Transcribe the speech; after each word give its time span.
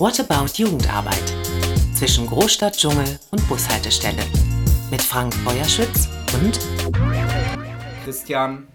What 0.00 0.20
About 0.20 0.52
Jugendarbeit? 0.54 1.34
Zwischen 1.92 2.28
Großstadt, 2.28 2.76
Dschungel 2.76 3.18
und 3.32 3.48
Bushaltestelle. 3.48 4.22
Mit 4.92 5.02
Frank 5.02 5.34
Feuerschütz 5.34 6.08
und 6.34 6.60
Christian 8.04 8.68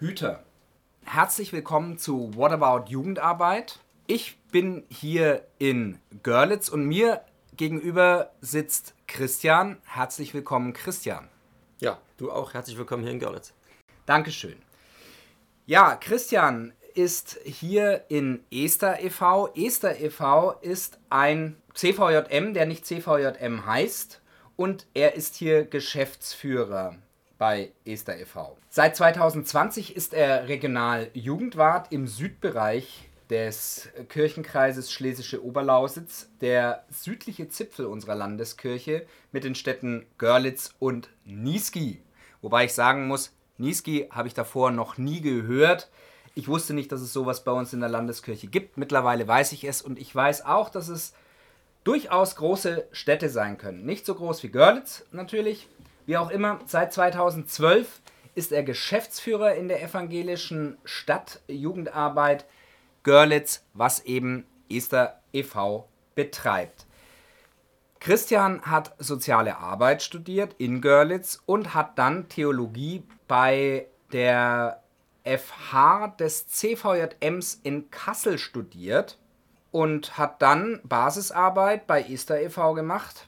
Hüter. 0.00 0.42
Herzlich 1.04 1.52
willkommen 1.52 1.96
zu 1.96 2.34
What 2.34 2.50
About 2.50 2.90
Jugendarbeit. 2.90 3.78
Ich 4.08 4.36
bin 4.50 4.82
hier 4.88 5.46
in 5.60 6.00
Görlitz 6.24 6.68
und 6.68 6.86
mir 6.86 7.20
gegenüber 7.56 8.32
sitzt 8.40 8.94
Christian. 9.06 9.76
Herzlich 9.84 10.34
willkommen, 10.34 10.72
Christian. 10.72 11.28
Ja, 11.78 11.98
du 12.16 12.32
auch. 12.32 12.52
Herzlich 12.54 12.76
willkommen 12.76 13.04
hier 13.04 13.12
in 13.12 13.20
Görlitz. 13.20 13.52
Dankeschön. 14.06 14.56
Ja, 15.66 15.94
Christian 15.94 16.72
ist 16.98 17.38
hier 17.44 18.06
in 18.08 18.40
Ester 18.50 19.00
e.V. 19.00 19.54
Ester 19.54 20.00
e.V. 20.00 20.58
ist 20.62 20.98
ein 21.10 21.56
CVJM, 21.72 22.54
der 22.54 22.66
nicht 22.66 22.84
CVJM 22.84 23.64
heißt 23.66 24.20
und 24.56 24.84
er 24.94 25.14
ist 25.14 25.36
hier 25.36 25.64
Geschäftsführer 25.64 26.96
bei 27.38 27.70
Ester 27.84 28.18
e.V. 28.18 28.58
Seit 28.68 28.96
2020 28.96 29.94
ist 29.94 30.12
er 30.12 30.48
Regional 30.48 31.08
Jugendwart 31.14 31.92
im 31.92 32.08
Südbereich 32.08 33.08
des 33.30 33.88
Kirchenkreises 34.08 34.90
Schlesische 34.90 35.44
Oberlausitz, 35.44 36.28
der 36.40 36.84
südliche 36.90 37.48
Zipfel 37.48 37.86
unserer 37.86 38.16
Landeskirche 38.16 39.06
mit 39.30 39.44
den 39.44 39.54
Städten 39.54 40.04
Görlitz 40.18 40.74
und 40.80 41.10
Niesky. 41.24 42.02
Wobei 42.42 42.64
ich 42.64 42.72
sagen 42.72 43.06
muss, 43.06 43.32
Niesky 43.56 44.08
habe 44.10 44.26
ich 44.26 44.34
davor 44.34 44.72
noch 44.72 44.98
nie 44.98 45.20
gehört. 45.20 45.88
Ich 46.38 46.46
wusste 46.46 46.72
nicht, 46.72 46.92
dass 46.92 47.00
es 47.00 47.12
sowas 47.12 47.42
bei 47.42 47.50
uns 47.50 47.72
in 47.72 47.80
der 47.80 47.88
Landeskirche 47.88 48.46
gibt. 48.46 48.76
Mittlerweile 48.76 49.26
weiß 49.26 49.50
ich 49.50 49.64
es 49.64 49.82
und 49.82 49.98
ich 49.98 50.14
weiß 50.14 50.46
auch, 50.46 50.70
dass 50.70 50.86
es 50.86 51.12
durchaus 51.82 52.36
große 52.36 52.86
Städte 52.92 53.28
sein 53.28 53.58
können. 53.58 53.84
Nicht 53.84 54.06
so 54.06 54.14
groß 54.14 54.44
wie 54.44 54.50
Görlitz 54.50 55.04
natürlich. 55.10 55.66
Wie 56.06 56.16
auch 56.16 56.30
immer, 56.30 56.60
seit 56.64 56.92
2012 56.92 58.00
ist 58.36 58.52
er 58.52 58.62
Geschäftsführer 58.62 59.56
in 59.56 59.66
der 59.66 59.82
evangelischen 59.82 60.78
Stadtjugendarbeit 60.84 62.46
Görlitz, 63.02 63.64
was 63.74 64.04
eben 64.04 64.46
Esther 64.70 65.20
e.V. 65.32 65.88
betreibt. 66.14 66.86
Christian 67.98 68.62
hat 68.62 68.94
soziale 69.00 69.56
Arbeit 69.56 70.04
studiert 70.04 70.54
in 70.58 70.82
Görlitz 70.82 71.42
und 71.46 71.74
hat 71.74 71.98
dann 71.98 72.28
Theologie 72.28 73.02
bei 73.26 73.88
der 74.12 74.84
FH 75.36 76.16
des 76.18 76.48
CVJMs 76.48 77.60
in 77.62 77.90
Kassel 77.90 78.38
studiert 78.38 79.18
und 79.70 80.16
hat 80.16 80.40
dann 80.40 80.80
Basisarbeit 80.84 81.86
bei 81.86 82.02
Esther 82.02 82.42
e.V. 82.42 82.72
gemacht. 82.72 83.26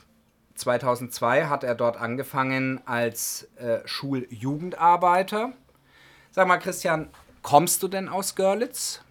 2002 0.55 1.47
hat 1.47 1.65
er 1.65 1.75
dort 1.75 1.99
angefangen 1.99 2.81
als 2.87 3.49
äh, 3.57 3.81
Schuljugendarbeiter. 3.87 5.53
Sag 6.31 6.49
mal, 6.49 6.59
Christian, 6.59 7.11
kommst 7.43 7.83
du 7.83 7.89
denn 7.89 8.09
aus 8.09 8.35
Görlitz? 8.35 9.03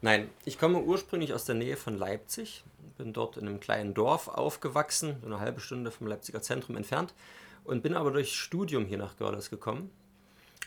Nein, 0.00 0.28
ich 0.44 0.58
komme 0.58 0.80
ursprünglich 0.80 1.32
aus 1.32 1.44
der 1.44 1.54
Nähe 1.54 1.76
von 1.76 1.96
Leipzig, 1.96 2.64
bin 2.98 3.12
dort 3.12 3.36
in 3.36 3.46
einem 3.46 3.60
kleinen 3.60 3.94
Dorf 3.94 4.26
aufgewachsen, 4.26 5.16
eine 5.24 5.38
halbe 5.38 5.60
Stunde 5.60 5.92
vom 5.92 6.08
Leipziger 6.08 6.42
Zentrum 6.42 6.76
entfernt 6.76 7.14
und 7.64 7.82
bin 7.82 7.94
aber 7.94 8.10
durch 8.10 8.34
Studium 8.34 8.86
hier 8.86 8.98
nach 8.98 9.16
Görlitz 9.16 9.50
gekommen 9.50 9.90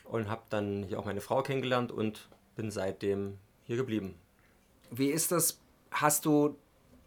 und 0.05 0.29
habe 0.29 0.43
dann 0.49 0.83
hier 0.83 0.99
auch 0.99 1.05
meine 1.05 1.21
Frau 1.21 1.41
kennengelernt 1.41 1.91
und 1.91 2.29
bin 2.55 2.71
seitdem 2.71 3.37
hier 3.63 3.77
geblieben. 3.77 4.15
Wie 4.91 5.09
ist 5.09 5.31
das? 5.31 5.59
Hast 5.91 6.25
du 6.25 6.57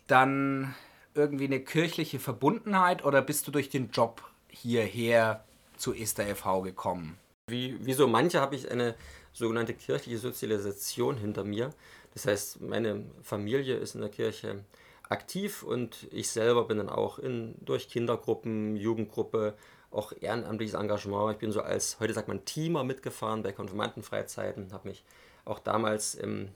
dann 0.07 0.75
irgendwie 1.15 1.45
eine 1.45 1.61
kirchliche 1.61 2.19
Verbundenheit 2.19 3.05
oder 3.05 3.23
bist 3.23 3.47
du 3.47 3.51
durch 3.51 3.71
den 3.71 3.91
Job 3.91 4.23
hierher 4.49 5.45
zu 5.77 5.95
Esther 5.95 6.29
e.V. 6.29 6.63
gekommen? 6.63 7.19
Wie, 7.49 7.85
wie 7.85 7.93
so 7.93 8.07
manche 8.07 8.41
habe 8.41 8.57
ich 8.57 8.71
eine 8.71 8.95
sogenannte 9.33 9.75
kirchliche 9.75 10.19
Sozialisation 10.19 11.17
hinter 11.17 11.45
mir. 11.45 11.71
Das 12.15 12.27
heißt, 12.27 12.61
meine 12.61 13.05
Familie 13.23 13.77
ist 13.77 13.95
in 13.95 14.01
der 14.01 14.11
Kirche 14.11 14.65
aktiv 15.09 15.63
und 15.63 16.09
ich 16.11 16.31
selber 16.31 16.65
bin 16.65 16.79
dann 16.79 16.89
auch 16.89 17.19
in, 17.19 17.55
durch 17.61 17.89
Kindergruppen, 17.89 18.77
Jugendgruppe, 18.77 19.55
auch 19.91 20.13
ehrenamtliches 20.21 20.75
Engagement. 20.75 21.33
Ich 21.33 21.39
bin 21.39 21.53
so 21.53 21.61
als, 21.61 21.99
heute 22.01 22.13
sagt 22.13 22.29
man, 22.29 22.45
Teamer 22.45 22.85
mitgefahren 22.85 23.43
bei 23.43 23.53
Konfirmandenfreizeiten, 23.53 24.73
habe 24.73 24.89
mich 24.89 25.05
auch 25.45 25.59
damals 25.59 26.15
im 26.15 26.51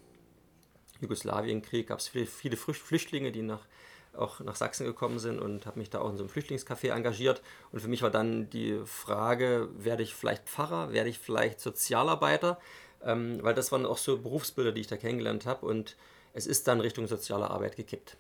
Jugoslawienkrieg, 1.01 1.89
gab 1.89 1.99
es 1.99 2.09
viele, 2.09 2.27
viele 2.27 2.57
Flüchtlinge, 2.57 3.33
die 3.33 3.43
nach, 3.43 3.67
auch 4.15 4.41
nach 4.41 4.57
Sachsen 4.57 4.85
gekommen 4.85 5.19
sind 5.19 5.41
und 5.41 5.67
habe 5.67 5.79
mich 5.79 5.91
da 5.91 6.01
auch 6.01 6.11
in 6.11 6.17
so 6.17 6.25
einem 6.25 6.31
Flüchtlingscafé 6.31 6.91
engagiert. 6.91 7.43
Und 7.73 7.81
für 7.81 7.89
mich 7.89 8.03
war 8.03 8.11
dann 8.11 8.51
die 8.51 8.81
Frage, 8.85 9.69
werde 9.75 10.03
ich 10.03 10.15
vielleicht 10.15 10.49
Pfarrer, 10.49 10.93
werde 10.93 11.09
ich 11.11 11.19
vielleicht 11.19 11.61
Sozialarbeiter, 11.61 12.61
ähm, 13.03 13.39
weil 13.43 13.55
das 13.55 13.73
waren 13.73 13.87
auch 13.87 13.99
so 13.99 14.19
Berufsbilder, 14.19 14.73
die 14.73 14.83
ich 14.83 14.87
da 14.87 14.97
kennengelernt 14.97 15.47
habe 15.47 15.67
und 15.67 15.97
es 16.35 16.47
ist 16.47 16.69
dann 16.69 16.81
Richtung 16.81 17.07
soziale 17.07 17.51
Arbeit 17.51 17.77
gekippt. 17.77 18.17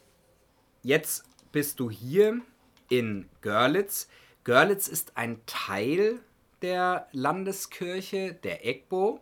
Jetzt 0.82 1.24
bist 1.52 1.80
du 1.80 1.90
hier 1.90 2.40
in 2.88 3.28
Görlitz. 3.40 4.08
Görlitz 4.44 4.88
ist 4.88 5.16
ein 5.16 5.40
Teil 5.46 6.20
der 6.62 7.06
Landeskirche, 7.12 8.34
der 8.34 8.66
EGBO, 8.66 9.20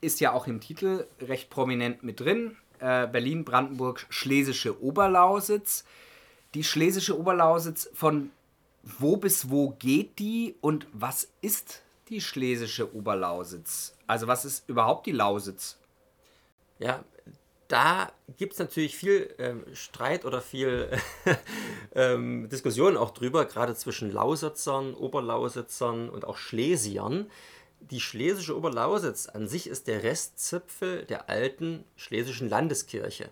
ist 0.00 0.20
ja 0.20 0.32
auch 0.32 0.46
im 0.46 0.60
Titel 0.60 1.06
recht 1.20 1.50
prominent 1.50 2.02
mit 2.02 2.20
drin. 2.20 2.56
Äh, 2.78 3.06
Berlin, 3.06 3.44
Brandenburg, 3.44 4.06
Schlesische 4.08 4.82
Oberlausitz. 4.82 5.84
Die 6.54 6.64
Schlesische 6.64 7.18
Oberlausitz, 7.18 7.90
von 7.92 8.30
wo 8.82 9.16
bis 9.16 9.50
wo 9.50 9.70
geht 9.70 10.18
die 10.18 10.54
und 10.60 10.86
was 10.92 11.28
ist 11.40 11.82
die 12.08 12.20
Schlesische 12.20 12.94
Oberlausitz? 12.94 13.94
Also 14.06 14.26
was 14.26 14.44
ist 14.44 14.68
überhaupt 14.68 15.06
die 15.06 15.12
Lausitz? 15.12 15.78
Ja, 16.78 17.04
da 17.68 18.12
gibt 18.36 18.52
es 18.54 18.58
natürlich 18.58 18.96
viel 18.96 19.34
ähm, 19.38 19.64
Streit 19.72 20.24
oder 20.24 20.40
viel 20.40 20.90
ähm, 21.94 22.48
Diskussion 22.48 22.96
auch 22.96 23.10
drüber, 23.10 23.44
gerade 23.44 23.74
zwischen 23.74 24.10
Lausitzern, 24.12 24.94
Oberlausitzern 24.94 26.08
und 26.08 26.24
auch 26.24 26.36
Schlesiern. 26.36 27.30
Die 27.80 28.00
schlesische 28.00 28.56
Oberlausitz 28.56 29.26
an 29.26 29.48
sich 29.48 29.68
ist 29.68 29.86
der 29.86 30.02
Restzipfel 30.02 31.04
der 31.04 31.28
alten 31.28 31.84
schlesischen 31.96 32.48
Landeskirche, 32.48 33.30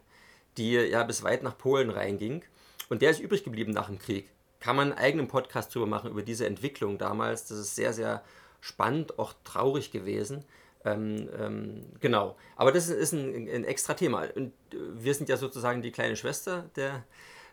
die 0.56 0.72
ja 0.72 1.02
bis 1.04 1.22
weit 1.22 1.42
nach 1.42 1.56
Polen 1.56 1.90
reinging. 1.90 2.42
Und 2.88 3.02
der 3.02 3.10
ist 3.10 3.20
übrig 3.20 3.44
geblieben 3.44 3.72
nach 3.72 3.86
dem 3.86 3.98
Krieg. 3.98 4.30
Kann 4.60 4.76
man 4.76 4.92
einen 4.92 4.98
eigenen 4.98 5.28
Podcast 5.28 5.74
drüber 5.74 5.86
machen, 5.86 6.10
über 6.10 6.22
diese 6.22 6.46
Entwicklung 6.46 6.98
damals. 6.98 7.46
Das 7.46 7.58
ist 7.58 7.74
sehr, 7.74 7.92
sehr 7.92 8.22
spannend, 8.60 9.18
auch 9.18 9.34
traurig 9.44 9.90
gewesen. 9.90 10.44
Ähm, 10.84 11.28
ähm, 11.38 11.86
genau. 12.00 12.36
Aber 12.56 12.72
das 12.72 12.88
ist 12.88 13.12
ein, 13.12 13.48
ein, 13.48 13.64
extra 13.64 13.94
Thema. 13.94 14.26
Und 14.34 14.52
wir 14.70 15.14
sind 15.14 15.28
ja 15.28 15.36
sozusagen 15.36 15.82
die 15.82 15.90
kleine 15.90 16.16
Schwester 16.16 16.68
der 16.76 17.04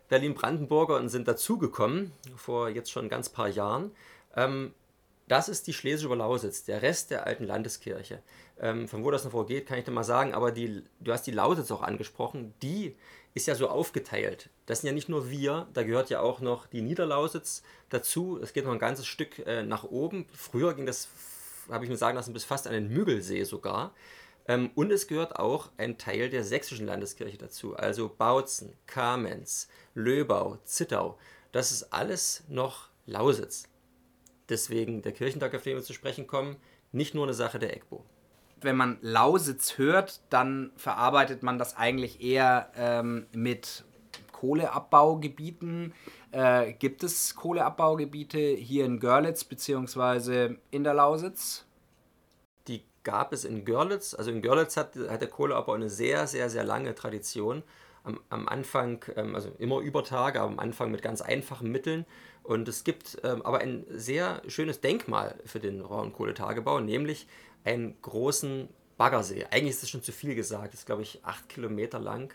Berlin-Brandenburger 0.09 0.97
und 0.97 1.09
sind 1.09 1.27
dazugekommen 1.27 2.11
vor 2.35 2.69
jetzt 2.69 2.91
schon 2.91 3.07
ganz 3.07 3.29
paar 3.29 3.47
Jahren. 3.47 3.91
Ähm, 4.35 4.73
das 5.27 5.47
ist 5.47 5.67
die 5.67 5.73
Schlesische 5.73 6.07
Oberlausitz, 6.07 6.65
der 6.65 6.81
Rest 6.81 7.09
der 7.09 7.25
alten 7.25 7.45
Landeskirche. 7.45 8.21
Ähm, 8.59 8.89
von 8.89 9.05
wo 9.05 9.11
das 9.11 9.23
noch 9.23 9.31
vorgeht, 9.31 9.65
kann 9.65 9.77
ich 9.77 9.85
dir 9.85 9.91
mal 9.91 10.03
sagen, 10.03 10.33
aber 10.33 10.51
die, 10.51 10.83
du 10.99 11.13
hast 11.13 11.25
die 11.25 11.31
Lausitz 11.31 11.71
auch 11.71 11.81
angesprochen, 11.81 12.53
die 12.61 12.97
ist 13.33 13.47
ja 13.47 13.55
so 13.55 13.69
aufgeteilt. 13.69 14.49
Das 14.65 14.81
sind 14.81 14.87
ja 14.89 14.93
nicht 14.93 15.07
nur 15.07 15.29
wir, 15.29 15.67
da 15.73 15.83
gehört 15.83 16.09
ja 16.09 16.19
auch 16.19 16.41
noch 16.41 16.67
die 16.67 16.81
Niederlausitz 16.81 17.63
dazu. 17.87 18.39
Es 18.41 18.51
geht 18.51 18.65
noch 18.65 18.73
ein 18.73 18.79
ganzes 18.79 19.07
Stück 19.07 19.39
äh, 19.39 19.63
nach 19.63 19.85
oben. 19.85 20.27
Früher 20.33 20.73
ging 20.73 20.85
das 20.85 21.07
habe 21.71 21.85
ich 21.85 21.89
mir 21.89 21.97
sagen 21.97 22.15
lassen, 22.15 22.33
bis 22.33 22.43
fast 22.43 22.67
an 22.67 22.73
den 22.73 22.89
Müggelsee 22.89 23.43
sogar. 23.43 23.93
Ähm, 24.47 24.71
und 24.75 24.91
es 24.91 25.07
gehört 25.07 25.37
auch 25.37 25.71
ein 25.77 25.97
Teil 25.97 26.29
der 26.29 26.43
sächsischen 26.43 26.87
Landeskirche 26.87 27.37
dazu, 27.37 27.75
also 27.75 28.09
Bautzen, 28.09 28.73
Kamenz, 28.87 29.67
Löbau, 29.93 30.57
Zittau. 30.63 31.17
Das 31.51 31.71
ist 31.71 31.93
alles 31.93 32.43
noch 32.47 32.89
Lausitz. 33.05 33.67
Deswegen 34.49 35.01
der 35.01 35.11
Kirchentag, 35.11 35.53
auf 35.55 35.63
den 35.63 35.75
wir 35.75 35.83
zu 35.83 35.93
sprechen 35.93 36.27
kommen, 36.27 36.57
nicht 36.91 37.13
nur 37.13 37.23
eine 37.23 37.33
Sache 37.33 37.59
der 37.59 37.75
EGBO. 37.75 38.03
Wenn 38.59 38.75
man 38.75 38.97
Lausitz 39.01 39.77
hört, 39.77 40.21
dann 40.29 40.71
verarbeitet 40.75 41.41
man 41.41 41.57
das 41.57 41.77
eigentlich 41.77 42.21
eher 42.21 42.71
ähm, 42.75 43.25
mit 43.33 43.85
Kohleabbaugebieten. 44.41 45.93
Äh, 46.31 46.73
gibt 46.73 47.03
es 47.03 47.35
Kohleabbaugebiete 47.35 48.39
hier 48.39 48.85
in 48.85 48.99
Görlitz 48.99 49.43
bzw. 49.43 50.55
in 50.71 50.83
der 50.83 50.95
Lausitz? 50.95 51.65
Die 52.67 52.83
gab 53.03 53.33
es 53.33 53.45
in 53.45 53.65
Görlitz. 53.65 54.15
Also 54.15 54.31
in 54.31 54.41
Görlitz 54.41 54.77
hat, 54.77 54.95
hat 54.95 55.21
der 55.21 55.29
Kohleabbau 55.29 55.73
eine 55.73 55.89
sehr, 55.89 56.25
sehr, 56.25 56.49
sehr 56.49 56.63
lange 56.63 56.95
Tradition. 56.95 57.61
Am, 58.03 58.19
am 58.29 58.47
Anfang, 58.47 59.05
ähm, 59.15 59.35
also 59.35 59.51
immer 59.59 59.79
über 59.79 60.03
Tage, 60.03 60.41
aber 60.41 60.51
am 60.51 60.59
Anfang 60.59 60.89
mit 60.89 61.03
ganz 61.03 61.21
einfachen 61.21 61.71
Mitteln. 61.71 62.07
Und 62.41 62.67
es 62.67 62.83
gibt 62.83 63.19
ähm, 63.23 63.43
aber 63.43 63.59
ein 63.59 63.85
sehr 63.89 64.41
schönes 64.47 64.81
Denkmal 64.81 65.35
für 65.45 65.59
den 65.59 65.83
Braunkohletagebau, 65.83 66.79
nämlich 66.79 67.27
einen 67.63 68.01
großen 68.01 68.69
Baggersee. 68.97 69.45
Eigentlich 69.51 69.75
ist 69.75 69.83
das 69.83 69.91
schon 69.91 70.01
zu 70.01 70.11
viel 70.11 70.33
gesagt, 70.33 70.73
das 70.73 70.79
ist 70.79 70.85
glaube 70.87 71.03
ich 71.03 71.19
acht 71.23 71.47
Kilometer 71.47 71.99
lang 71.99 72.33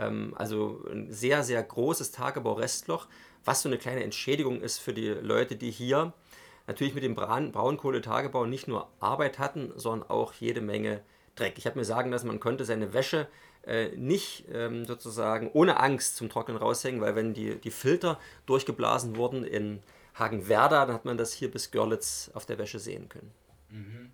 Ähm, 0.00 0.34
also 0.36 0.82
ein 0.90 1.12
sehr, 1.12 1.44
sehr 1.44 1.62
großes 1.62 2.10
Tagebau-Restloch, 2.10 3.06
was 3.44 3.62
so 3.62 3.68
eine 3.68 3.78
kleine 3.78 4.02
Entschädigung 4.02 4.60
ist 4.60 4.78
für 4.78 4.92
die 4.92 5.08
Leute, 5.08 5.56
die 5.56 5.70
hier 5.70 6.12
natürlich 6.66 6.94
mit 6.94 7.04
dem 7.04 7.14
Braunkohletagebau 7.14 8.46
nicht 8.46 8.68
nur 8.68 8.88
Arbeit 9.00 9.38
hatten, 9.38 9.72
sondern 9.76 10.08
auch 10.08 10.32
jede 10.34 10.60
Menge 10.60 11.02
Dreck. 11.34 11.54
Ich 11.58 11.66
habe 11.66 11.78
mir 11.78 11.84
sagen 11.84 12.10
lassen, 12.10 12.26
man 12.26 12.40
konnte 12.40 12.64
seine 12.64 12.92
Wäsche 12.92 13.28
äh, 13.62 13.88
nicht 13.96 14.44
ähm, 14.52 14.84
sozusagen 14.84 15.50
ohne 15.52 15.78
Angst 15.78 16.16
zum 16.16 16.28
Trocknen 16.28 16.56
raushängen, 16.56 17.00
weil 17.00 17.14
wenn 17.14 17.34
die, 17.34 17.56
die 17.56 17.70
Filter 17.70 18.18
durchgeblasen 18.46 19.16
wurden 19.16 19.44
in 19.44 19.82
Hagenwerder, 20.14 20.86
dann 20.86 20.94
hat 20.94 21.04
man 21.04 21.16
das 21.16 21.32
hier 21.32 21.50
bis 21.50 21.70
Görlitz 21.70 22.30
auf 22.34 22.46
der 22.46 22.58
Wäsche 22.58 22.78
sehen 22.78 23.08
können. 23.08 23.32
Mhm. 23.70 24.12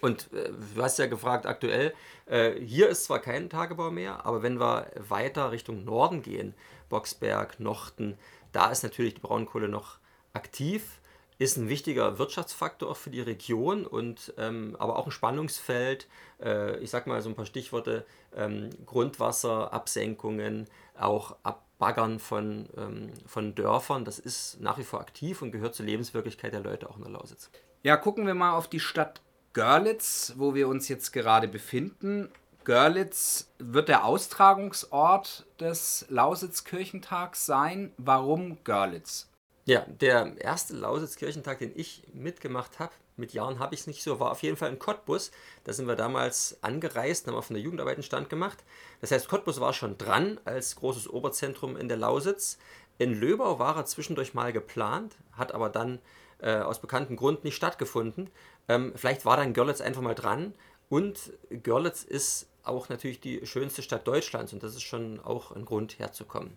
Und 0.00 0.32
äh, 0.32 0.50
du 0.74 0.82
hast 0.82 0.98
ja 0.98 1.06
gefragt, 1.06 1.46
aktuell, 1.46 1.94
äh, 2.26 2.52
hier 2.60 2.88
ist 2.88 3.04
zwar 3.04 3.18
kein 3.18 3.48
Tagebau 3.48 3.90
mehr, 3.90 4.26
aber 4.26 4.42
wenn 4.42 4.60
wir 4.60 4.90
weiter 5.08 5.50
Richtung 5.52 5.84
Norden 5.84 6.22
gehen, 6.22 6.54
Boxberg, 6.88 7.58
Nochten, 7.60 8.18
da 8.52 8.70
ist 8.70 8.82
natürlich 8.82 9.14
die 9.14 9.20
Braunkohle 9.20 9.68
noch 9.68 9.98
aktiv, 10.32 11.00
ist 11.38 11.56
ein 11.56 11.68
wichtiger 11.68 12.18
Wirtschaftsfaktor 12.18 12.90
auch 12.90 12.96
für 12.96 13.10
die 13.10 13.20
Region 13.20 13.84
und 13.84 14.32
ähm, 14.38 14.74
aber 14.78 14.96
auch 14.96 15.06
ein 15.06 15.12
Spannungsfeld. 15.12 16.08
Äh, 16.42 16.78
ich 16.78 16.90
sag 16.90 17.06
mal 17.06 17.20
so 17.20 17.28
ein 17.28 17.34
paar 17.34 17.44
Stichworte: 17.44 18.06
ähm, 18.34 18.70
Grundwasserabsenkungen, 18.86 20.66
auch 20.98 21.36
Abbaggern 21.42 22.18
von, 22.20 22.68
ähm, 22.76 23.12
von 23.26 23.54
Dörfern. 23.54 24.06
Das 24.06 24.18
ist 24.18 24.60
nach 24.60 24.78
wie 24.78 24.84
vor 24.84 25.00
aktiv 25.00 25.42
und 25.42 25.52
gehört 25.52 25.74
zur 25.74 25.84
Lebenswirklichkeit 25.84 26.54
der 26.54 26.60
Leute 26.60 26.88
auch 26.88 26.96
in 26.96 27.02
der 27.02 27.12
Lausitz. 27.12 27.50
Ja, 27.82 27.98
gucken 27.98 28.26
wir 28.26 28.34
mal 28.34 28.54
auf 28.54 28.68
die 28.68 28.80
Stadt 28.80 29.20
Görlitz, 29.56 30.34
wo 30.36 30.54
wir 30.54 30.68
uns 30.68 30.86
jetzt 30.88 31.14
gerade 31.14 31.48
befinden. 31.48 32.28
Görlitz 32.64 33.48
wird 33.58 33.88
der 33.88 34.04
Austragungsort 34.04 35.46
des 35.58 36.04
Lausitzkirchentags 36.10 37.46
sein. 37.46 37.90
Warum 37.96 38.62
Görlitz? 38.64 39.30
Ja, 39.64 39.86
der 39.88 40.38
erste 40.38 40.76
Lausitzkirchentag, 40.76 41.60
den 41.60 41.72
ich 41.74 42.02
mitgemacht 42.12 42.78
habe, 42.78 42.92
mit 43.16 43.32
Jahren 43.32 43.58
habe 43.58 43.74
ich 43.74 43.80
es 43.80 43.86
nicht 43.86 44.02
so, 44.02 44.20
war 44.20 44.30
auf 44.30 44.42
jeden 44.42 44.58
Fall 44.58 44.68
in 44.68 44.78
Cottbus. 44.78 45.30
Da 45.64 45.72
sind 45.72 45.88
wir 45.88 45.96
damals 45.96 46.58
angereist, 46.60 47.26
haben 47.26 47.42
von 47.42 47.54
der 47.54 47.62
Jugendarbeit 47.62 47.96
einen 47.96 48.02
Stand 48.02 48.28
gemacht. 48.28 48.62
Das 49.00 49.10
heißt, 49.10 49.26
Cottbus 49.26 49.58
war 49.58 49.72
schon 49.72 49.96
dran 49.96 50.38
als 50.44 50.76
großes 50.76 51.08
Oberzentrum 51.08 51.78
in 51.78 51.88
der 51.88 51.96
Lausitz. 51.96 52.58
In 52.98 53.18
Löbau 53.18 53.58
war 53.58 53.74
er 53.78 53.86
zwischendurch 53.86 54.34
mal 54.34 54.52
geplant, 54.52 55.16
hat 55.32 55.54
aber 55.54 55.70
dann 55.70 55.98
äh, 56.40 56.56
aus 56.56 56.80
bekannten 56.80 57.16
Grund 57.16 57.44
nicht 57.44 57.56
stattgefunden. 57.56 58.30
Ähm, 58.68 58.92
vielleicht 58.96 59.24
war 59.24 59.36
dann 59.36 59.54
Görlitz 59.54 59.80
einfach 59.80 60.02
mal 60.02 60.14
dran. 60.14 60.54
Und 60.88 61.32
Görlitz 61.62 62.04
ist 62.04 62.48
auch 62.62 62.88
natürlich 62.88 63.20
die 63.20 63.46
schönste 63.46 63.82
Stadt 63.82 64.06
Deutschlands 64.06 64.52
und 64.52 64.62
das 64.62 64.74
ist 64.74 64.82
schon 64.82 65.20
auch 65.20 65.52
ein 65.52 65.64
Grund 65.64 65.98
herzukommen. 65.98 66.52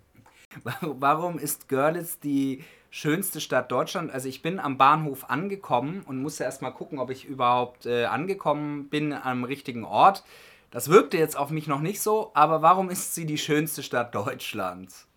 Warum 0.82 1.38
ist 1.38 1.70
Görlitz 1.70 2.20
die 2.20 2.64
schönste 2.90 3.40
Stadt 3.40 3.72
Deutschlands? 3.72 4.14
Also 4.14 4.28
ich 4.28 4.42
bin 4.42 4.60
am 4.60 4.78
Bahnhof 4.78 5.30
angekommen 5.30 6.04
und 6.08 6.22
musste 6.22 6.44
erst 6.44 6.62
mal 6.62 6.72
gucken, 6.72 7.00
ob 7.00 7.12
ich 7.12 7.26
überhaupt 7.26 7.86
äh, 7.86 8.06
angekommen 8.06 8.90
bin 8.90 9.14
am 9.14 9.44
richtigen 9.44 9.84
Ort. 9.86 10.24
Das 10.72 10.90
wirkte 10.90 11.18
jetzt 11.18 11.38
auf 11.38 11.50
mich 11.50 11.68
noch 11.68 11.82
nicht 11.82 12.02
so, 12.02 12.32
aber 12.34 12.62
warum 12.62 12.90
ist 12.90 13.16
sie 13.16 13.26
die 13.26 13.38
schönste 13.38 13.84
Stadt 13.84 14.14
Deutschlands? 14.14 15.09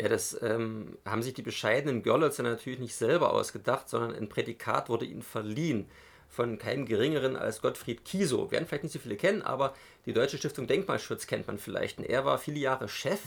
Ja, 0.00 0.08
das 0.08 0.40
ähm, 0.42 0.96
haben 1.04 1.22
sich 1.22 1.34
die 1.34 1.42
bescheidenen 1.42 2.02
Görlitzer 2.02 2.44
natürlich 2.44 2.78
nicht 2.78 2.94
selber 2.94 3.32
ausgedacht, 3.32 3.88
sondern 3.88 4.14
ein 4.14 4.28
Prädikat 4.28 4.88
wurde 4.88 5.04
ihnen 5.04 5.22
verliehen 5.22 5.90
von 6.28 6.58
keinem 6.58 6.86
geringeren 6.86 7.36
als 7.36 7.60
Gottfried 7.60 8.04
Kiso. 8.04 8.50
Werden 8.50 8.66
vielleicht 8.66 8.84
nicht 8.84 8.92
so 8.92 9.00
viele 9.00 9.16
kennen, 9.16 9.42
aber 9.42 9.74
die 10.06 10.12
Deutsche 10.12 10.38
Stiftung 10.38 10.66
Denkmalschutz 10.66 11.26
kennt 11.26 11.48
man 11.48 11.58
vielleicht. 11.58 11.98
Und 11.98 12.04
er 12.04 12.24
war 12.24 12.38
viele 12.38 12.60
Jahre 12.60 12.88
Chef 12.88 13.20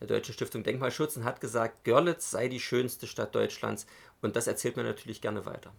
der 0.00 0.08
Deutschen 0.08 0.34
Stiftung 0.34 0.62
Denkmalschutz 0.62 1.16
und 1.16 1.24
hat 1.24 1.40
gesagt, 1.40 1.84
Görlitz 1.84 2.30
sei 2.30 2.48
die 2.48 2.60
schönste 2.60 3.06
Stadt 3.06 3.34
Deutschlands. 3.34 3.86
Und 4.22 4.34
das 4.34 4.46
erzählt 4.46 4.76
man 4.76 4.86
natürlich 4.86 5.20
gerne 5.20 5.46
weiter. 5.46 5.72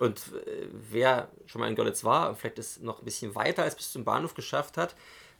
Und 0.00 0.18
äh, 0.46 0.68
wer 0.90 1.28
schon 1.46 1.60
mal 1.60 1.68
in 1.68 1.76
Görlitz 1.76 2.04
war 2.04 2.28
und 2.28 2.38
vielleicht 2.38 2.58
es 2.58 2.80
noch 2.80 3.00
ein 3.00 3.04
bisschen 3.04 3.34
weiter 3.34 3.62
als 3.62 3.76
bis 3.76 3.92
zum 3.92 4.04
Bahnhof 4.04 4.34
geschafft 4.34 4.76
hat, 4.76 4.94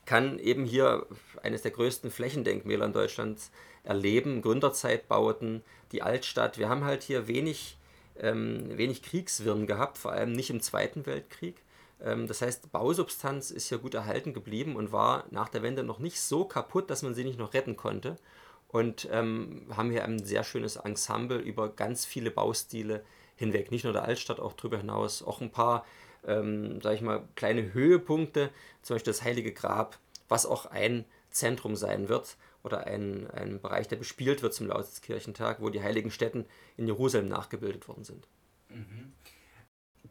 kann 0.07 0.39
eben 0.39 0.65
hier 0.65 1.07
eines 1.43 1.63
der 1.63 1.71
größten 1.71 2.11
Flächendenkmäler 2.11 2.87
in 2.87 2.93
Deutschland 2.93 3.41
erleben. 3.89 4.43
Gründerzeitbauten, 4.43 5.63
die 5.93 6.03
Altstadt. 6.03 6.59
Wir 6.59 6.69
haben 6.69 6.85
halt 6.85 7.03
hier 7.03 7.27
wenig, 7.27 7.77
ähm, 8.19 8.77
wenig 8.77 9.03
Kriegswirren 9.03 9.67
gehabt, 9.67 9.99
vor 9.99 10.13
allem 10.13 10.33
nicht 10.33 10.51
im 10.51 10.61
Zweiten 10.61 11.07
Weltkrieg. 11.07 11.63
Ähm, 12.01 12.27
das 12.27 12.43
heißt, 12.43 12.71
Bausubstanz 12.71 13.51
ist 13.51 13.69
hier 13.69 13.79
gut 13.79 13.95
erhalten 13.95 14.35
geblieben 14.35 14.77
und 14.77 14.93
war 14.93 15.25
nach 15.31 15.49
der 15.49 15.63
Wende 15.63 15.83
noch 15.83 15.99
nicht 15.99 16.21
so 16.21 16.45
kaputt, 16.45 16.91
dass 16.91 17.03
man 17.03 17.15
sie 17.15 17.25
nicht 17.25 17.39
noch 17.39 17.55
retten 17.55 17.77
konnte. 17.77 18.17
Und 18.69 19.09
ähm, 19.11 19.67
haben 19.75 19.91
hier 19.91 20.05
ein 20.05 20.23
sehr 20.23 20.45
schönes 20.45 20.77
Ensemble 20.77 21.39
über 21.39 21.71
ganz 21.71 22.05
viele 22.05 22.31
Baustile 22.31 23.03
hinweg. 23.37 23.71
Nicht 23.71 23.85
nur 23.85 23.95
der 23.95 24.05
Altstadt, 24.05 24.41
auch 24.41 24.53
darüber 24.53 24.77
hinaus. 24.77 25.23
Auch 25.23 25.41
ein 25.41 25.51
paar 25.51 25.87
ähm, 26.27 26.81
sage 26.81 26.97
ich 26.97 27.01
mal, 27.01 27.23
kleine 27.37 27.73
Höhepunkte, 27.73 28.51
zum 28.83 28.95
Beispiel 28.95 29.13
das 29.13 29.23
Heilige 29.23 29.53
Grab, 29.53 29.99
was 30.29 30.47
auch 30.47 30.67
ein 30.67 31.05
Zentrum 31.31 31.77
sein 31.77 32.09
wird 32.09 32.37
oder 32.69 32.87
ein, 32.87 33.29
ein 33.31 33.61
Bereich, 33.61 33.89
der 33.89 33.97
bespielt 33.97 34.43
wird 34.43 34.53
zum 34.53 34.67
Lausitzkirchentag, 34.67 35.61
wo 35.61 35.71
die 35.71 35.83
heiligen 35.83 36.11
Stätten 36.11 36.45
in 36.77 36.87
Jerusalem 36.87 37.29
nachgebildet 37.29 37.89
worden 37.89 38.05
sind. 38.05 38.29
Mhm. 38.69 39.13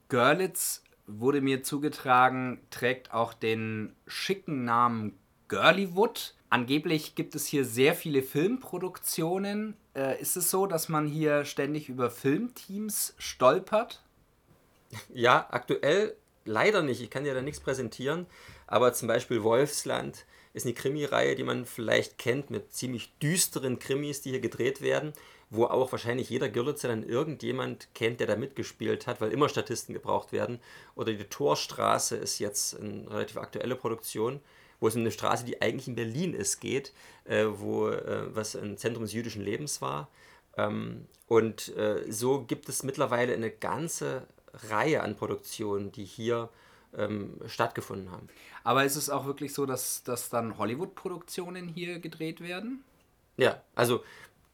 Görlitz 0.09 0.83
wurde 1.05 1.41
mir 1.41 1.63
zugetragen, 1.63 2.59
trägt 2.71 3.13
auch 3.13 3.33
den 3.33 3.95
schicken 4.07 4.65
Namen 4.65 5.17
Girlywood. 5.47 6.33
Angeblich 6.49 7.15
gibt 7.15 7.35
es 7.35 7.45
hier 7.45 7.63
sehr 7.63 7.93
viele 7.93 8.23
Filmproduktionen. 8.23 9.75
Äh, 9.95 10.19
ist 10.19 10.35
es 10.35 10.49
so, 10.49 10.65
dass 10.65 10.89
man 10.89 11.07
hier 11.07 11.45
ständig 11.45 11.89
über 11.89 12.09
Filmteams 12.09 13.15
stolpert? 13.17 14.01
Ja, 15.13 15.45
aktuell 15.51 16.15
leider 16.45 16.81
nicht. 16.81 17.01
Ich 17.01 17.09
kann 17.09 17.25
ja 17.25 17.33
da 17.33 17.41
nichts 17.41 17.59
präsentieren. 17.59 18.25
Aber 18.65 18.93
zum 18.93 19.09
Beispiel 19.09 19.43
Wolfsland 19.43 20.25
ist 20.57 20.65
eine 20.65 20.73
Krimireihe, 20.73 21.35
die 21.35 21.43
man 21.43 21.65
vielleicht 21.65 22.17
kennt, 22.17 22.49
mit 22.49 22.73
ziemlich 22.73 23.17
düsteren 23.19 23.79
Krimis, 23.79 24.21
die 24.21 24.31
hier 24.31 24.39
gedreht 24.39 24.81
werden, 24.81 25.13
wo 25.49 25.65
auch 25.65 25.91
wahrscheinlich 25.91 26.29
jeder 26.29 26.49
Görlitzer 26.49 26.89
dann 26.89 27.07
irgendjemand 27.07 27.87
kennt, 27.93 28.19
der 28.19 28.27
da 28.27 28.35
mitgespielt 28.35 29.07
hat, 29.07 29.21
weil 29.21 29.31
immer 29.31 29.47
Statisten 29.47 29.93
gebraucht 29.93 30.31
werden. 30.31 30.59
Oder 30.95 31.13
die 31.13 31.23
Torstraße 31.23 32.17
ist 32.17 32.39
jetzt 32.39 32.79
eine 32.79 33.09
relativ 33.09 33.37
aktuelle 33.37 33.75
Produktion, 33.75 34.41
wo 34.79 34.87
es 34.87 34.95
um 34.95 35.01
eine 35.01 35.11
Straße, 35.11 35.45
die 35.45 35.61
eigentlich 35.61 35.87
in 35.87 35.95
Berlin 35.95 36.33
ist, 36.33 36.59
geht, 36.59 36.91
äh, 37.25 37.45
wo 37.47 37.89
äh, 37.89 38.35
was 38.35 38.55
ein 38.55 38.77
Zentrum 38.77 39.03
des 39.03 39.13
jüdischen 39.13 39.43
Lebens 39.43 39.81
war. 39.81 40.09
Ähm, 40.57 41.05
und 41.27 41.75
äh, 41.77 42.11
so 42.11 42.43
gibt 42.43 42.67
es 42.67 42.83
mittlerweile 42.83 43.33
eine 43.33 43.51
ganze 43.51 44.27
Reihe 44.53 45.01
an 45.01 45.15
Produktionen, 45.15 45.91
die 45.91 46.05
hier 46.05 46.49
ähm, 46.97 47.39
stattgefunden 47.47 48.11
haben. 48.11 48.27
Aber 48.63 48.83
ist 48.83 48.95
es 48.95 49.09
auch 49.09 49.25
wirklich 49.25 49.53
so, 49.53 49.65
dass, 49.65 50.03
dass 50.03 50.29
dann 50.29 50.57
Hollywood-Produktionen 50.57 51.67
hier 51.67 51.99
gedreht 51.99 52.41
werden? 52.41 52.83
Ja, 53.37 53.61
also 53.75 54.03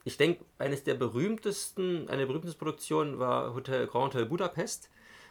ich 0.04 0.18
denke, 0.18 0.44
eines 0.58 0.84
der 0.84 0.96
berühmtesten, 0.96 2.10
eine 2.10 2.20
der 2.20 2.26
berühmtesten 2.26 2.60
Produktionen 2.60 3.20
war 3.20 3.54
Hotel 3.54 3.88
Grand 3.88 4.14
Hotel 4.14 4.26
Budapest, 4.26 4.90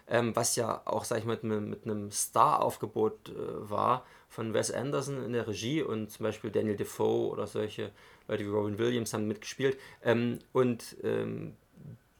ähm, 0.09 0.35
was 0.35 0.57
ja 0.57 0.83
auch, 0.87 1.05
sag 1.05 1.19
ich 1.19 1.25
mal, 1.25 1.39
mit, 1.43 1.69
mit 1.69 1.85
einem 1.85 2.11
Star-Aufgebot 2.11 3.29
äh, 3.29 3.71
war 3.71 4.05
von 4.29 4.55
Wes 4.55 4.71
Anderson 4.71 5.23
in 5.23 5.33
der 5.33 5.47
Regie 5.47 5.83
und 5.83 6.11
zum 6.11 6.25
Beispiel 6.25 6.51
Daniel 6.51 6.77
Defoe 6.77 7.31
oder 7.31 7.47
solche 7.47 7.93
Leute 8.29 8.45
wie 8.45 8.49
Robin 8.49 8.79
Williams 8.79 9.13
haben 9.13 9.29
mitgespielt. 9.29 9.79
Ähm, 10.03 10.39
und 10.53 10.97
ähm, 11.03 11.55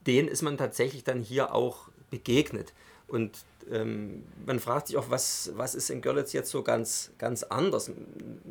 denen 0.05 0.27
ist 0.27 0.43
man 0.43 0.57
tatsächlich 0.57 1.03
dann 1.03 1.21
hier 1.21 1.53
auch 1.53 1.89
begegnet. 2.11 2.73
Und 3.07 3.45
ähm, 3.71 4.23
man 4.45 4.59
fragt 4.59 4.87
sich 4.87 4.97
auch, 4.97 5.09
was, 5.09 5.51
was 5.55 5.75
ist 5.75 5.89
in 5.89 6.01
Görlitz 6.01 6.33
jetzt 6.33 6.51
so 6.51 6.63
ganz, 6.63 7.11
ganz 7.17 7.43
anders? 7.43 7.91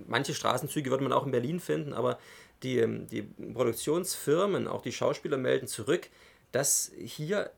Manche 0.06 0.34
Straßenzüge 0.34 0.90
würde 0.90 1.04
man 1.04 1.12
auch 1.12 1.26
in 1.26 1.32
Berlin 1.32 1.60
finden, 1.60 1.92
aber 1.92 2.18
die, 2.62 2.78
ähm, 2.78 3.06
die 3.08 3.22
Produktionsfirmen, 3.22 4.68
auch 4.68 4.82
die 4.82 4.92
Schauspieler 4.92 5.36
melden 5.36 5.66
zurück, 5.66 6.08
dass 6.52 6.92
hier 6.98 7.50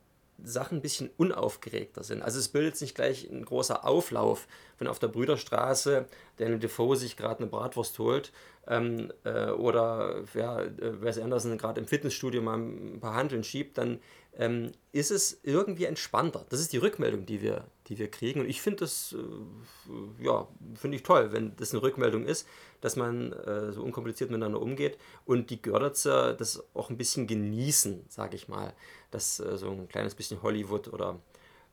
Sachen 0.42 0.78
ein 0.78 0.82
bisschen 0.82 1.10
unaufgeregter 1.16 2.02
sind. 2.02 2.22
Also 2.22 2.38
es 2.38 2.48
bildet 2.48 2.76
sich 2.76 2.94
gleich 2.94 3.30
ein 3.30 3.44
großer 3.44 3.86
Auflauf, 3.86 4.48
wenn 4.78 4.88
auf 4.88 4.98
der 4.98 5.08
Brüderstraße 5.08 6.06
Daniel 6.38 6.58
Defoe 6.58 6.96
sich 6.96 7.16
gerade 7.16 7.40
eine 7.40 7.46
Bratwurst 7.46 7.98
holt 7.98 8.32
ähm, 8.66 9.12
äh, 9.24 9.50
oder 9.50 10.24
ja, 10.34 10.60
äh, 10.60 11.02
Wes 11.02 11.18
Anderson 11.18 11.56
gerade 11.56 11.80
im 11.80 11.86
Fitnessstudio 11.86 12.42
mal 12.42 12.58
ein 12.58 12.98
paar 13.00 13.14
Handeln 13.14 13.44
schiebt, 13.44 13.78
dann 13.78 14.00
ähm, 14.36 14.72
ist 14.92 15.10
es 15.10 15.40
irgendwie 15.42 15.84
entspannter. 15.84 16.44
Das 16.48 16.60
ist 16.60 16.72
die 16.72 16.78
Rückmeldung, 16.78 17.26
die 17.26 17.40
wir, 17.40 17.64
die 17.86 17.98
wir 17.98 18.10
kriegen. 18.10 18.40
Und 18.40 18.48
ich 18.48 18.60
finde 18.60 18.80
das, 18.80 19.14
äh, 19.14 20.24
ja, 20.24 20.48
finde 20.74 20.96
ich 20.96 21.02
toll, 21.02 21.32
wenn 21.32 21.54
das 21.56 21.72
eine 21.72 21.82
Rückmeldung 21.82 22.24
ist, 22.24 22.46
dass 22.80 22.96
man 22.96 23.32
äh, 23.32 23.72
so 23.72 23.82
unkompliziert 23.82 24.30
miteinander 24.30 24.60
umgeht 24.60 24.98
und 25.24 25.50
die 25.50 25.62
Görlitzer 25.62 26.34
das 26.34 26.62
auch 26.74 26.90
ein 26.90 26.96
bisschen 26.96 27.26
genießen, 27.26 28.04
sage 28.08 28.36
ich 28.36 28.48
mal, 28.48 28.74
dass 29.10 29.40
äh, 29.40 29.56
so 29.56 29.70
ein 29.70 29.88
kleines 29.88 30.14
bisschen 30.14 30.42
Hollywood 30.42 30.88
oder 30.88 31.20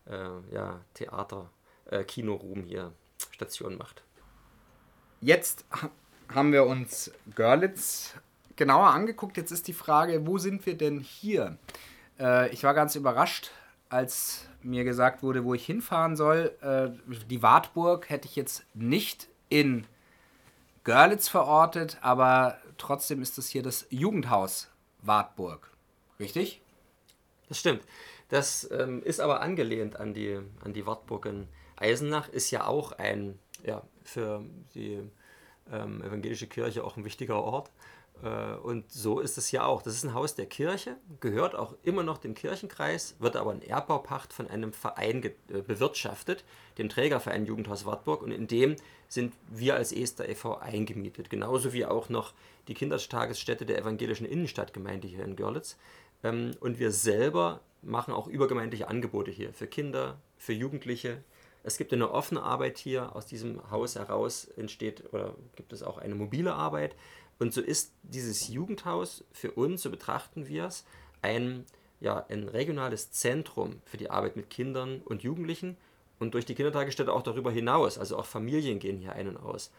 äh, 0.06 0.54
ja, 0.54 0.82
Theater, 0.94 1.50
äh, 1.86 2.04
Kinoruhm 2.04 2.64
hier 2.64 2.94
Station 3.32 3.78
macht. 3.78 4.04
Jetzt 5.20 5.66
haben 6.30 6.52
wir 6.52 6.66
uns 6.66 7.12
Görlitz 7.36 8.14
genauer 8.56 8.88
angeguckt. 8.88 9.38
Jetzt 9.38 9.52
ist 9.52 9.68
die 9.68 9.74
Frage, 9.74 10.26
wo 10.26 10.38
sind 10.38 10.66
wir 10.66 10.78
denn 10.78 11.00
hier? 11.00 11.58
Äh, 12.22 12.50
ich 12.50 12.64
war 12.64 12.74
ganz 12.74 12.96
überrascht, 12.96 13.52
als 13.90 14.48
mir 14.62 14.84
gesagt 14.84 15.24
wurde, 15.24 15.44
wo 15.44 15.54
ich 15.54 15.66
hinfahren 15.66 16.16
soll. 16.16 16.56
Äh, 16.62 17.14
die 17.26 17.42
Wartburg 17.42 18.10
hätte 18.10 18.28
ich 18.28 18.36
jetzt 18.36 18.64
nicht 18.74 19.28
in 19.50 19.86
Görlitz 20.84 21.28
verortet, 21.28 21.98
aber 22.02 22.58
trotzdem 22.78 23.22
ist 23.22 23.38
es 23.38 23.50
hier 23.50 23.64
das 23.64 23.88
Jugendhaus 23.90 24.70
Wartburg. 25.02 25.72
Richtig? 26.20 26.62
Das 27.50 27.60
stimmt. 27.60 27.84
Das 28.30 28.70
ähm, 28.72 29.04
ist 29.04 29.20
aber 29.20 29.42
angelehnt 29.42 30.00
an 30.00 30.14
die, 30.14 30.40
an 30.64 30.74
die 30.74 30.86
Wartburg 30.86 31.26
in 31.26 31.48
Eisenach, 31.76 32.30
ist 32.30 32.52
ja 32.52 32.66
auch 32.66 32.94
ein, 32.94 33.38
ja, 33.66 33.82
für 34.04 34.44
die 34.74 35.02
ähm, 35.72 36.02
evangelische 36.02 36.48
Kirche 36.48 36.84
auch 36.84 36.96
ein 36.96 37.04
wichtiger 37.04 37.42
Ort. 37.42 37.72
Äh, 38.24 38.56
und 38.56 38.92
so 38.92 39.20
ist 39.20 39.38
es 39.38 39.52
ja 39.52 39.66
auch. 39.66 39.82
Das 39.82 39.94
ist 39.94 40.04
ein 40.04 40.14
Haus 40.14 40.36
der 40.36 40.46
Kirche, 40.46 40.98
gehört 41.20 41.56
auch 41.56 41.76
immer 41.84 42.04
noch 42.04 42.18
dem 42.18 42.34
Kirchenkreis, 42.34 43.16
wird 43.20 43.36
aber 43.36 43.54
in 43.54 43.62
Erbbaupacht 43.62 44.34
von 44.34 44.48
einem 44.48 44.74
Verein 44.74 45.24
äh, 45.24 45.62
bewirtschaftet, 45.62 46.44
dem 46.78 46.90
Trägerverein 46.90 47.46
Jugendhaus 47.46 47.86
Wartburg. 47.86 48.22
Und 48.22 48.32
in 48.32 48.48
dem 48.48 48.76
sind 49.08 49.34
wir 49.50 49.76
als 49.76 49.92
Ester 49.92 50.28
e.V. 50.28 50.58
eingemietet. 50.58 51.30
Genauso 51.30 51.74
wie 51.74 51.86
auch 51.86 52.10
noch 52.10 52.34
die 52.68 52.74
Kindertagesstätte 52.74 53.66
der 53.66 53.80
evangelischen 53.80 54.26
Innenstadtgemeinde 54.26 55.08
hier 55.08 55.24
in 55.24 55.36
Görlitz. 55.36 55.78
Ähm, 56.24 56.52
und 56.60 56.80
wir 56.80 56.92
selber 56.92 57.62
machen 57.82 58.14
auch 58.14 58.28
übergemeindliche 58.28 58.88
Angebote 58.88 59.32
hier 59.32 59.54
für 59.54 59.68
Kinder, 59.68 60.20
für 60.38 60.54
Jugendliche. 60.54 61.24
Es 61.64 61.78
gibt 61.78 61.94
eine 61.94 62.12
offene 62.12 62.42
Arbeit 62.42 62.78
hier. 62.78 63.16
Aus 63.16 63.26
diesem 63.26 63.70
Haus 63.70 63.96
heraus 63.96 64.46
entsteht 64.56 65.14
oder 65.14 65.36
gibt 65.56 65.74
es 65.74 65.84
auch 65.84 65.98
eine 65.98 66.16
mobile 66.16 66.54
Arbeit. 66.54 66.96
Und 67.42 67.56
so 67.56 67.62
ist 67.62 67.92
dieses 68.04 68.50
Jugendhaus 68.50 69.24
für 69.32 69.50
uns, 69.54 69.82
so 69.82 69.90
betrachten 69.90 70.48
wir 70.48 70.66
es, 70.66 70.86
ein, 71.24 71.66
ja, 72.00 72.24
ein 72.30 72.48
regionales 72.48 73.10
Zentrum 73.10 73.82
für 73.84 73.98
die 73.98 74.12
Arbeit 74.12 74.36
mit 74.36 74.52
Kindern 74.52 75.02
und 75.06 75.24
Jugendlichen 75.24 75.76
und 76.20 76.36
durch 76.36 76.46
die 76.46 76.54
Kindertagesstätte 76.54 77.12
auch 77.12 77.24
darüber 77.24 77.52
hinaus. 77.52 77.98
Also 77.98 78.16
auch 78.20 78.28
Familien 78.28 78.78
gehen 78.78 79.00
hier 79.00 79.14
ein 79.14 79.28
und 79.28 79.38
aus. 79.38 79.72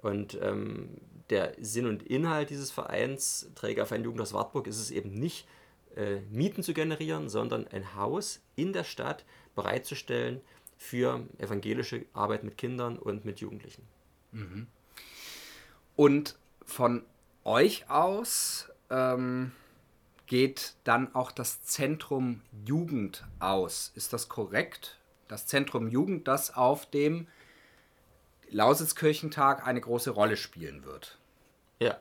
Und 0.00 0.38
ähm, 0.40 0.90
der 1.28 1.56
Sinn 1.60 1.86
und 1.86 2.04
Inhalt 2.04 2.50
dieses 2.50 2.70
Vereins, 2.70 3.50
Trägerverein 3.56 4.04
Jugendhaus 4.04 4.32
Wartburg, 4.32 4.68
ist 4.68 4.78
es 4.78 4.92
eben 4.92 5.10
nicht, 5.10 5.48
äh, 5.96 6.20
Mieten 6.30 6.62
zu 6.62 6.72
generieren, 6.72 7.28
sondern 7.28 7.66
ein 7.66 7.96
Haus 7.96 8.42
in 8.54 8.72
der 8.72 8.84
Stadt 8.84 9.24
bereitzustellen 9.56 10.40
für 10.76 11.26
evangelische 11.38 12.04
Arbeit 12.12 12.44
mit 12.44 12.56
Kindern 12.56 12.96
und 12.96 13.24
mit 13.24 13.40
Jugendlichen. 13.40 13.82
Mhm. 14.30 14.68
Und 15.96 16.38
von 16.68 17.02
euch 17.44 17.88
aus 17.90 18.70
ähm, 18.90 19.52
geht 20.26 20.74
dann 20.84 21.14
auch 21.14 21.32
das 21.32 21.62
Zentrum 21.62 22.42
Jugend 22.66 23.24
aus. 23.40 23.90
Ist 23.94 24.12
das 24.12 24.28
korrekt? 24.28 24.98
Das 25.28 25.46
Zentrum 25.46 25.88
Jugend, 25.88 26.28
das 26.28 26.54
auf 26.54 26.86
dem 26.86 27.26
Lausitzkirchentag 28.50 29.66
eine 29.66 29.80
große 29.80 30.10
Rolle 30.10 30.36
spielen 30.36 30.84
wird. 30.84 31.18
Ja. 31.80 31.98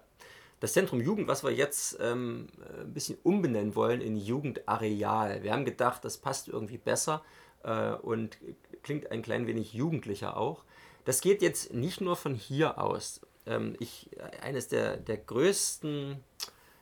Das 0.60 0.74
Zentrum 0.74 1.02
Jugend, 1.02 1.28
was 1.28 1.44
wir 1.44 1.52
jetzt 1.52 1.98
ähm, 2.02 2.48
ein 2.80 2.94
bisschen 2.94 3.18
umbenennen 3.24 3.76
wollen 3.76 4.02
in 4.02 4.18
Jugendareal. 4.18 5.44
Wir 5.44 5.54
haben 5.54 5.66
gedacht, 5.66 6.04
das 6.04 6.18
passt 6.18 6.48
irgendwie 6.48 6.80
besser 6.80 7.24
äh, 7.64 7.92
und 7.92 8.38
klingt 8.82 9.12
ein 9.12 9.22
klein 9.22 9.46
wenig 9.46 9.74
jugendlicher 9.74 10.36
auch. 10.36 10.64
Das 11.06 11.22
geht 11.22 11.42
jetzt 11.42 11.74
nicht 11.74 12.02
nur 12.02 12.16
von 12.16 12.34
hier 12.34 12.80
aus 12.80 13.22
ähm, 13.48 13.76
ich, 13.80 14.10
eines 14.42 14.68
der, 14.68 14.98
der 14.98 15.18
größten 15.18 16.24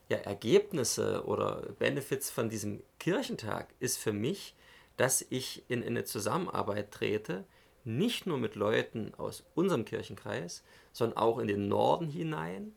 ja, 0.10 0.18
Ergebnisse 0.18 1.24
oder 1.26 1.64
Benefits 1.80 2.30
von 2.30 2.50
diesem 2.50 2.84
Kirchentag 3.00 3.74
ist 3.80 3.98
für 3.98 4.14
mich, 4.14 4.56
dass 4.98 5.26
ich 5.30 5.64
in, 5.68 5.82
in 5.82 5.90
eine 5.90 6.06
Zusammenarbeit 6.06 6.92
trete, 6.92 7.46
nicht 7.84 8.26
nur 8.26 8.38
mit 8.38 8.56
Leuten 8.56 9.14
aus 9.16 9.44
unserem 9.54 9.86
Kirchenkreis, 9.86 10.64
sondern 10.92 11.18
auch 11.18 11.40
in 11.40 11.48
den 11.48 11.68
Norden 11.68 12.08
hinein 12.08 12.74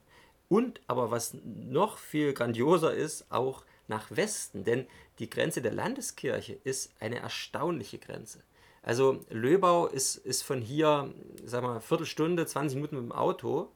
und 0.49 0.81
aber 0.87 1.11
was 1.11 1.37
noch 1.45 1.99
viel 1.99 2.33
grandioser 2.33 2.95
ist, 2.95 3.31
auch 3.31 3.65
nach 3.87 4.11
Westen, 4.11 4.65
denn 4.65 4.87
die 5.19 5.31
Grenze 5.31 5.63
der 5.63 5.73
Landeskirche 5.73 6.59
ist 6.65 6.93
eine 7.01 7.19
erstaunliche 7.19 7.99
Grenze. 7.99 8.43
Also 8.83 9.25
Löbau 9.29 9.87
ist, 9.87 10.17
ist 10.17 10.43
von 10.43 10.63
hier, 10.63 11.13
sagen 11.45 11.67
wir, 11.67 11.81
Viertelstunde, 11.81 12.47
20 12.47 12.77
Minuten 12.77 12.97
mit 12.97 13.05
dem 13.05 13.13
Auto 13.13 13.71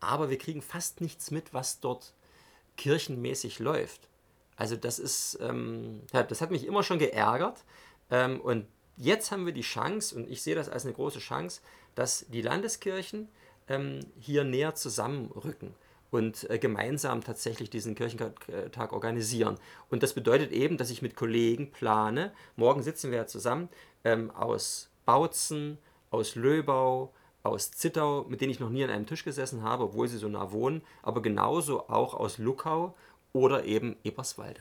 aber 0.00 0.30
wir 0.30 0.38
kriegen 0.38 0.62
fast 0.62 1.00
nichts 1.00 1.30
mit, 1.30 1.54
was 1.54 1.80
dort 1.80 2.12
kirchenmäßig 2.76 3.58
läuft. 3.58 4.08
Also 4.56 4.76
das 4.76 4.98
ist, 4.98 5.38
ähm, 5.40 6.02
das 6.12 6.40
hat 6.40 6.50
mich 6.50 6.66
immer 6.66 6.82
schon 6.82 6.98
geärgert. 6.98 7.64
Ähm, 8.10 8.40
und 8.40 8.66
jetzt 8.96 9.30
haben 9.30 9.46
wir 9.46 9.52
die 9.52 9.62
Chance, 9.62 10.14
und 10.16 10.28
ich 10.28 10.42
sehe 10.42 10.54
das 10.54 10.68
als 10.68 10.84
eine 10.84 10.94
große 10.94 11.18
Chance, 11.18 11.60
dass 11.94 12.26
die 12.28 12.42
Landeskirchen 12.42 13.28
ähm, 13.68 14.00
hier 14.18 14.44
näher 14.44 14.74
zusammenrücken 14.74 15.74
und 16.10 16.48
äh, 16.50 16.58
gemeinsam 16.58 17.22
tatsächlich 17.22 17.68
diesen 17.70 17.94
Kirchentag 17.94 18.92
organisieren. 18.92 19.58
Und 19.90 20.02
das 20.02 20.14
bedeutet 20.14 20.52
eben, 20.52 20.76
dass 20.78 20.90
ich 20.90 21.02
mit 21.02 21.16
Kollegen 21.16 21.70
plane, 21.70 22.32
morgen 22.54 22.82
sitzen 22.82 23.10
wir 23.10 23.18
ja 23.18 23.26
zusammen, 23.26 23.68
ähm, 24.04 24.30
aus 24.30 24.88
Bautzen, 25.04 25.78
aus 26.10 26.34
Löbau, 26.34 27.12
aus 27.46 27.70
Zittau, 27.70 28.24
mit 28.28 28.40
denen 28.40 28.50
ich 28.50 28.60
noch 28.60 28.70
nie 28.70 28.84
an 28.84 28.90
einem 28.90 29.06
Tisch 29.06 29.24
gesessen 29.24 29.62
habe, 29.62 29.84
obwohl 29.84 30.08
sie 30.08 30.18
so 30.18 30.28
nah 30.28 30.52
wohnen, 30.52 30.82
aber 31.02 31.22
genauso 31.22 31.88
auch 31.88 32.14
aus 32.14 32.38
Luckau 32.38 32.94
oder 33.32 33.64
eben 33.64 33.96
Eberswalde. 34.04 34.60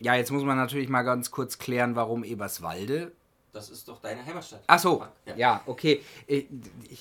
Ja, 0.00 0.14
jetzt 0.14 0.30
muss 0.30 0.44
man 0.44 0.56
natürlich 0.56 0.88
mal 0.88 1.02
ganz 1.02 1.30
kurz 1.30 1.58
klären, 1.58 1.96
warum 1.96 2.22
Eberswalde. 2.22 3.12
Das 3.56 3.70
ist 3.70 3.88
doch 3.88 4.02
deine 4.02 4.22
Heimatstadt. 4.22 4.60
Ach 4.66 4.78
so, 4.78 5.02
ja, 5.24 5.34
ja 5.34 5.62
okay. 5.64 6.02
Ich, 6.26 6.46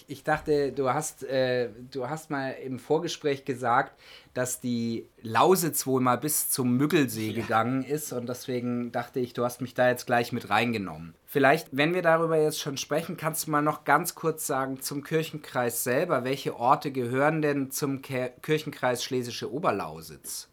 ich, 0.08 0.24
dachte, 0.24 0.72
du 0.72 0.88
hast, 0.88 1.26
äh, 1.26 1.68
du 1.92 2.08
hast 2.10 2.30
mal 2.30 2.52
im 2.52 2.80
Vorgespräch 2.80 3.44
gesagt, 3.44 4.00
dass 4.34 4.62
die 4.62 5.06
Lausitz 5.22 5.86
wohl 5.86 6.00
mal 6.00 6.18
bis 6.18 6.50
zum 6.50 6.78
Müggelsee 6.78 7.32
ja. 7.32 7.42
gegangen 7.42 7.84
ist 7.84 8.14
und 8.14 8.30
deswegen 8.30 8.94
dachte 8.94 9.20
ich, 9.20 9.34
du 9.34 9.44
hast 9.44 9.60
mich 9.60 9.74
da 9.74 9.90
jetzt 9.90 10.06
gleich 10.06 10.32
mit 10.32 10.50
reingenommen. 10.50 11.14
Vielleicht, 11.26 11.68
wenn 11.74 11.94
wir 11.94 12.02
darüber 12.02 12.38
jetzt 12.38 12.62
schon 12.62 12.78
sprechen, 12.78 13.18
kannst 13.18 13.48
du 13.48 13.52
mal 13.52 13.62
noch 13.62 13.84
ganz 13.84 14.16
kurz 14.16 14.48
sagen 14.48 14.80
zum 14.80 15.04
Kirchenkreis 15.04 15.84
selber. 15.84 16.24
Welche 16.24 16.56
Orte 16.56 16.94
gehören 16.94 17.42
denn 17.42 17.70
zum 17.70 18.02
Kirchenkreis 18.02 19.04
Schlesische 19.04 19.52
Oberlausitz? 19.52 20.48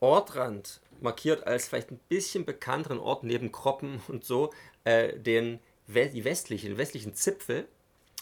Ortrand 0.00 0.82
markiert 1.00 1.46
als 1.46 1.68
vielleicht 1.68 1.90
ein 1.90 2.00
bisschen 2.08 2.44
bekannteren 2.44 2.98
Ort 2.98 3.24
neben 3.24 3.52
Kroppen 3.52 4.00
und 4.08 4.24
so 4.24 4.50
äh, 4.88 5.18
den, 5.18 5.60
die 5.86 6.24
westlichen, 6.24 6.78
westlichen 6.78 7.14
Zipfel. 7.14 7.68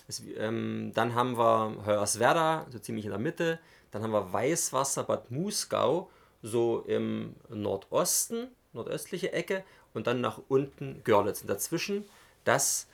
Es, 0.09 0.23
ähm, 0.37 0.91
dann 0.95 1.15
haben 1.15 1.39
wir 1.39 1.85
Hoyerswerda, 1.87 2.67
so 2.71 2.79
ziemlich 2.79 3.05
in 3.05 3.13
der 3.13 3.21
Mitte. 3.21 3.61
Dann 3.93 4.03
haben 4.03 4.13
wir 4.13 4.33
Weißwasser, 4.33 5.05
Bad 5.05 5.31
Muskau, 5.31 6.11
so 6.43 6.81
im 6.87 7.35
Nordosten, 7.49 8.49
nordöstliche 8.73 9.33
Ecke. 9.33 9.65
Und 9.95 10.07
dann 10.07 10.21
nach 10.21 10.41
unten 10.49 11.03
Görlitz. 11.05 11.43
Und 11.43 11.49
dazwischen 11.49 12.05
das 12.45 12.87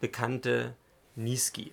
bekannte 0.00 0.74
Niski. 1.14 1.72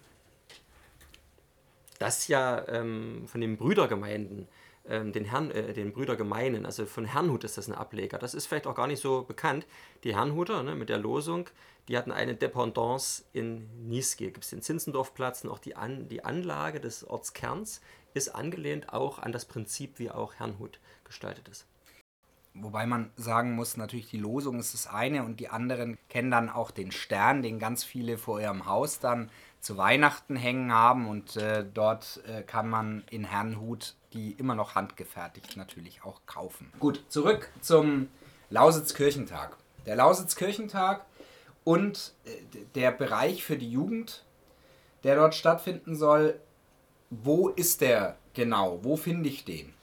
Das 2.00 2.28
ja 2.28 2.68
ähm, 2.68 3.24
von 3.28 3.42
den 3.42 3.58
Brüdergemeinden 3.58 4.48
ähm, 4.90 5.12
den, 5.12 5.26
Herrn, 5.26 5.52
äh, 5.52 5.74
den 5.74 5.94
Brüdergemeinen, 5.94 6.66
also 6.66 6.86
von 6.86 7.06
Herrnhut 7.06 7.44
ist 7.44 7.58
das 7.58 7.68
ein 7.68 7.76
Ableger. 7.76 8.18
Das 8.18 8.34
ist 8.34 8.48
vielleicht 8.48 8.68
auch 8.68 8.76
gar 8.76 8.88
nicht 8.88 9.02
so 9.02 9.24
bekannt. 9.24 9.66
Die 10.04 10.16
Herrnhuter 10.16 10.64
ne, 10.64 10.76
mit 10.76 10.90
der 10.90 10.98
Losung, 10.98 11.50
die 11.88 11.98
hatten 11.98 12.12
eine 12.12 12.36
Dependance 12.36 13.24
in 13.34 13.88
Niesky. 13.88 14.26
Gibt 14.26 14.44
es 14.44 14.50
den 14.50 14.62
Zinzendorfplatz 14.62 15.44
und 15.44 15.50
auch 15.50 15.60
die, 15.60 15.76
An 15.76 16.08
die 16.08 16.24
Anlage 16.24 16.80
des 16.80 17.08
Ortskerns 17.08 17.82
ist 18.14 18.30
angelehnt 18.30 18.94
auch 18.94 19.20
an 19.20 19.32
das 19.32 19.46
Prinzip, 19.46 20.00
wie 20.00 20.10
auch 20.10 20.36
Herrnhut 20.36 20.80
gestaltet 21.04 21.48
ist. 21.48 21.66
Wobei 22.54 22.88
man 22.88 23.12
sagen 23.16 23.54
muss, 23.54 23.78
natürlich 23.78 24.10
die 24.10 24.18
Losung 24.18 24.60
ist 24.60 24.74
das 24.74 24.88
eine 24.88 25.24
und 25.24 25.40
die 25.40 25.50
anderen 25.50 25.98
kennen 26.10 26.32
dann 26.32 26.50
auch 26.50 26.72
den 26.72 26.92
Stern, 26.92 27.44
den 27.44 27.60
ganz 27.60 27.84
viele 27.84 28.18
vor 28.18 28.42
ihrem 28.42 28.66
Haus 28.66 29.00
dann 29.00 29.30
zu 29.60 29.78
Weihnachten 29.78 30.36
hängen 30.36 30.72
haben 30.72 31.08
und 31.08 31.36
äh, 31.36 31.66
dort 31.72 32.24
äh, 32.26 32.42
kann 32.42 32.70
man 32.70 33.04
in 33.12 33.26
Herrnhut 33.26 33.96
die 34.14 34.32
immer 34.34 34.56
noch 34.56 34.76
handgefertigt 34.76 35.58
natürlich 35.58 36.04
auch 36.04 36.22
kaufen. 36.26 36.72
Gut, 36.80 37.04
zurück 37.10 37.50
zum 37.62 38.10
Lausitz-Kirchentag. 38.50 39.58
Der 39.86 39.96
Lausitz-Kirchentag 39.96 41.06
und 41.64 42.14
äh, 42.26 42.30
der 42.76 42.92
Bereich 42.92 43.44
für 43.44 43.58
die 43.58 43.70
Jugend, 43.70 44.24
der 45.04 45.16
dort 45.16 45.36
stattfinden 45.36 45.96
soll, 45.96 46.40
wo 47.10 47.50
ist 47.50 47.82
der 47.82 48.18
genau? 48.34 48.84
Wo 48.84 48.98
finde 48.98 49.30
ich 49.30 49.46
den? 49.46 49.74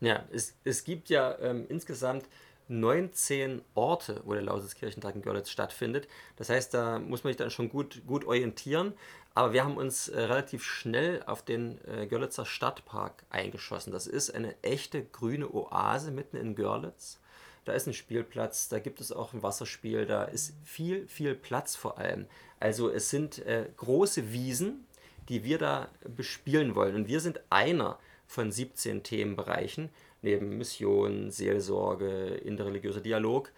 Ja, 0.00 0.24
es, 0.32 0.54
es 0.64 0.84
gibt 0.84 1.10
ja 1.10 1.38
ähm, 1.38 1.66
insgesamt 1.68 2.26
19 2.68 3.62
Orte, 3.74 4.22
wo 4.24 4.32
der 4.34 4.42
Lausitzkirchentag 4.42 5.14
in 5.14 5.22
Görlitz 5.22 5.50
stattfindet. 5.50 6.08
Das 6.36 6.48
heißt, 6.48 6.74
da 6.74 6.98
muss 6.98 7.22
man 7.22 7.32
sich 7.32 7.36
dann 7.36 7.50
schon 7.50 7.68
gut, 7.68 8.02
gut 8.06 8.24
orientieren. 8.24 8.94
Aber 9.34 9.52
wir 9.52 9.64
haben 9.64 9.76
uns 9.76 10.08
äh, 10.08 10.20
relativ 10.20 10.64
schnell 10.64 11.22
auf 11.24 11.42
den 11.42 11.78
äh, 11.86 12.06
Görlitzer 12.06 12.44
Stadtpark 12.44 13.24
eingeschossen. 13.30 13.92
Das 13.92 14.06
ist 14.06 14.34
eine 14.34 14.54
echte 14.62 15.04
grüne 15.04 15.52
Oase 15.52 16.10
mitten 16.10 16.36
in 16.36 16.54
Görlitz. 16.54 17.18
Da 17.64 17.72
ist 17.72 17.86
ein 17.86 17.94
Spielplatz, 17.94 18.68
da 18.68 18.80
gibt 18.80 19.00
es 19.00 19.12
auch 19.12 19.32
ein 19.32 19.42
Wasserspiel, 19.42 20.04
da 20.04 20.24
ist 20.24 20.54
viel, 20.64 21.06
viel 21.06 21.34
Platz 21.34 21.76
vor 21.76 21.96
allem. 21.96 22.26
Also 22.58 22.90
es 22.90 23.08
sind 23.08 23.38
äh, 23.46 23.68
große 23.76 24.32
Wiesen, 24.32 24.86
die 25.28 25.44
wir 25.44 25.58
da 25.58 25.88
bespielen 26.16 26.74
wollen. 26.74 26.96
Und 26.96 27.08
wir 27.08 27.20
sind 27.20 27.40
einer 27.50 27.98
von 28.26 28.50
17 28.50 29.02
Themenbereichen, 29.02 29.90
neben 30.22 30.58
Mission, 30.58 31.30
Seelsorge, 31.30 32.34
interreligiöser 32.34 33.00
Dialog. 33.00 33.52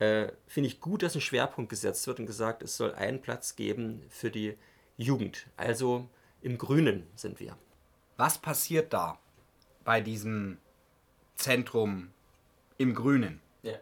Äh, 0.00 0.28
Finde 0.46 0.68
ich 0.68 0.80
gut, 0.80 1.02
dass 1.02 1.14
ein 1.14 1.20
Schwerpunkt 1.20 1.70
gesetzt 1.70 2.06
wird 2.06 2.18
und 2.18 2.26
gesagt, 2.26 2.62
es 2.62 2.76
soll 2.76 2.94
einen 2.94 3.20
Platz 3.20 3.56
geben 3.56 4.02
für 4.08 4.30
die 4.30 4.56
Jugend. 4.98 5.46
Also 5.56 6.08
im 6.42 6.58
Grünen 6.58 7.06
sind 7.14 7.40
wir. 7.40 7.56
Was 8.16 8.38
passiert 8.38 8.92
da 8.92 9.18
bei 9.84 10.00
diesem 10.00 10.58
Zentrum 11.36 12.10
im 12.76 12.94
Grünen? 12.94 13.40
Ja. 13.62 13.78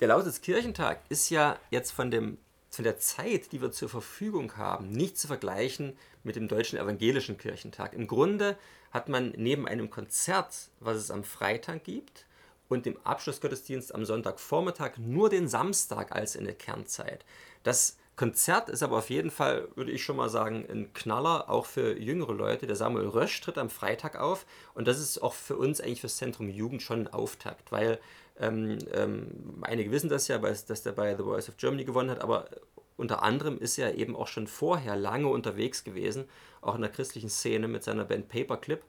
Der 0.00 0.08
Lausitz-Kirchentag 0.08 1.00
ist 1.08 1.30
ja 1.30 1.58
jetzt 1.70 1.92
von, 1.92 2.10
dem, 2.10 2.38
von 2.70 2.82
der 2.82 2.98
Zeit, 2.98 3.52
die 3.52 3.62
wir 3.62 3.70
zur 3.70 3.88
Verfügung 3.88 4.56
haben, 4.56 4.90
nicht 4.90 5.16
zu 5.16 5.28
vergleichen 5.28 5.96
mit 6.24 6.34
dem 6.34 6.48
Deutschen 6.48 6.78
Evangelischen 6.78 7.38
Kirchentag. 7.38 7.92
Im 7.94 8.08
Grunde 8.08 8.58
hat 8.90 9.08
man 9.08 9.32
neben 9.36 9.68
einem 9.68 9.90
Konzert, 9.90 10.70
was 10.80 10.96
es 10.96 11.12
am 11.12 11.22
Freitag 11.22 11.84
gibt, 11.84 12.26
und 12.68 12.84
dem 12.86 12.98
Abschlussgottesdienst 13.04 13.94
am 13.94 14.04
Sonntagvormittag 14.04 14.96
nur 14.98 15.28
den 15.28 15.48
Samstag 15.48 16.12
als 16.12 16.36
eine 16.36 16.54
Kernzeit. 16.54 17.24
Das 17.62 17.96
Konzert 18.20 18.68
ist 18.68 18.82
aber 18.82 18.98
auf 18.98 19.08
jeden 19.08 19.30
Fall, 19.30 19.68
würde 19.76 19.92
ich 19.92 20.04
schon 20.04 20.16
mal 20.16 20.28
sagen, 20.28 20.66
ein 20.70 20.92
Knaller, 20.92 21.48
auch 21.48 21.64
für 21.64 21.98
jüngere 21.98 22.34
Leute. 22.34 22.66
Der 22.66 22.76
Samuel 22.76 23.08
Rösch 23.08 23.40
tritt 23.40 23.56
am 23.56 23.70
Freitag 23.70 24.20
auf 24.20 24.44
und 24.74 24.86
das 24.86 25.00
ist 25.00 25.22
auch 25.22 25.32
für 25.32 25.56
uns 25.56 25.80
eigentlich 25.80 26.02
fürs 26.02 26.18
Zentrum 26.18 26.50
Jugend 26.50 26.82
schon 26.82 27.00
ein 27.00 27.08
Auftakt, 27.14 27.72
weil 27.72 27.98
ähm, 28.38 28.76
ähm, 28.92 29.62
einige 29.62 29.90
wissen 29.90 30.10
das 30.10 30.28
ja, 30.28 30.36
dass 30.36 30.82
der 30.82 30.92
bei 30.92 31.16
The 31.16 31.22
Voice 31.22 31.48
of 31.48 31.56
Germany 31.56 31.86
gewonnen 31.86 32.10
hat, 32.10 32.20
aber 32.20 32.50
unter 32.98 33.22
anderem 33.22 33.58
ist 33.58 33.78
er 33.78 33.94
eben 33.94 34.14
auch 34.14 34.26
schon 34.26 34.46
vorher 34.46 34.96
lange 34.96 35.28
unterwegs 35.28 35.82
gewesen, 35.82 36.26
auch 36.60 36.74
in 36.74 36.82
der 36.82 36.90
christlichen 36.90 37.30
Szene 37.30 37.68
mit 37.68 37.84
seiner 37.84 38.04
Band 38.04 38.28
Paperclip. 38.28 38.82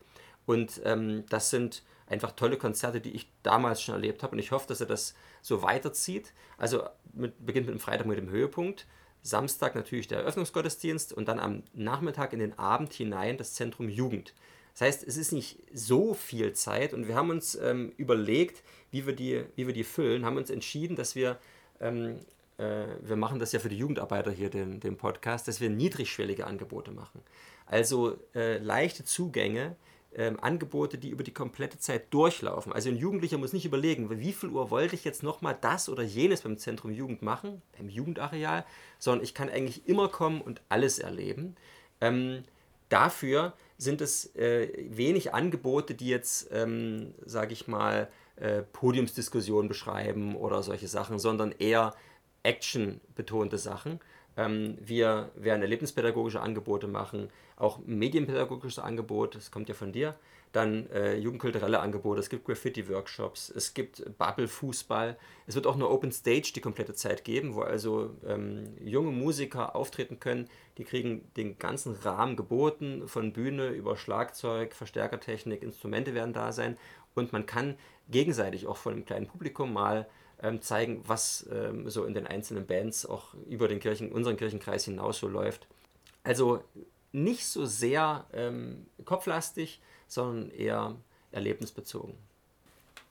Und 0.46 0.82
ähm, 0.84 1.24
das 1.30 1.52
sind 1.52 1.84
einfach 2.08 2.34
tolle 2.34 2.58
Konzerte, 2.58 3.00
die 3.00 3.12
ich 3.12 3.32
damals 3.44 3.82
schon 3.82 3.96
erlebt 3.96 4.24
habe. 4.24 4.34
Und 4.34 4.40
ich 4.40 4.52
hoffe, 4.52 4.68
dass 4.68 4.82
er 4.82 4.88
das 4.88 5.16
so 5.42 5.62
weiterzieht. 5.62 6.34
Also 6.58 6.84
mit, 7.14 7.46
beginnt 7.46 7.68
mit 7.68 7.76
dem 7.76 7.80
Freitag 7.80 8.08
mit 8.08 8.18
dem 8.18 8.30
Höhepunkt. 8.30 8.88
Samstag 9.24 9.76
natürlich 9.76 10.08
der 10.08 10.20
Eröffnungsgottesdienst 10.20 11.14
und 11.14 11.28
dann 11.28 11.40
am 11.40 11.64
Nachmittag 11.74 12.34
in 12.34 12.40
den 12.40 12.58
Abend 12.58 12.94
hinein 12.94 13.38
das 13.38 13.54
Zentrum 13.54 13.90
Jugend. 13.90 14.34
Das 14.74 14.82
heißt, 14.82 15.08
es 15.08 15.18
ist 15.18 15.32
nicht 15.32 15.60
so 15.74 16.14
viel 16.14 16.54
Zeit 16.54 16.94
und 16.94 17.08
wir 17.08 17.16
haben 17.16 17.30
uns 17.30 17.56
ähm, 17.56 17.92
überlegt, 17.98 18.64
wie 18.92 19.06
wir, 19.06 19.14
die, 19.14 19.44
wie 19.56 19.68
wir 19.68 19.74
die 19.74 19.84
füllen, 19.84 20.26
haben 20.26 20.38
uns 20.38 20.50
entschieden, 20.50 20.96
dass 20.96 21.16
wir, 21.16 21.38
ähm, 21.80 22.20
äh, 22.58 22.86
wir 23.02 23.16
machen 23.16 23.40
das 23.40 23.52
ja 23.52 23.60
für 23.60 23.70
die 23.70 23.78
Jugendarbeiter 23.78 24.32
hier, 24.32 24.50
den, 24.50 24.80
den 24.80 24.98
Podcast, 24.98 25.48
dass 25.48 25.62
wir 25.62 25.70
niedrigschwellige 25.70 26.48
Angebote 26.48 26.92
machen. 26.92 27.22
Also 27.66 28.18
äh, 28.34 28.58
leichte 28.58 29.04
Zugänge, 29.04 29.76
ähm, 30.16 30.40
Angebote, 30.42 30.98
die 30.98 31.10
über 31.10 31.24
die 31.24 31.34
komplette 31.34 31.80
Zeit 31.80 32.14
durchlaufen. 32.14 32.74
Also 32.74 32.90
ein 32.90 32.98
Jugendlicher 32.98 33.38
muss 33.38 33.54
nicht 33.54 33.66
überlegen, 33.66 34.10
wie 34.20 34.34
viel 34.34 34.50
Uhr 34.50 34.70
wollte 34.70 34.96
ich 34.96 35.04
jetzt 35.04 35.24
nochmal 35.24 35.58
das 35.60 35.88
oder 35.90 36.04
jenes 36.04 36.42
beim 36.42 36.58
Zentrum 36.58 36.92
Jugend 36.92 37.22
machen, 37.22 37.62
beim 37.78 37.90
Jugendareal, 37.90 38.66
sondern 39.00 39.24
ich 39.24 39.34
kann 39.34 39.50
eigentlich 39.50 39.88
immer 39.88 40.10
kommen 40.10 40.42
und 40.42 40.62
alles 40.70 41.00
erleben. 41.00 41.56
Ähm, 42.02 42.44
dafür 42.90 43.54
sind 43.78 44.02
es 44.02 44.36
äh, 44.36 44.70
wenig 44.90 45.34
Angebote, 45.34 45.96
die 45.96 46.10
jetzt, 46.10 46.50
ähm, 46.52 47.14
sage 47.26 47.54
ich 47.54 47.68
mal, 47.68 48.10
äh, 48.36 48.64
Podiumsdiskussionen 48.64 49.68
beschreiben 49.68 50.36
oder 50.36 50.62
solche 50.62 50.88
Sachen, 50.88 51.20
sondern 51.20 51.54
eher 51.58 51.94
actionbetonte 52.44 53.58
Sachen. 53.58 54.00
Ähm, 54.38 54.78
wir 54.80 55.32
werden 55.36 55.62
erlebnispädagogische 55.62 56.42
Angebote 56.42 56.88
machen, 56.88 57.30
auch 57.62 57.80
medienpädagogische 57.86 58.84
Angebote, 58.84 59.38
das 59.38 59.52
kommt 59.52 59.70
ja 59.70 59.76
von 59.76 59.92
dir. 59.92 60.16
Dann 60.52 60.90
äh, 60.90 61.16
jugendkulturelle 61.16 61.80
Angebote, 61.80 62.20
es 62.20 62.30
gibt 62.30 62.46
Graffiti-Workshops, 62.46 63.54
es 63.56 63.74
gibt 63.74 64.04
Bubble-Fußball. 64.18 65.18
Es 65.48 65.56
wird 65.56 65.66
auch 65.66 65.76
eine 65.76 65.88
Open 65.88 66.12
Stage 66.12 66.52
die 66.54 66.60
komplette 66.60 66.94
Zeit 66.94 67.24
geben, 67.24 67.56
wo 67.56 67.62
also 67.62 68.14
ähm, 68.28 68.74
junge 68.84 69.12
Musiker 69.12 69.78
auftreten 69.78 70.20
können. 70.20 70.50
Die 70.78 70.84
kriegen 70.84 71.24
den 71.38 71.58
ganzen 71.58 71.94
Rahmen 71.94 72.36
geboten, 72.36 73.08
von 73.08 73.32
Bühne 73.32 73.70
über 73.70 73.96
Schlagzeug, 73.96 74.74
Verstärkertechnik, 74.74 75.64
Instrumente 75.64 76.14
werden 76.14 76.34
da 76.34 76.52
sein. 76.52 76.78
Und 77.16 77.32
man 77.32 77.46
kann 77.46 77.78
gegenseitig 78.10 78.68
auch 78.68 78.78
von 78.78 78.94
einem 78.94 79.06
kleinen 79.06 79.28
Publikum 79.28 79.72
mal 79.72 80.06
ähm, 80.44 80.62
zeigen, 80.62 81.02
was 81.08 81.48
ähm, 81.50 81.90
so 81.90 82.04
in 82.04 82.14
den 82.14 82.28
einzelnen 82.28 82.68
Bands 82.68 83.06
auch 83.06 83.36
über 83.48 83.70
den 83.70 83.80
Kirchen, 83.80 84.12
unseren 84.12 84.36
Kirchenkreis 84.36 84.84
hinaus 84.84 85.20
so 85.20 85.30
läuft. 85.30 85.68
Also 86.24 86.62
nicht 87.12 87.46
so 87.46 87.66
sehr 87.66 88.26
ähm, 88.34 88.86
kopflastig, 89.06 89.82
sondern 90.08 90.52
eher 90.52 90.96
erlebnisbezogen. 91.32 92.14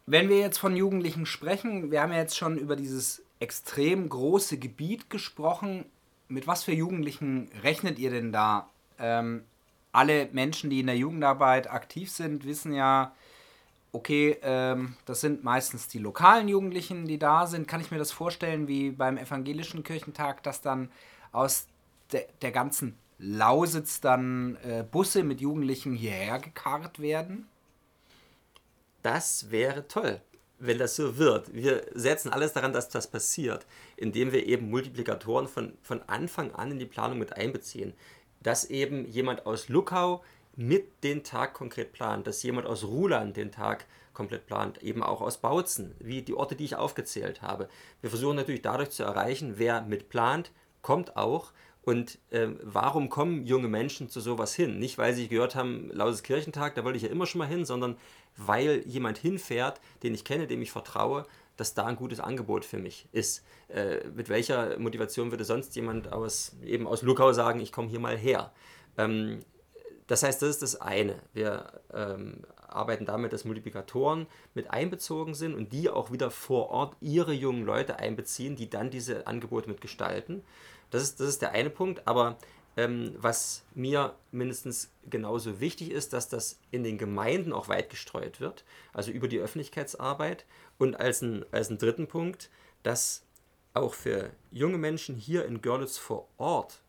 Wenn 0.06 0.28
wir 0.28 0.38
jetzt 0.38 0.58
von 0.58 0.76
Jugendlichen 0.76 1.26
sprechen, 1.26 1.90
wir 1.90 2.02
haben 2.02 2.12
ja 2.12 2.18
jetzt 2.18 2.36
schon 2.36 2.58
über 2.58 2.76
dieses 2.76 3.22
extrem 3.38 4.08
große 4.08 4.58
Gebiet 4.58 5.08
gesprochen. 5.10 5.84
Mit 6.28 6.46
was 6.46 6.64
für 6.64 6.72
Jugendlichen 6.72 7.50
rechnet 7.62 7.98
ihr 7.98 8.10
denn 8.10 8.32
da? 8.32 8.68
Ähm, 8.98 9.44
alle 9.92 10.28
Menschen, 10.32 10.70
die 10.70 10.80
in 10.80 10.86
der 10.86 10.96
Jugendarbeit 10.96 11.70
aktiv 11.70 12.10
sind, 12.10 12.44
wissen 12.44 12.72
ja, 12.72 13.12
okay, 13.92 14.36
ähm, 14.42 14.96
das 15.04 15.20
sind 15.20 15.42
meistens 15.42 15.88
die 15.88 15.98
lokalen 15.98 16.48
Jugendlichen, 16.48 17.06
die 17.06 17.18
da 17.18 17.46
sind. 17.46 17.66
Kann 17.66 17.80
ich 17.80 17.90
mir 17.90 17.98
das 17.98 18.12
vorstellen, 18.12 18.68
wie 18.68 18.90
beim 18.90 19.16
evangelischen 19.16 19.82
Kirchentag, 19.82 20.42
dass 20.42 20.60
dann 20.60 20.90
aus 21.32 21.66
de 22.12 22.26
der 22.42 22.52
ganzen 22.52 22.96
Lausitz 23.20 24.00
dann 24.00 24.56
äh, 24.64 24.82
Busse 24.82 25.22
mit 25.22 25.40
Jugendlichen 25.40 25.92
hierher 25.92 26.38
gekarrt 26.38 27.00
werden? 27.00 27.46
Das 29.02 29.50
wäre 29.50 29.86
toll, 29.88 30.20
wenn 30.58 30.78
das 30.78 30.96
so 30.96 31.18
wird. 31.18 31.54
Wir 31.54 31.84
setzen 31.94 32.32
alles 32.32 32.54
daran, 32.54 32.72
dass 32.72 32.88
das 32.88 33.10
passiert, 33.10 33.66
indem 33.96 34.32
wir 34.32 34.46
eben 34.46 34.70
Multiplikatoren 34.70 35.48
von, 35.48 35.74
von 35.82 36.02
Anfang 36.06 36.52
an 36.52 36.72
in 36.72 36.78
die 36.78 36.86
Planung 36.86 37.18
mit 37.18 37.36
einbeziehen. 37.36 37.94
Dass 38.42 38.64
eben 38.64 39.06
jemand 39.06 39.44
aus 39.46 39.68
Luckau 39.68 40.24
mit 40.56 41.04
den 41.04 41.22
Tag 41.22 41.54
konkret 41.54 41.92
plant, 41.92 42.26
dass 42.26 42.42
jemand 42.42 42.66
aus 42.66 42.84
Ruland 42.84 43.36
den 43.36 43.52
Tag 43.52 43.86
komplett 44.12 44.46
plant, 44.46 44.82
eben 44.82 45.02
auch 45.02 45.20
aus 45.20 45.38
Bautzen, 45.38 45.94
wie 45.98 46.22
die 46.22 46.34
Orte, 46.34 46.56
die 46.56 46.64
ich 46.64 46.76
aufgezählt 46.76 47.42
habe. 47.42 47.68
Wir 48.00 48.10
versuchen 48.10 48.36
natürlich 48.36 48.62
dadurch 48.62 48.90
zu 48.90 49.02
erreichen, 49.02 49.54
wer 49.56 49.82
mitplant, 49.82 50.52
kommt 50.82 51.16
auch. 51.16 51.52
Und 51.82 52.18
äh, 52.30 52.48
warum 52.62 53.08
kommen 53.08 53.46
junge 53.46 53.68
Menschen 53.68 54.10
zu 54.10 54.20
sowas 54.20 54.54
hin? 54.54 54.78
Nicht, 54.78 54.98
weil 54.98 55.14
sie 55.14 55.28
gehört 55.28 55.54
haben, 55.54 55.90
Lauses 55.92 56.22
Kirchentag, 56.22 56.74
da 56.74 56.84
wollte 56.84 56.98
ich 56.98 57.04
ja 57.04 57.08
immer 57.08 57.26
schon 57.26 57.38
mal 57.38 57.48
hin, 57.48 57.64
sondern 57.64 57.96
weil 58.36 58.82
jemand 58.86 59.18
hinfährt, 59.18 59.80
den 60.02 60.14
ich 60.14 60.24
kenne, 60.24 60.46
dem 60.46 60.60
ich 60.62 60.70
vertraue, 60.72 61.26
dass 61.56 61.74
da 61.74 61.86
ein 61.86 61.96
gutes 61.96 62.20
Angebot 62.20 62.64
für 62.64 62.78
mich 62.78 63.06
ist. 63.12 63.44
Äh, 63.68 64.08
mit 64.14 64.28
welcher 64.28 64.78
Motivation 64.78 65.30
würde 65.30 65.44
sonst 65.44 65.74
jemand 65.76 66.12
aus, 66.12 66.56
eben 66.64 66.86
aus 66.86 67.02
Lukau 67.02 67.32
sagen, 67.32 67.60
ich 67.60 67.72
komme 67.72 67.88
hier 67.88 68.00
mal 68.00 68.16
her? 68.16 68.52
Ähm, 68.96 69.40
das 70.06 70.22
heißt, 70.22 70.42
das 70.42 70.48
ist 70.50 70.62
das 70.62 70.80
eine. 70.80 71.16
Wir 71.32 71.80
ähm, 71.94 72.38
arbeiten 72.66 73.04
damit, 73.04 73.32
dass 73.32 73.44
Multiplikatoren 73.44 74.26
mit 74.54 74.70
einbezogen 74.70 75.34
sind 75.34 75.54
und 75.54 75.72
die 75.72 75.88
auch 75.88 76.10
wieder 76.10 76.30
vor 76.30 76.70
Ort 76.70 76.96
ihre 77.00 77.32
jungen 77.32 77.64
Leute 77.64 77.98
einbeziehen, 77.98 78.56
die 78.56 78.70
dann 78.70 78.90
diese 78.90 79.26
Angebote 79.26 79.68
mitgestalten. 79.68 80.42
Das 80.90 81.02
ist, 81.02 81.20
das 81.20 81.28
ist 81.28 81.42
der 81.42 81.52
eine 81.52 81.70
Punkt, 81.70 82.06
aber 82.06 82.36
ähm, 82.76 83.14
was 83.16 83.64
mir 83.74 84.14
mindestens 84.32 84.90
genauso 85.08 85.60
wichtig 85.60 85.90
ist, 85.90 86.12
dass 86.12 86.28
das 86.28 86.58
in 86.70 86.84
den 86.84 86.98
Gemeinden 86.98 87.52
auch 87.52 87.68
weit 87.68 87.90
gestreut 87.90 88.40
wird, 88.40 88.64
also 88.92 89.10
über 89.10 89.28
die 89.28 89.38
Öffentlichkeitsarbeit. 89.38 90.44
Und 90.78 90.98
als, 90.98 91.22
ein, 91.22 91.44
als 91.52 91.68
einen 91.68 91.78
dritten 91.78 92.06
Punkt, 92.06 92.50
dass 92.82 93.22
auch 93.74 93.94
für 93.94 94.30
junge 94.50 94.78
Menschen 94.78 95.16
hier 95.16 95.44
in 95.44 95.62
Görlitz 95.62 95.98
vor 95.98 96.28
Ort, 96.38 96.80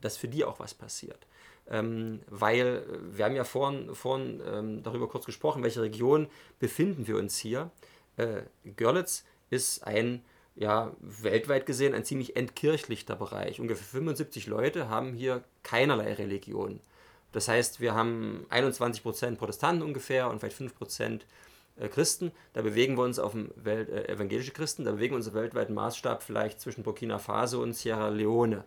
dass 0.00 0.16
für 0.16 0.28
die 0.28 0.44
auch 0.44 0.60
was 0.60 0.74
passiert 0.74 1.26
ähm, 1.70 2.20
weil 2.28 2.84
wir 3.12 3.24
haben 3.24 3.36
ja 3.36 3.44
vorhin, 3.44 3.94
vorhin 3.94 4.42
ähm, 4.46 4.82
darüber 4.82 5.08
kurz 5.08 5.24
gesprochen, 5.24 5.62
welche 5.62 5.80
Region 5.80 6.28
befinden 6.58 7.06
wir 7.06 7.16
uns 7.16 7.38
hier. 7.38 7.70
Äh, 8.16 8.42
Görlitz 8.76 9.24
ist 9.50 9.84
ein, 9.86 10.22
ja, 10.60 10.92
weltweit 11.00 11.64
gesehen 11.64 11.94
ein 11.94 12.04
ziemlich 12.04 12.36
entkirchlichter 12.36 13.16
Bereich. 13.16 13.60
Ungefähr 13.60 13.86
75 13.86 14.46
Leute 14.46 14.90
haben 14.90 15.14
hier 15.14 15.42
keinerlei 15.62 16.12
Religion. 16.12 16.80
Das 17.32 17.48
heißt, 17.48 17.80
wir 17.80 17.94
haben 17.94 18.44
21% 18.50 19.36
Protestanten 19.36 19.82
ungefähr 19.82 20.28
und 20.28 20.38
vielleicht 20.38 20.60
5% 20.60 21.22
äh, 21.76 21.88
Christen, 21.88 22.30
da 22.52 22.60
bewegen 22.60 22.98
wir 22.98 23.04
uns 23.04 23.18
auf 23.18 23.32
dem 23.32 23.50
Welt, 23.56 23.88
äh, 23.88 24.08
evangelische 24.08 24.50
Christen, 24.50 24.84
da 24.84 24.92
bewegen 24.92 25.12
wir 25.12 25.16
uns 25.16 25.28
im 25.28 25.34
weltweiten 25.34 25.72
Maßstab 25.72 26.22
vielleicht 26.22 26.60
zwischen 26.60 26.82
Burkina 26.82 27.18
Faso 27.18 27.62
und 27.62 27.72
Sierra 27.72 28.08
Leone. 28.08 28.62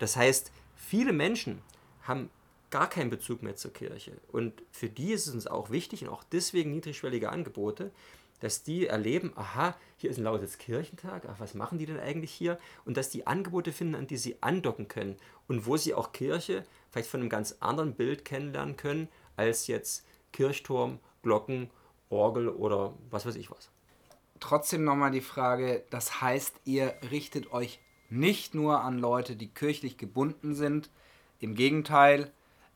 Das 0.00 0.16
heißt, 0.16 0.50
viele 0.74 1.12
Menschen 1.12 1.62
haben 2.02 2.28
gar 2.70 2.90
keinen 2.90 3.10
Bezug 3.10 3.44
mehr 3.44 3.54
zur 3.54 3.72
Kirche. 3.72 4.12
Und 4.32 4.64
für 4.72 4.88
die 4.88 5.12
ist 5.12 5.28
es 5.28 5.34
uns 5.34 5.46
auch 5.46 5.70
wichtig 5.70 6.02
und 6.02 6.08
auch 6.08 6.24
deswegen 6.24 6.72
niedrigschwellige 6.72 7.30
Angebote, 7.30 7.92
dass 8.40 8.62
die 8.62 8.86
erleben, 8.86 9.32
aha, 9.36 9.76
hier 9.96 10.10
ist 10.10 10.18
ein 10.18 10.24
lautes 10.24 10.58
Kirchentag, 10.58 11.26
ach, 11.28 11.38
was 11.38 11.54
machen 11.54 11.78
die 11.78 11.86
denn 11.86 12.00
eigentlich 12.00 12.32
hier? 12.32 12.58
Und 12.84 12.96
dass 12.96 13.10
die 13.10 13.26
Angebote 13.26 13.72
finden, 13.72 13.94
an 13.94 14.06
die 14.06 14.16
sie 14.16 14.42
andocken 14.42 14.88
können 14.88 15.16
und 15.46 15.66
wo 15.66 15.76
sie 15.76 15.94
auch 15.94 16.12
Kirche 16.12 16.64
vielleicht 16.90 17.08
von 17.08 17.20
einem 17.20 17.28
ganz 17.28 17.56
anderen 17.60 17.94
Bild 17.94 18.24
kennenlernen 18.24 18.76
können, 18.76 19.08
als 19.36 19.66
jetzt 19.66 20.06
Kirchturm, 20.32 20.98
Glocken, 21.22 21.70
Orgel 22.08 22.48
oder 22.48 22.94
was 23.10 23.26
weiß 23.26 23.36
ich 23.36 23.50
was. 23.50 23.70
Trotzdem 24.40 24.84
nochmal 24.84 25.10
die 25.10 25.20
Frage, 25.20 25.84
das 25.90 26.20
heißt, 26.20 26.60
ihr 26.64 26.94
richtet 27.10 27.52
euch 27.52 27.78
nicht 28.08 28.54
nur 28.54 28.80
an 28.80 28.98
Leute, 28.98 29.36
die 29.36 29.48
kirchlich 29.48 29.98
gebunden 29.98 30.54
sind, 30.54 30.90
im 31.38 31.54
Gegenteil, 31.54 32.32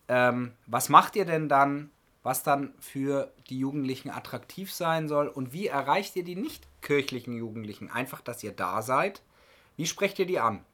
ähm, 0.08 0.52
was 0.66 0.88
macht 0.88 1.16
ihr 1.16 1.24
denn 1.24 1.48
dann, 1.48 1.90
was 2.24 2.42
dann 2.42 2.74
für 2.80 3.32
die 3.48 3.58
Jugendlichen 3.58 4.10
attraktiv 4.10 4.72
sein 4.72 5.06
soll 5.06 5.28
und 5.28 5.52
wie 5.52 5.68
erreicht 5.68 6.16
ihr 6.16 6.24
die 6.24 6.34
nicht 6.34 6.66
kirchlichen 6.80 7.36
Jugendlichen? 7.36 7.90
Einfach, 7.90 8.22
dass 8.22 8.42
ihr 8.42 8.52
da 8.52 8.82
seid. 8.82 9.22
Wie 9.76 9.86
sprecht 9.86 10.18
ihr 10.18 10.26
die 10.26 10.40
an? 10.40 10.64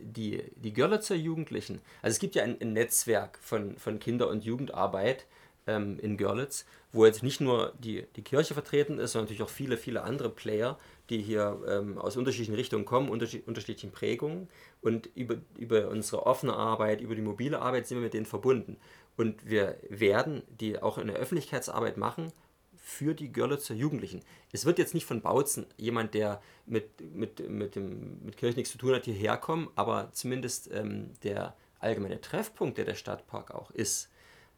Die, 0.00 0.42
die 0.56 0.72
Görlitzer 0.72 1.16
Jugendlichen, 1.16 1.82
also 2.00 2.14
es 2.14 2.20
gibt 2.20 2.34
ja 2.34 2.44
ein, 2.44 2.56
ein 2.60 2.72
Netzwerk 2.72 3.38
von, 3.42 3.76
von 3.76 3.98
Kinder- 3.98 4.28
und 4.28 4.44
Jugendarbeit 4.44 5.26
ähm, 5.66 5.98
in 6.00 6.16
Görlitz, 6.16 6.64
wo 6.92 7.04
jetzt 7.06 7.22
nicht 7.22 7.40
nur 7.40 7.72
die, 7.78 8.06
die 8.16 8.22
Kirche 8.22 8.54
vertreten 8.54 8.98
ist, 8.98 9.12
sondern 9.12 9.26
natürlich 9.26 9.42
auch 9.42 9.52
viele, 9.52 9.76
viele 9.76 10.02
andere 10.02 10.30
Player, 10.30 10.78
die 11.08 11.22
hier 11.22 11.60
ähm, 11.68 11.98
aus 11.98 12.16
unterschiedlichen 12.16 12.54
Richtungen 12.54 12.84
kommen, 12.84 13.08
unterschied 13.08 13.46
unterschiedlichen 13.46 13.92
Prägungen. 13.92 14.48
Und 14.80 15.10
über, 15.14 15.36
über 15.56 15.88
unsere 15.88 16.26
offene 16.26 16.54
Arbeit, 16.54 17.00
über 17.00 17.14
die 17.14 17.22
mobile 17.22 17.60
Arbeit 17.60 17.86
sind 17.86 17.98
wir 17.98 18.04
mit 18.04 18.14
denen 18.14 18.26
verbunden. 18.26 18.76
Und 19.20 19.50
wir 19.50 19.76
werden 19.90 20.44
die 20.48 20.80
auch 20.80 20.96
in 20.96 21.08
der 21.08 21.16
Öffentlichkeitsarbeit 21.16 21.98
machen 21.98 22.32
für 22.78 23.12
die 23.14 23.30
Görlitzer 23.30 23.74
Jugendlichen. 23.74 24.22
Es 24.50 24.64
wird 24.64 24.78
jetzt 24.78 24.94
nicht 24.94 25.04
von 25.04 25.20
Bautzen 25.20 25.66
jemand, 25.76 26.14
der 26.14 26.40
mit, 26.64 26.98
mit, 27.14 27.46
mit, 27.46 27.74
dem, 27.74 28.24
mit 28.24 28.38
Kirche 28.38 28.56
nichts 28.56 28.72
zu 28.72 28.78
tun 28.78 28.94
hat, 28.94 29.04
hierher 29.04 29.36
kommen, 29.36 29.68
aber 29.76 30.08
zumindest 30.12 30.70
ähm, 30.72 31.10
der 31.22 31.54
allgemeine 31.80 32.22
Treffpunkt, 32.22 32.78
der 32.78 32.86
der 32.86 32.94
Stadtpark 32.94 33.50
auch 33.50 33.70
ist, 33.72 34.08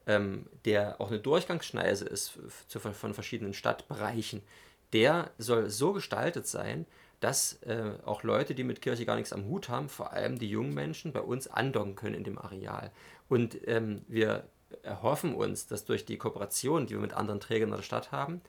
ähm, 0.06 0.46
der 0.64 1.00
auch 1.00 1.08
eine 1.08 1.18
Durchgangsschneise 1.18 2.04
ist 2.04 2.38
zu, 2.68 2.78
von 2.78 3.14
verschiedenen 3.14 3.54
Stadtbereichen, 3.54 4.42
der 4.92 5.32
soll 5.38 5.70
so 5.70 5.92
gestaltet 5.92 6.46
sein, 6.46 6.86
dass 7.22 7.62
äh, 7.62 7.92
auch 8.04 8.24
Leute, 8.24 8.54
die 8.54 8.64
mit 8.64 8.82
Kirche 8.82 9.06
gar 9.06 9.14
nichts 9.14 9.32
am 9.32 9.46
Hut 9.46 9.68
haben, 9.68 9.88
vor 9.88 10.12
allem 10.12 10.40
die 10.40 10.50
jungen 10.50 10.74
Menschen, 10.74 11.12
bei 11.12 11.20
uns 11.20 11.46
andocken 11.46 11.94
können 11.94 12.16
in 12.16 12.24
dem 12.24 12.36
Areal. 12.36 12.90
Und 13.28 13.56
ähm, 13.68 14.02
wir 14.08 14.44
erhoffen 14.82 15.34
uns, 15.34 15.68
dass 15.68 15.84
durch 15.84 16.04
die 16.04 16.18
Kooperation, 16.18 16.86
die 16.86 16.94
wir 16.94 17.00
mit 17.00 17.12
anderen 17.12 17.38
Trägern 17.38 17.70
der 17.70 17.82
Stadt 17.82 18.10
haben, 18.10 18.40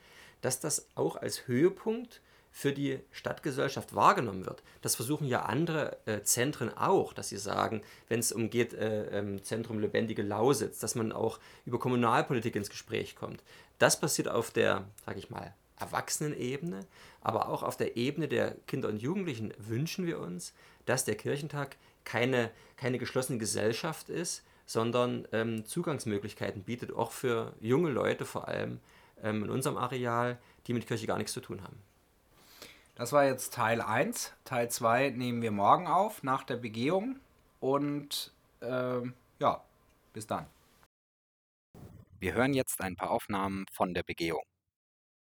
dass 0.41 0.59
das 0.59 0.87
auch 0.95 1.17
als 1.17 1.47
Höhepunkt 1.47 2.21
für 2.51 2.73
die 2.73 2.99
Stadtgesellschaft 3.11 3.93
wahrgenommen 3.93 4.45
wird. 4.45 4.63
Das 4.81 4.95
versuchen 4.95 5.27
ja 5.27 5.43
andere 5.43 5.97
äh, 6.05 6.21
Zentren 6.21 6.75
auch, 6.75 7.13
dass 7.13 7.29
sie 7.29 7.37
sagen, 7.37 7.81
wenn 8.07 8.19
es 8.19 8.31
umgeht, 8.31 8.73
äh, 8.73 9.19
ähm, 9.19 9.43
Zentrum 9.43 9.79
lebendige 9.79 10.23
Lausitz, 10.23 10.79
dass 10.79 10.95
man 10.95 11.11
auch 11.11 11.39
über 11.65 11.79
Kommunalpolitik 11.79 12.55
ins 12.55 12.69
Gespräch 12.69 13.15
kommt. 13.15 13.43
Das 13.77 13.99
passiert 13.99 14.29
auf 14.29 14.49
der, 14.49 14.85
sage 15.05 15.19
ich 15.19 15.29
mal, 15.29 15.53
Erwachsenenebene, 15.79 16.85
aber 17.23 17.49
auch 17.49 17.63
auf 17.63 17.77
der 17.77 17.97
Ebene 17.97 18.27
der 18.27 18.55
Kinder 18.67 18.89
und 18.89 19.01
Jugendlichen 19.01 19.53
wünschen 19.57 20.05
wir 20.05 20.19
uns, 20.19 20.53
dass 20.85 21.05
der 21.05 21.15
Kirchentag 21.15 21.77
keine, 22.03 22.51
keine 22.77 22.99
geschlossene 22.99 23.37
Gesellschaft 23.37 24.09
ist, 24.09 24.43
sondern 24.65 25.27
ähm, 25.31 25.65
Zugangsmöglichkeiten 25.65 26.63
bietet, 26.63 26.93
auch 26.93 27.11
für 27.11 27.53
junge 27.61 27.89
Leute 27.89 28.25
vor 28.25 28.47
allem 28.47 28.79
ähm, 29.21 29.43
in 29.43 29.49
unserem 29.49 29.77
Areal, 29.77 30.37
die 30.67 30.73
mit 30.73 30.87
Kirche 30.87 31.07
gar 31.07 31.17
nichts 31.17 31.33
zu 31.33 31.41
tun 31.41 31.61
haben. 31.61 31.77
Das 32.95 33.11
war 33.11 33.25
jetzt 33.25 33.53
Teil 33.53 33.81
1. 33.81 34.33
Teil 34.45 34.69
2 34.69 35.09
nehmen 35.11 35.41
wir 35.41 35.51
morgen 35.51 35.87
auf, 35.87 36.21
nach 36.21 36.43
der 36.43 36.57
Begehung. 36.57 37.19
Und 37.59 38.31
äh, 38.61 39.01
ja, 39.39 39.63
bis 40.13 40.27
dann. 40.27 40.45
Wir 42.19 42.33
hören 42.33 42.53
jetzt 42.53 42.79
ein 42.81 42.95
paar 42.95 43.09
Aufnahmen 43.09 43.65
von 43.71 43.93
der 43.93 44.03
Begehung. 44.03 44.43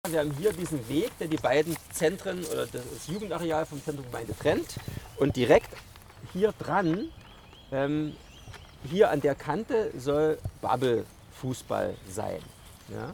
Wir 0.08 0.22
haben 0.22 0.32
hier 0.32 0.54
diesen 0.54 0.88
Weg, 0.88 1.12
der 1.20 1.28
die 1.28 1.36
beiden 1.36 1.76
Zentren 1.92 2.46
oder 2.46 2.66
das 2.68 3.08
Jugendareal 3.08 3.66
vom 3.66 3.84
Zentrum 3.84 4.06
Gemeinde 4.06 4.34
trennt. 4.34 4.76
Und 5.18 5.36
direkt 5.36 5.70
hier 6.32 6.54
dran, 6.58 7.10
ähm, 7.74 8.16
hier 8.90 9.12
an 9.12 9.20
der 9.20 9.36
Kante, 9.36 9.92
soll 9.98 10.38
Bubble-Fußball 10.62 11.96
sein. 12.10 12.40
Ja? 12.88 13.14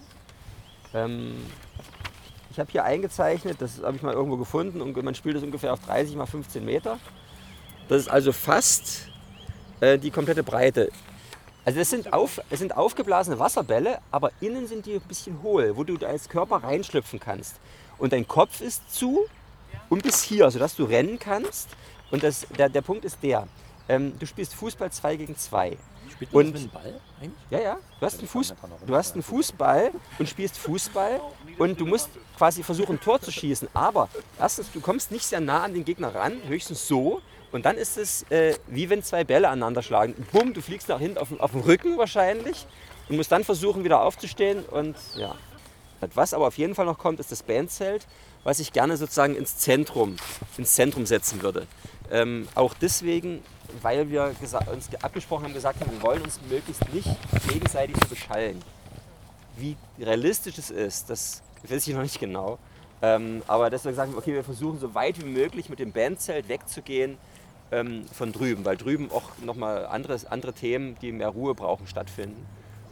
Ähm, 0.94 1.48
ich 2.52 2.60
habe 2.60 2.72
hier 2.72 2.84
eingezeichnet, 2.84 3.58
das 3.60 3.82
habe 3.82 3.98
ich 3.98 4.04
mal 4.04 4.14
irgendwo 4.14 4.38
gefunden, 4.38 4.80
und 4.80 4.96
man 5.04 5.16
spielt 5.16 5.38
das 5.38 5.44
ungefähr 5.44 5.74
auf 5.74 5.80
30 5.80 6.16
mal 6.16 6.28
15 6.28 6.64
Meter. 6.64 7.00
Das 7.90 8.04
ist 8.04 8.10
also 8.10 8.32
fast 8.32 9.08
äh, 9.80 9.98
die 9.98 10.12
komplette 10.12 10.44
Breite 10.44 10.92
also 11.66 11.80
das 11.80 11.90
sind, 11.90 12.14
auf, 12.14 12.40
es 12.52 12.60
sind 12.60 12.78
aufgeblasene 12.78 13.40
Wasserbälle, 13.40 14.00
aber 14.12 14.32
innen 14.40 14.68
sind 14.68 14.86
die 14.86 14.94
ein 14.94 15.02
bisschen 15.02 15.42
hohl, 15.42 15.76
wo 15.76 15.84
du 15.84 15.98
als 16.06 16.30
Körper 16.30 16.58
reinschlüpfen 16.58 17.20
kannst. 17.20 17.56
Und 17.98 18.14
dein 18.14 18.28
Kopf 18.28 18.62
ist 18.62 18.94
zu 18.94 19.26
und 19.90 20.04
bis 20.04 20.22
hier, 20.22 20.52
sodass 20.52 20.76
du 20.76 20.84
rennen 20.84 21.18
kannst. 21.18 21.70
Und 22.12 22.24
das, 22.24 22.46
der, 22.56 22.70
der 22.70 22.82
Punkt 22.82 23.04
ist 23.04 23.18
der, 23.24 23.48
ähm, 23.90 24.14
du 24.20 24.28
spielst 24.28 24.54
Fußball 24.54 24.92
2 24.92 25.16
gegen 25.16 25.36
2. 25.36 25.78
Spielt 26.12 26.34
man 26.34 26.46
und, 26.46 26.54
mit 26.54 26.64
dem 26.64 26.70
Ball 26.70 27.02
eigentlich? 27.20 27.32
Ja, 27.50 27.60
ja. 27.60 27.78
Du 28.00 28.06
hast, 28.06 28.20
einen 28.20 28.28
Fuß, 28.28 28.54
du 28.86 28.96
hast 28.96 29.14
einen 29.14 29.24
Fußball 29.24 29.92
und 30.20 30.30
spielst 30.30 30.58
Fußball 30.60 31.20
und 31.58 31.80
du 31.80 31.86
musst 31.88 32.10
quasi 32.38 32.62
versuchen, 32.62 32.98
ein 32.98 33.02
Tor 33.02 33.20
zu 33.20 33.32
schießen. 33.32 33.70
Aber 33.74 34.08
erstens, 34.40 34.72
du 34.72 34.82
kommst 34.82 35.12
nicht 35.12 35.26
sehr 35.26 35.42
nah 35.42 35.64
an 35.64 35.74
den 35.74 35.84
Gegner 35.84 36.14
ran, 36.14 36.38
höchstens 36.48 36.88
so. 36.88 37.22
Und 37.56 37.66
dann 37.66 37.78
ist 37.78 37.98
es 37.98 38.24
äh, 38.32 38.58
wie 38.68 38.90
wenn 38.90 39.02
zwei 39.02 39.24
Bälle 39.24 39.48
aneinander 39.48 39.82
schlagen. 39.82 40.14
Bumm, 40.34 40.54
du 40.54 40.62
fliegst 40.62 40.90
nach 40.90 41.00
hinten 41.00 41.18
auf, 41.18 41.30
auf 41.40 41.52
den 41.52 41.62
Rücken 41.62 41.98
wahrscheinlich 41.98 42.68
und 43.08 43.16
musst 43.16 43.32
dann 43.32 43.46
versuchen, 43.46 43.86
wieder 43.86 44.02
aufzustehen. 44.02 44.66
Und 44.66 44.98
ja. 45.16 45.34
Was 46.14 46.34
aber 46.34 46.48
auf 46.48 46.58
jeden 46.58 46.76
Fall 46.76 46.86
noch 46.86 46.98
kommt, 46.98 47.22
ist 47.22 47.32
das 47.32 47.44
Bandzelt, 47.44 48.06
was 48.44 48.60
ich 48.60 48.74
gerne 48.74 48.98
sozusagen 48.98 49.38
ins 49.38 49.58
Zentrum, 49.58 50.18
ins 50.58 50.76
Zentrum 50.76 51.06
setzen 51.06 51.42
würde. 51.42 51.66
Ähm, 52.12 52.50
auch 52.56 52.74
deswegen, 52.74 53.42
weil 53.82 54.10
wir 54.10 54.36
uns 54.70 54.94
abgesprochen 55.02 55.46
haben, 55.46 55.54
gesagt 55.54 55.80
haben, 55.80 55.92
wir 55.94 56.02
wollen 56.02 56.24
uns 56.24 56.42
möglichst 56.50 56.94
nicht 56.94 57.08
gegenseitig 57.48 57.96
beschallen. 58.10 58.62
Wie 59.56 59.78
realistisch 59.98 60.58
es 60.58 60.72
ist, 60.72 61.10
das 61.10 61.42
weiß 61.64 61.88
ich 61.88 61.96
noch 61.96 62.04
nicht 62.04 62.20
genau. 62.20 62.60
Ähm, 63.02 63.42
aber 63.48 63.70
deswegen 63.70 63.96
sagen 63.96 64.12
wir, 64.12 64.18
okay, 64.18 64.34
wir 64.34 64.44
versuchen 64.44 64.78
so 64.78 64.94
weit 64.94 65.24
wie 65.24 65.30
möglich 65.30 65.70
mit 65.70 65.80
dem 65.80 65.94
Bandzelt 65.94 66.50
wegzugehen 66.50 67.18
ähm, 67.72 68.06
von 68.12 68.32
drüben, 68.32 68.66
weil 68.66 68.78
drüben 68.78 69.12
auch 69.12 69.38
nochmal 69.44 69.86
andere, 69.86 70.20
andere 70.30 70.54
Themen, 70.54 70.98
die 71.02 71.12
mehr 71.12 71.30
Ruhe 71.30 71.56
brauchen, 71.56 71.88
stattfinden. 71.88 72.46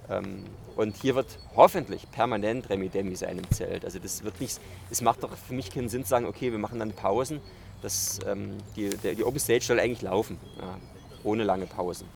Ähm, 0.10 0.46
und 0.76 0.96
hier 0.98 1.16
wird 1.16 1.38
hoffentlich 1.56 2.10
permanent 2.12 2.70
Remi 2.70 2.90
Demi 2.90 3.16
sein 3.16 3.38
im 3.38 3.50
Zelt. 3.52 3.86
Also 3.86 4.00
das 4.00 4.24
wird 4.24 4.42
nicht, 4.42 4.60
es 4.90 5.02
macht 5.02 5.24
doch 5.24 5.36
für 5.36 5.54
mich 5.54 5.72
keinen 5.72 5.90
Sinn 5.90 6.04
zu 6.04 6.10
sagen, 6.10 6.26
okay, 6.26 6.52
wir 6.52 6.60
machen 6.60 6.80
dann 6.80 6.92
Pausen. 6.92 7.40
Das, 7.82 8.20
ähm, 8.28 8.58
die, 8.76 8.90
der, 8.90 9.14
die 9.14 9.24
Open 9.24 9.40
Stage 9.40 9.64
soll 9.64 9.80
eigentlich 9.80 10.02
laufen, 10.02 10.38
ja, 10.58 10.78
ohne 11.24 11.44
lange 11.44 11.66
Pausen. 11.66 12.08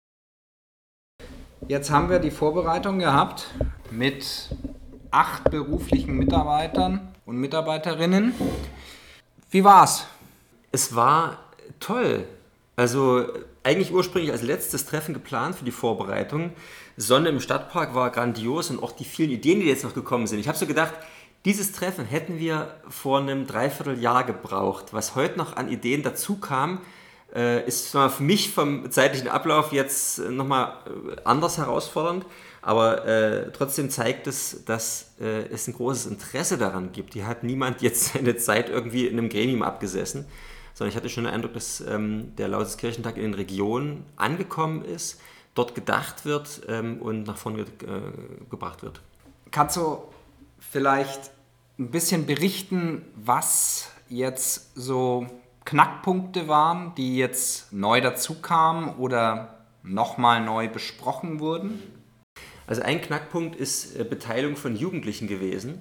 Jetzt 1.68 1.90
haben 1.90 2.08
wir 2.08 2.20
die 2.20 2.30
Vorbereitung 2.30 3.00
gehabt 3.00 3.48
mit 3.90 4.50
acht 5.10 5.50
beruflichen 5.50 6.16
Mitarbeitern 6.16 7.14
und 7.24 7.38
Mitarbeiterinnen. 7.38 8.34
Wie 9.50 9.64
war's? 9.64 10.06
Es 10.70 10.94
war 10.94 11.38
toll. 11.80 12.26
Also 12.76 13.26
eigentlich 13.62 13.92
ursprünglich 13.92 14.30
als 14.30 14.42
letztes 14.42 14.84
Treffen 14.84 15.14
geplant 15.14 15.56
für 15.56 15.64
die 15.64 15.70
Vorbereitung. 15.72 16.52
Sonne 16.98 17.30
im 17.30 17.40
Stadtpark 17.40 17.94
war 17.94 18.10
grandios 18.10 18.70
und 18.70 18.82
auch 18.82 18.92
die 18.92 19.04
vielen 19.04 19.30
Ideen, 19.30 19.60
die 19.60 19.66
jetzt 19.66 19.82
noch 19.82 19.94
gekommen 19.94 20.26
sind. 20.26 20.38
Ich 20.38 20.48
habe 20.48 20.58
so 20.58 20.66
gedacht, 20.66 20.92
dieses 21.46 21.72
Treffen 21.72 22.04
hätten 22.04 22.38
wir 22.38 22.74
vor 22.88 23.18
einem 23.18 23.46
Dreivierteljahr 23.46 24.24
gebraucht. 24.24 24.92
Was 24.92 25.14
heute 25.14 25.38
noch 25.38 25.56
an 25.56 25.70
Ideen 25.70 26.02
dazu 26.02 26.36
kam, 26.36 26.80
äh, 27.34 27.66
ist 27.66 27.88
für 27.88 28.10
mich 28.18 28.50
vom 28.50 28.90
zeitlichen 28.90 29.28
Ablauf 29.28 29.72
jetzt 29.72 30.18
nochmal 30.18 30.74
äh, 30.86 31.16
anders 31.24 31.56
herausfordernd. 31.56 32.26
Aber 32.60 33.06
äh, 33.06 33.52
trotzdem 33.52 33.90
zeigt 33.90 34.26
es, 34.26 34.64
dass 34.64 35.12
äh, 35.20 35.46
es 35.52 35.66
ein 35.68 35.74
großes 35.74 36.06
Interesse 36.06 36.58
daran 36.58 36.92
gibt. 36.92 37.14
Hier 37.14 37.26
hat 37.26 37.42
niemand 37.42 37.80
jetzt 37.80 38.04
seine 38.12 38.36
Zeit 38.36 38.68
irgendwie 38.68 39.06
in 39.06 39.18
einem 39.18 39.28
Gremium 39.30 39.62
abgesessen 39.62 40.26
sondern 40.76 40.90
ich 40.90 40.96
hatte 40.96 41.08
schon 41.08 41.24
den 41.24 41.32
Eindruck, 41.32 41.54
dass 41.54 41.80
ähm, 41.80 42.36
der 42.36 42.48
Lausitzkirchentag 42.48 43.16
in 43.16 43.22
den 43.22 43.34
Regionen 43.34 44.04
angekommen 44.16 44.84
ist, 44.84 45.18
dort 45.54 45.74
gedacht 45.74 46.26
wird 46.26 46.60
ähm, 46.68 47.00
und 47.00 47.22
nach 47.22 47.38
vorne 47.38 47.62
äh, 47.62 47.64
gebracht 48.50 48.82
wird. 48.82 49.00
Katzo, 49.50 50.12
vielleicht 50.58 51.30
ein 51.78 51.90
bisschen 51.90 52.26
berichten, 52.26 53.06
was 53.14 53.90
jetzt 54.10 54.76
so 54.76 55.26
Knackpunkte 55.64 56.46
waren, 56.46 56.94
die 56.94 57.16
jetzt 57.16 57.72
neu 57.72 58.02
dazukamen 58.02 58.96
oder 58.96 59.64
nochmal 59.82 60.44
neu 60.44 60.68
besprochen 60.68 61.40
wurden? 61.40 61.82
Also 62.66 62.82
ein 62.82 63.00
Knackpunkt 63.00 63.56
ist 63.56 63.98
äh, 63.98 64.04
Beteiligung 64.04 64.56
von 64.56 64.76
Jugendlichen 64.76 65.26
gewesen. 65.26 65.80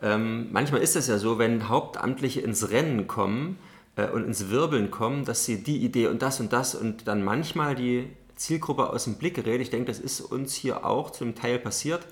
Ähm, 0.00 0.52
manchmal 0.52 0.82
ist 0.82 0.94
es 0.94 1.08
ja 1.08 1.18
so, 1.18 1.38
wenn 1.38 1.68
Hauptamtliche 1.68 2.42
ins 2.42 2.70
Rennen 2.70 3.08
kommen 3.08 3.58
äh, 3.96 4.08
und 4.08 4.24
ins 4.24 4.50
Wirbeln 4.50 4.90
kommen, 4.90 5.24
dass 5.24 5.44
sie 5.44 5.62
die 5.62 5.78
Idee 5.78 6.06
und 6.06 6.22
das 6.22 6.40
und 6.40 6.52
das 6.52 6.74
und 6.74 7.08
dann 7.08 7.24
manchmal 7.24 7.74
die 7.74 8.08
Zielgruppe 8.36 8.90
aus 8.90 9.04
dem 9.04 9.16
Blick 9.16 9.34
gerät. 9.34 9.60
Ich 9.60 9.70
denke, 9.70 9.86
das 9.86 9.98
ist 9.98 10.20
uns 10.20 10.54
hier 10.54 10.84
auch 10.84 11.10
zum 11.10 11.34
Teil 11.34 11.58
passiert. 11.58 12.06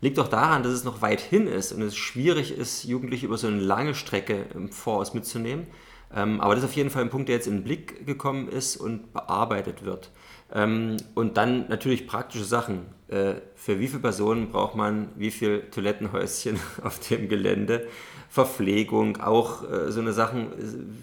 Liegt 0.00 0.18
auch 0.18 0.28
daran, 0.28 0.62
dass 0.62 0.72
es 0.72 0.84
noch 0.84 1.00
weit 1.00 1.20
hin 1.20 1.46
ist 1.46 1.72
und 1.72 1.80
es 1.80 1.96
schwierig 1.96 2.56
ist, 2.56 2.84
Jugendliche 2.84 3.26
über 3.26 3.38
so 3.38 3.46
eine 3.46 3.60
lange 3.60 3.94
Strecke 3.94 4.46
im 4.54 4.68
Voraus 4.68 5.14
mitzunehmen. 5.14 5.66
Ähm, 6.14 6.40
aber 6.40 6.54
das 6.54 6.64
ist 6.64 6.70
auf 6.70 6.76
jeden 6.76 6.90
Fall 6.90 7.02
ein 7.02 7.10
Punkt, 7.10 7.28
der 7.28 7.36
jetzt 7.36 7.46
in 7.46 7.58
den 7.58 7.64
Blick 7.64 8.06
gekommen 8.06 8.48
ist 8.48 8.76
und 8.76 9.12
bearbeitet 9.12 9.84
wird. 9.84 10.10
Ähm, 10.52 10.96
und 11.14 11.36
dann 11.36 11.68
natürlich 11.68 12.06
praktische 12.06 12.44
Sachen. 12.44 12.86
Äh, 13.08 13.34
für 13.54 13.78
wie 13.78 13.88
viele 13.88 14.00
Personen 14.00 14.50
braucht 14.50 14.74
man 14.74 15.08
wie 15.16 15.30
viele 15.30 15.70
Toilettenhäuschen 15.70 16.58
auf 16.82 16.98
dem 16.98 17.28
Gelände? 17.28 17.86
Verpflegung, 18.32 19.20
auch 19.20 19.70
äh, 19.70 19.92
so 19.92 20.00
eine 20.00 20.14
Sachen, 20.14 20.52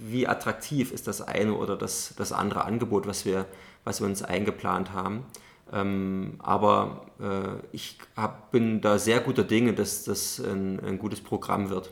wie 0.07 0.27
attraktiv 0.27 0.91
ist 0.91 1.07
das 1.07 1.21
eine 1.21 1.53
oder 1.53 1.77
das, 1.77 2.15
das 2.17 2.31
andere 2.31 2.65
Angebot, 2.65 3.05
was 3.05 3.23
wir, 3.23 3.45
was 3.83 4.01
wir 4.01 4.07
uns 4.07 4.23
eingeplant 4.23 4.93
haben. 4.93 5.25
Ähm, 5.71 6.39
aber 6.39 7.05
äh, 7.19 7.63
ich 7.71 7.99
hab, 8.15 8.51
bin 8.51 8.81
da 8.81 8.97
sehr 8.97 9.19
guter 9.19 9.43
Dinge, 9.43 9.73
dass 9.73 10.05
das 10.05 10.39
ein, 10.39 10.79
ein 10.79 10.97
gutes 10.97 11.21
Programm 11.21 11.69
wird. 11.69 11.91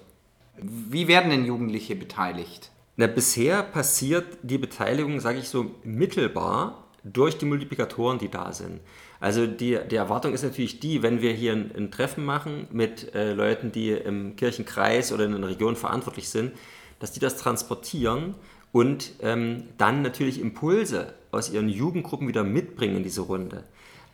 Wie 0.60 1.08
werden 1.08 1.30
denn 1.30 1.46
Jugendliche 1.46 1.96
beteiligt? 1.96 2.72
Na, 2.96 3.06
bisher 3.06 3.62
passiert 3.62 4.40
die 4.42 4.58
Beteiligung, 4.58 5.20
sage 5.20 5.38
ich 5.38 5.50
so, 5.50 5.70
mittelbar 5.84 6.84
durch 7.04 7.38
die 7.38 7.46
Multiplikatoren, 7.46 8.18
die 8.18 8.30
da 8.30 8.54
sind. 8.54 8.80
Also 9.20 9.48
die, 9.48 9.80
die 9.90 9.96
Erwartung 9.96 10.34
ist 10.34 10.44
natürlich 10.44 10.80
die, 10.80 11.02
wenn 11.02 11.22
wir 11.22 11.34
hier 11.34 11.54
ein, 11.54 11.72
ein 11.76 11.92
Treffen 11.92 12.24
machen 12.24 12.68
mit 12.72 13.14
äh, 13.16 13.34
Leuten, 13.34 13.72
die 13.72 13.92
im 13.92 14.36
Kirchenkreis 14.36 15.12
oder 15.12 15.26
in 15.26 15.34
einer 15.34 15.48
Region 15.48 15.76
verantwortlich 15.76 16.30
sind, 16.30 16.52
dass 17.00 17.12
die 17.12 17.20
das 17.20 17.38
transportieren 17.38 18.36
und 18.72 19.14
ähm, 19.22 19.64
dann 19.78 20.02
natürlich 20.02 20.40
Impulse 20.40 21.14
aus 21.32 21.50
ihren 21.50 21.70
Jugendgruppen 21.70 22.28
wieder 22.28 22.44
mitbringen 22.44 22.98
in 22.98 23.04
diese 23.04 23.22
Runde. 23.22 23.64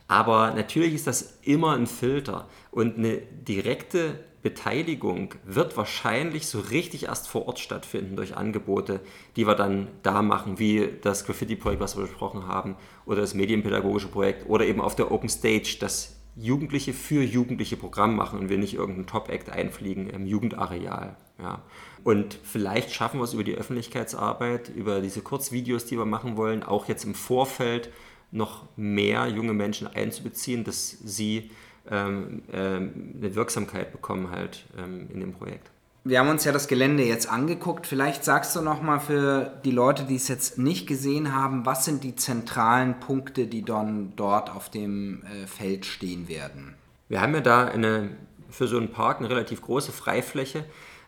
Aber 0.08 0.52
natürlich 0.54 0.94
ist 0.94 1.06
das 1.06 1.38
immer 1.42 1.74
ein 1.74 1.86
Filter 1.86 2.48
und 2.70 2.98
eine 2.98 3.18
direkte 3.18 4.18
Beteiligung 4.44 5.34
wird 5.46 5.74
wahrscheinlich 5.78 6.46
so 6.46 6.60
richtig 6.60 7.04
erst 7.04 7.28
vor 7.28 7.48
Ort 7.48 7.60
stattfinden 7.60 8.14
durch 8.14 8.36
Angebote, 8.36 9.00
die 9.36 9.46
wir 9.46 9.54
dann 9.54 9.88
da 10.02 10.20
machen, 10.20 10.58
wie 10.58 10.86
das 11.00 11.24
Graffiti-Projekt, 11.24 11.80
was 11.80 11.96
wir 11.96 12.02
besprochen 12.02 12.46
haben, 12.46 12.76
oder 13.06 13.22
das 13.22 13.32
medienpädagogische 13.32 14.08
Projekt 14.08 14.46
oder 14.46 14.66
eben 14.66 14.82
auf 14.82 14.94
der 14.94 15.10
Open 15.10 15.30
Stage, 15.30 15.78
das 15.80 16.20
Jugendliche 16.36 16.92
für 16.92 17.22
Jugendliche 17.22 17.78
Programm 17.78 18.16
machen 18.16 18.38
und 18.38 18.50
wir 18.50 18.58
nicht 18.58 18.74
irgendeinen 18.74 19.06
Top-Act 19.06 19.48
einfliegen 19.48 20.10
im 20.10 20.26
Jugendareal. 20.26 21.16
Ja. 21.38 21.62
Und 22.02 22.38
vielleicht 22.42 22.92
schaffen 22.92 23.20
wir 23.20 23.24
es 23.24 23.32
über 23.32 23.44
die 23.44 23.54
Öffentlichkeitsarbeit, 23.54 24.68
über 24.68 25.00
diese 25.00 25.22
Kurzvideos, 25.22 25.86
die 25.86 25.96
wir 25.96 26.04
machen 26.04 26.36
wollen, 26.36 26.62
auch 26.62 26.86
jetzt 26.86 27.06
im 27.06 27.14
Vorfeld 27.14 27.90
noch 28.30 28.64
mehr 28.76 29.26
junge 29.28 29.54
Menschen 29.54 29.86
einzubeziehen, 29.86 30.64
dass 30.64 30.90
sie 30.90 31.50
ähm, 31.90 32.42
ähm, 32.52 33.14
eine 33.18 33.34
Wirksamkeit 33.34 33.92
bekommen 33.92 34.30
halt 34.30 34.64
ähm, 34.78 35.08
in 35.12 35.20
dem 35.20 35.32
Projekt. 35.32 35.70
Wir 36.06 36.20
haben 36.20 36.28
uns 36.28 36.44
ja 36.44 36.52
das 36.52 36.68
Gelände 36.68 37.02
jetzt 37.02 37.30
angeguckt. 37.30 37.86
Vielleicht 37.86 38.24
sagst 38.24 38.54
du 38.54 38.60
noch 38.60 38.82
mal 38.82 39.00
für 39.00 39.58
die 39.64 39.70
Leute, 39.70 40.04
die 40.04 40.16
es 40.16 40.28
jetzt 40.28 40.58
nicht 40.58 40.86
gesehen 40.86 41.34
haben, 41.34 41.64
was 41.64 41.86
sind 41.86 42.04
die 42.04 42.14
zentralen 42.14 43.00
Punkte, 43.00 43.46
die 43.46 43.64
dann 43.64 44.12
dort 44.14 44.54
auf 44.54 44.68
dem 44.68 45.22
äh, 45.22 45.46
Feld 45.46 45.86
stehen 45.86 46.28
werden? 46.28 46.74
Wir 47.08 47.22
haben 47.22 47.34
ja 47.34 47.40
da 47.40 47.64
eine, 47.64 48.10
für 48.50 48.66
so 48.66 48.76
einen 48.76 48.90
Park 48.90 49.20
eine 49.20 49.30
relativ 49.30 49.62
große 49.62 49.92
Freifläche, 49.92 50.64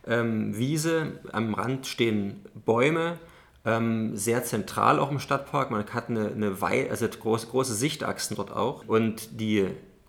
ähm, 0.07 0.57
Wiese, 0.57 1.21
am 1.33 1.53
Rand 1.53 1.87
stehen 1.87 2.41
Bäume, 2.65 3.19
ähm, 3.67 4.17
sehr 4.17 4.45
zentral 4.45 4.99
auch 4.99 5.11
im 5.11 5.19
Stadtpark. 5.19 5.71
Man 5.71 5.85
hat 5.85 6.09
eine, 6.09 6.29
eine 6.29 6.61
Wei 6.63 6.89
also 6.89 7.07
große, 7.09 7.49
große 7.49 7.75
Sichtachsen 7.75 8.37
dort 8.37 8.53
auch. 8.53 8.87
Und 8.87 9.41
die 9.41 9.67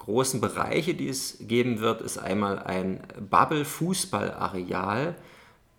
großen 0.07 0.39
Bereiche, 0.39 0.93
die 0.93 1.09
es 1.09 1.37
geben 1.41 1.81
wird, 1.81 1.99
ist 1.99 2.17
einmal 2.17 2.59
ein 2.59 3.01
Bubble-Fußballareal. 3.29 5.15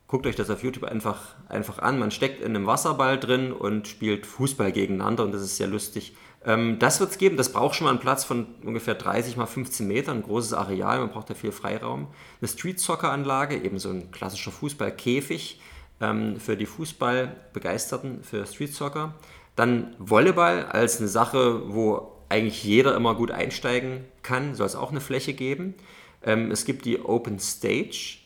Guckt 0.06 0.26
euch 0.26 0.36
das 0.36 0.50
auf 0.50 0.62
YouTube 0.62 0.84
einfach, 0.84 1.34
einfach 1.48 1.78
an. 1.78 1.98
Man 1.98 2.10
steckt 2.10 2.42
in 2.42 2.54
einem 2.54 2.66
Wasserball 2.66 3.18
drin 3.18 3.52
und 3.52 3.88
spielt 3.88 4.26
Fußball 4.26 4.70
gegeneinander 4.70 5.24
und 5.24 5.32
das 5.32 5.40
ist 5.40 5.56
sehr 5.56 5.66
lustig. 5.66 6.14
Ähm, 6.44 6.78
das 6.78 7.00
wird 7.00 7.10
es 7.12 7.16
geben. 7.16 7.38
Das 7.38 7.54
braucht 7.54 7.74
schon 7.74 7.86
mal 7.86 7.90
einen 7.90 8.00
Platz 8.00 8.24
von 8.24 8.48
ungefähr 8.62 8.94
30 8.94 9.38
mal 9.38 9.46
15 9.46 9.88
Metern, 9.88 10.18
ein 10.18 10.22
großes 10.22 10.52
Areal. 10.52 10.98
Man 10.98 11.08
braucht 11.08 11.30
da 11.30 11.34
viel 11.34 11.50
Freiraum. 11.52 12.08
Eine 12.42 12.48
Street-Soccer-Anlage, 12.48 13.56
eben 13.56 13.78
so 13.78 13.88
ein 13.88 14.10
klassischer 14.10 14.50
Fußballkäfig 14.50 15.58
ähm, 16.02 16.38
für 16.38 16.58
die 16.58 16.66
Fußballbegeisterten, 16.66 18.22
für 18.24 18.46
Street-Soccer. 18.46 19.14
Dann 19.56 19.96
Volleyball 19.98 20.66
als 20.66 20.98
eine 20.98 21.08
Sache, 21.08 21.62
wo 21.72 22.17
eigentlich 22.28 22.64
jeder 22.64 22.94
immer 22.94 23.14
gut 23.14 23.30
einsteigen 23.30 24.04
kann, 24.22 24.54
soll 24.54 24.66
es 24.66 24.76
auch 24.76 24.90
eine 24.90 25.00
Fläche 25.00 25.32
geben. 25.32 25.74
Ähm, 26.22 26.50
es 26.50 26.64
gibt 26.64 26.84
die 26.84 27.00
Open 27.00 27.38
Stage, 27.38 28.18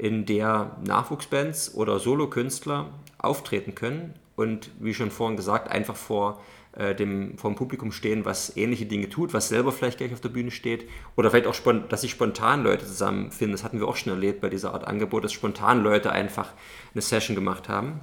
in 0.00 0.24
der 0.24 0.78
Nachwuchsbands 0.82 1.74
oder 1.74 1.98
Solokünstler 1.98 2.90
auftreten 3.18 3.74
können 3.74 4.14
und 4.34 4.70
wie 4.80 4.94
schon 4.94 5.10
vorhin 5.10 5.36
gesagt, 5.36 5.70
einfach 5.70 5.94
vor 5.94 6.40
äh, 6.72 6.94
dem, 6.94 7.36
vor 7.36 7.50
dem 7.50 7.56
Publikum 7.56 7.92
stehen, 7.92 8.24
was 8.24 8.56
ähnliche 8.56 8.86
Dinge 8.86 9.10
tut, 9.10 9.34
was 9.34 9.50
selber 9.50 9.72
vielleicht 9.72 9.98
gleich 9.98 10.14
auf 10.14 10.22
der 10.22 10.30
Bühne 10.30 10.50
steht 10.50 10.88
oder 11.16 11.30
vielleicht 11.30 11.46
auch, 11.46 11.56
dass 11.88 12.00
sich 12.00 12.12
spontan 12.12 12.62
Leute 12.62 12.86
zusammenfinden. 12.86 13.52
Das 13.52 13.62
hatten 13.62 13.78
wir 13.78 13.88
auch 13.88 13.96
schon 13.96 14.14
erlebt 14.14 14.40
bei 14.40 14.48
dieser 14.48 14.72
Art 14.72 14.86
Angebot, 14.86 15.22
dass 15.22 15.34
spontan 15.34 15.82
Leute 15.82 16.12
einfach 16.12 16.54
eine 16.94 17.02
Session 17.02 17.34
gemacht 17.34 17.68
haben. 17.68 18.00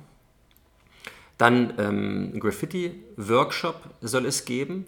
Dann 1.39 1.74
ähm, 1.80 2.32
ein 2.36 2.39
Graffiti-Workshop 2.39 3.82
soll 4.02 4.28
es 4.28 4.46
geben 4.46 4.86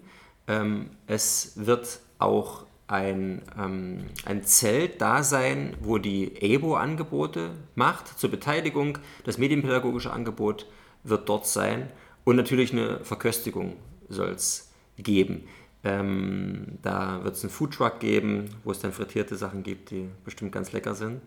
ähm, 0.50 0.90
es 1.06 1.52
wird 1.54 2.00
auch 2.18 2.66
ein, 2.88 3.42
ähm, 3.56 4.06
ein 4.24 4.42
Zelt 4.42 5.00
da 5.00 5.22
sein, 5.22 5.76
wo 5.80 5.98
die 5.98 6.42
EBO 6.42 6.74
Angebote 6.74 7.52
macht 7.76 8.18
zur 8.18 8.32
Beteiligung. 8.32 8.98
Das 9.24 9.38
medienpädagogische 9.38 10.12
Angebot 10.12 10.66
wird 11.04 11.28
dort 11.28 11.46
sein 11.46 11.88
und 12.24 12.34
natürlich 12.34 12.72
eine 12.72 13.04
Verköstigung 13.04 13.76
soll 14.08 14.30
es 14.30 14.72
geben. 14.98 15.44
Ähm, 15.84 16.78
da 16.82 17.22
wird 17.22 17.36
es 17.36 17.44
einen 17.44 17.52
Foodtruck 17.52 18.00
geben, 18.00 18.50
wo 18.64 18.72
es 18.72 18.80
dann 18.80 18.92
frittierte 18.92 19.36
Sachen 19.36 19.62
gibt, 19.62 19.92
die 19.92 20.08
bestimmt 20.24 20.50
ganz 20.50 20.72
lecker 20.72 20.96
sind. 20.96 21.22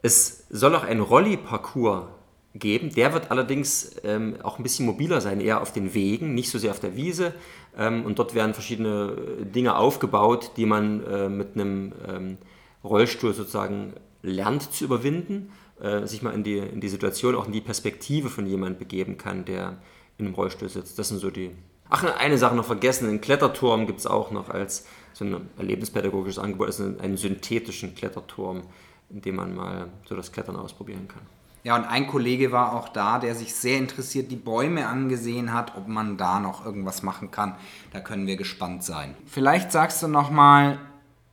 Es 0.00 0.46
soll 0.48 0.74
auch 0.74 0.84
ein 0.84 1.00
Rolli-Parcours 1.00 2.06
geben. 2.54 2.94
Der 2.94 3.12
wird 3.12 3.30
allerdings 3.30 3.96
ähm, 4.04 4.36
auch 4.42 4.58
ein 4.58 4.62
bisschen 4.62 4.86
mobiler 4.86 5.20
sein, 5.20 5.40
eher 5.40 5.60
auf 5.60 5.72
den 5.72 5.92
Wegen, 5.92 6.34
nicht 6.34 6.50
so 6.50 6.58
sehr 6.58 6.70
auf 6.70 6.80
der 6.80 6.96
Wiese. 6.96 7.34
Ähm, 7.76 8.04
und 8.04 8.18
dort 8.18 8.34
werden 8.34 8.54
verschiedene 8.54 9.16
Dinge 9.40 9.76
aufgebaut, 9.76 10.52
die 10.56 10.66
man 10.66 11.04
äh, 11.04 11.28
mit 11.28 11.54
einem 11.54 11.92
ähm, 12.06 12.38
Rollstuhl 12.82 13.34
sozusagen 13.34 13.94
lernt 14.22 14.72
zu 14.72 14.84
überwinden, 14.84 15.52
äh, 15.80 16.06
sich 16.06 16.22
mal 16.22 16.32
in 16.32 16.44
die, 16.44 16.58
in 16.58 16.80
die 16.80 16.88
Situation, 16.88 17.34
auch 17.34 17.46
in 17.46 17.52
die 17.52 17.60
Perspektive 17.60 18.30
von 18.30 18.46
jemandem 18.46 18.78
begeben 18.78 19.18
kann, 19.18 19.44
der 19.44 19.78
in 20.18 20.26
einem 20.26 20.34
Rollstuhl 20.34 20.68
sitzt. 20.68 20.98
Das 20.98 21.08
sind 21.08 21.18
so 21.18 21.30
die. 21.30 21.50
Ach, 21.90 22.04
eine 22.18 22.38
Sache 22.38 22.54
noch 22.54 22.64
vergessen: 22.64 23.08
einen 23.08 23.20
Kletterturm 23.20 23.86
gibt 23.86 23.98
es 23.98 24.06
auch 24.06 24.30
noch 24.30 24.48
als 24.48 24.86
so 25.12 25.24
ein 25.24 25.48
erlebnispädagogisches 25.58 26.38
Angebot, 26.38 26.68
also 26.68 26.84
einen 26.84 27.16
synthetischen 27.16 27.94
Kletterturm, 27.94 28.62
in 29.10 29.20
dem 29.20 29.36
man 29.36 29.54
mal 29.54 29.88
so 30.08 30.14
das 30.14 30.32
Klettern 30.32 30.56
ausprobieren 30.56 31.08
kann. 31.08 31.22
Ja, 31.64 31.76
und 31.76 31.86
ein 31.86 32.06
Kollege 32.06 32.52
war 32.52 32.74
auch 32.74 32.90
da, 32.90 33.18
der 33.18 33.34
sich 33.34 33.54
sehr 33.54 33.78
interessiert 33.78 34.30
die 34.30 34.36
Bäume 34.36 34.86
angesehen 34.86 35.54
hat, 35.54 35.76
ob 35.76 35.88
man 35.88 36.18
da 36.18 36.38
noch 36.38 36.64
irgendwas 36.64 37.02
machen 37.02 37.30
kann. 37.30 37.56
Da 37.90 38.00
können 38.00 38.26
wir 38.26 38.36
gespannt 38.36 38.84
sein. 38.84 39.16
Vielleicht 39.24 39.72
sagst 39.72 40.02
du 40.02 40.08
noch 40.08 40.30
mal, 40.30 40.78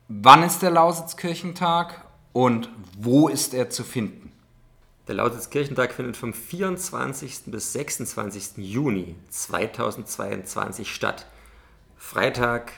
wann 0.07 0.41
ist 0.43 0.61
der 0.61 0.71
Lausitzkirchentag 0.71 2.05
und 2.31 2.69
wo 2.97 3.27
ist 3.27 3.53
er 3.53 3.69
zu 3.69 3.83
finden? 3.83 4.31
Der 5.09 5.15
Lausitzkirchentag 5.15 5.91
findet 5.91 6.15
vom 6.15 6.33
24. 6.33 7.41
bis 7.47 7.73
26. 7.73 8.51
Juni 8.55 9.15
2022 9.27 10.93
statt. 10.93 11.25
Freitag 11.97 12.71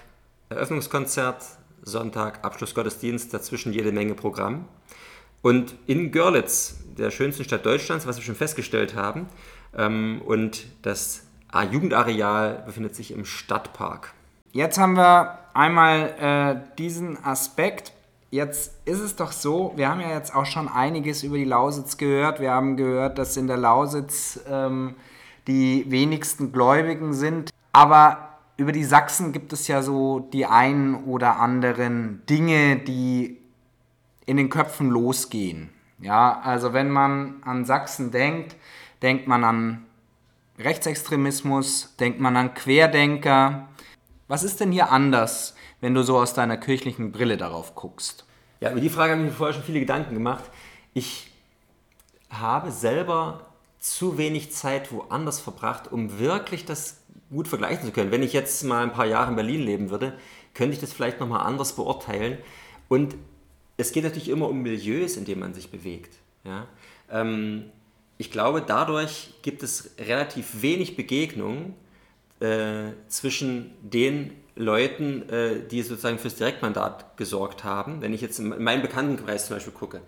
Eröffnungskonzert, 0.49 1.43
Sonntag 1.83 2.43
Abschlussgottesdienst, 2.43 3.31
dazwischen 3.31 3.73
jede 3.73 3.91
Menge 3.91 4.15
Programm. 4.15 4.65
Und 5.43 5.75
in 5.87 6.11
Görlitz, 6.11 6.77
der 6.97 7.11
schönsten 7.11 7.43
Stadt 7.43 7.65
Deutschlands, 7.65 8.07
was 8.07 8.15
wir 8.15 8.23
schon 8.23 8.33
festgestellt 8.33 8.95
haben, 8.95 9.27
ähm, 9.77 10.21
und 10.25 10.65
das 10.81 11.23
Jugendareal 11.71 12.63
befindet 12.65 12.95
sich 12.95 13.11
im 13.11 13.25
Stadtpark. 13.25 14.13
Jetzt 14.53 14.79
haben 14.79 14.95
wir 14.95 15.37
einmal 15.53 16.13
äh, 16.19 16.77
diesen 16.77 17.23
Aspekt. 17.23 17.91
Jetzt 18.31 18.73
ist 18.85 19.01
es 19.01 19.15
doch 19.15 19.31
so, 19.31 19.73
wir 19.75 19.89
haben 19.89 19.99
ja 19.99 20.11
jetzt 20.11 20.33
auch 20.33 20.45
schon 20.45 20.67
einiges 20.67 21.23
über 21.23 21.37
die 21.37 21.43
Lausitz 21.43 21.97
gehört. 21.97 22.39
Wir 22.39 22.51
haben 22.51 22.77
gehört, 22.77 23.17
dass 23.17 23.35
in 23.37 23.47
der 23.47 23.57
Lausitz 23.57 24.39
ähm, 24.49 24.95
die 25.47 25.85
wenigsten 25.91 26.51
Gläubigen 26.51 27.13
sind. 27.13 27.49
Aber 27.73 28.29
über 28.55 28.71
die 28.71 28.85
Sachsen 28.85 29.33
gibt 29.33 29.51
es 29.51 29.67
ja 29.67 29.81
so 29.81 30.19
die 30.19 30.45
einen 30.45 31.03
oder 31.03 31.39
anderen 31.39 32.21
Dinge, 32.29 32.77
die 32.77 33.42
in 34.25 34.37
den 34.37 34.49
Köpfen 34.49 34.89
losgehen. 34.89 35.69
Ja, 35.99 36.41
also 36.41 36.73
wenn 36.73 36.89
man 36.89 37.41
an 37.43 37.65
Sachsen 37.65 38.11
denkt, 38.11 38.55
denkt 39.01 39.27
man 39.27 39.43
an 39.43 39.85
Rechtsextremismus, 40.59 41.95
denkt 41.99 42.19
man 42.19 42.35
an 42.35 42.53
Querdenker. 42.53 43.67
Was 44.27 44.43
ist 44.43 44.59
denn 44.59 44.71
hier 44.71 44.91
anders, 44.91 45.55
wenn 45.81 45.93
du 45.93 46.03
so 46.03 46.17
aus 46.17 46.33
deiner 46.33 46.57
kirchlichen 46.57 47.11
Brille 47.11 47.37
darauf 47.37 47.75
guckst? 47.75 48.25
Ja, 48.59 48.71
über 48.71 48.81
die 48.81 48.89
Frage 48.89 49.13
habe 49.13 49.23
ich 49.23 49.29
mir 49.29 49.35
vorher 49.35 49.53
schon 49.53 49.63
viele 49.63 49.79
Gedanken 49.79 50.13
gemacht. 50.13 50.45
Ich 50.93 51.31
habe 52.29 52.71
selber 52.71 53.47
zu 53.79 54.17
wenig 54.17 54.51
Zeit 54.51 54.91
woanders 54.91 55.39
verbracht, 55.39 55.91
um 55.91 56.19
wirklich 56.19 56.65
das 56.65 57.01
gut 57.29 57.47
vergleichen 57.47 57.85
zu 57.85 57.91
können. 57.91 58.11
Wenn 58.11 58.23
ich 58.23 58.31
jetzt 58.31 58.63
mal 58.63 58.83
ein 58.83 58.93
paar 58.93 59.05
Jahre 59.05 59.29
in 59.29 59.35
Berlin 59.35 59.61
leben 59.61 59.89
würde, 59.89 60.17
könnte 60.53 60.75
ich 60.75 60.79
das 60.79 60.93
vielleicht 60.93 61.19
nochmal 61.19 61.45
anders 61.45 61.73
beurteilen. 61.73 62.37
Und 62.87 63.15
es 63.83 63.91
geht 63.91 64.03
natürlich 64.03 64.29
immer 64.29 64.49
um 64.49 64.61
Milieus, 64.61 65.17
in 65.17 65.25
denen 65.25 65.41
man 65.41 65.53
sich 65.53 65.69
bewegt. 65.69 66.15
Ja? 66.43 66.67
Ähm, 67.11 67.65
ich 68.17 68.31
glaube, 68.31 68.63
dadurch 68.65 69.33
gibt 69.41 69.61
es 69.61 69.91
relativ 69.99 70.61
wenig 70.61 70.95
Begegnungen 70.95 71.73
äh, 72.39 72.93
zwischen 73.09 73.71
den 73.81 74.31
Leuten, 74.55 75.27
äh, 75.29 75.67
die 75.69 75.81
sozusagen 75.81 76.17
fürs 76.17 76.35
Direktmandat 76.35 77.17
gesorgt 77.17 77.63
haben. 77.63 78.01
Wenn 78.01 78.13
ich 78.13 78.21
jetzt 78.21 78.39
in 78.39 78.63
meinen 78.63 78.81
Bekanntenkreis 78.81 79.47
zum 79.47 79.57
Beispiel 79.57 79.73
gucke, 79.73 80.01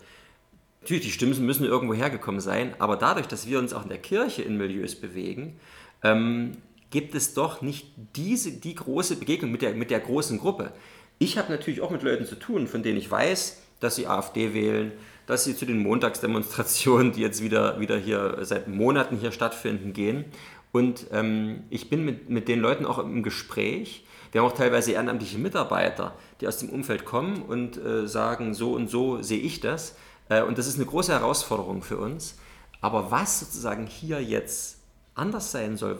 natürlich, 0.80 1.04
die 1.04 1.10
Stimmen 1.10 1.44
müssen 1.44 1.66
irgendwo 1.66 1.94
hergekommen 1.94 2.40
sein, 2.40 2.74
aber 2.78 2.96
dadurch, 2.96 3.26
dass 3.26 3.46
wir 3.46 3.58
uns 3.58 3.74
auch 3.74 3.82
in 3.82 3.88
der 3.88 3.98
Kirche 3.98 4.42
in 4.42 4.56
Milieus 4.56 4.94
bewegen, 4.94 5.58
ähm, 6.02 6.52
gibt 6.90 7.14
es 7.14 7.34
doch 7.34 7.60
nicht 7.60 7.88
diese, 8.14 8.52
die 8.52 8.74
große 8.74 9.16
Begegnung 9.16 9.50
mit 9.50 9.62
der, 9.62 9.74
mit 9.74 9.90
der 9.90 10.00
großen 10.00 10.38
Gruppe. 10.38 10.72
Ich 11.18 11.38
habe 11.38 11.50
natürlich 11.50 11.80
auch 11.80 11.90
mit 11.90 12.02
Leuten 12.02 12.26
zu 12.26 12.36
tun, 12.36 12.66
von 12.66 12.82
denen 12.82 12.98
ich 12.98 13.10
weiß, 13.10 13.62
dass 13.80 13.96
sie 13.96 14.06
AfD 14.06 14.54
wählen, 14.54 14.92
dass 15.26 15.44
sie 15.44 15.56
zu 15.56 15.66
den 15.66 15.78
Montagsdemonstrationen, 15.82 17.12
die 17.12 17.20
jetzt 17.20 17.42
wieder, 17.42 17.80
wieder 17.80 17.96
hier 17.96 18.38
seit 18.42 18.68
Monaten 18.68 19.16
hier 19.16 19.32
stattfinden, 19.32 19.92
gehen. 19.92 20.24
Und 20.72 21.06
ähm, 21.12 21.64
ich 21.70 21.90
bin 21.90 22.04
mit, 22.04 22.30
mit 22.30 22.48
den 22.48 22.60
Leuten 22.60 22.86
auch 22.86 22.98
im 22.98 23.22
Gespräch. 23.22 24.04
Wir 24.30 24.40
haben 24.40 24.48
auch 24.48 24.56
teilweise 24.56 24.92
ehrenamtliche 24.92 25.38
Mitarbeiter, 25.38 26.14
die 26.40 26.46
aus 26.46 26.58
dem 26.58 26.70
Umfeld 26.70 27.04
kommen 27.04 27.42
und 27.42 27.76
äh, 27.76 28.06
sagen, 28.06 28.54
so 28.54 28.72
und 28.72 28.88
so 28.88 29.22
sehe 29.22 29.40
ich 29.40 29.60
das. 29.60 29.96
Äh, 30.28 30.42
und 30.42 30.58
das 30.58 30.66
ist 30.66 30.76
eine 30.76 30.86
große 30.86 31.12
Herausforderung 31.12 31.82
für 31.82 31.96
uns. 31.98 32.36
Aber 32.80 33.10
was 33.10 33.40
sozusagen 33.40 33.86
hier 33.86 34.22
jetzt 34.22 34.78
anders 35.14 35.50
sein 35.50 35.76
soll, 35.76 35.98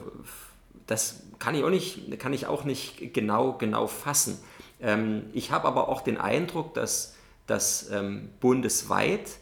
das 0.86 1.22
kann 1.38 1.54
ich 1.54 1.64
auch 1.64 1.70
nicht, 1.70 2.18
kann 2.18 2.32
ich 2.32 2.46
auch 2.46 2.64
nicht 2.64 3.14
genau, 3.14 3.54
genau 3.54 3.86
fassen. 3.86 4.38
Ähm, 4.80 5.24
ich 5.32 5.50
habe 5.50 5.66
aber 5.66 5.88
auch 5.88 6.02
den 6.02 6.18
Eindruck, 6.18 6.74
dass, 6.74 7.15
dass 7.46 7.90
ähm, 7.90 8.30
bundesweit 8.40 9.38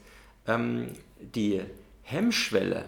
ähm, 0.46 0.88
die 1.18 1.62
Hemmschwelle 2.02 2.84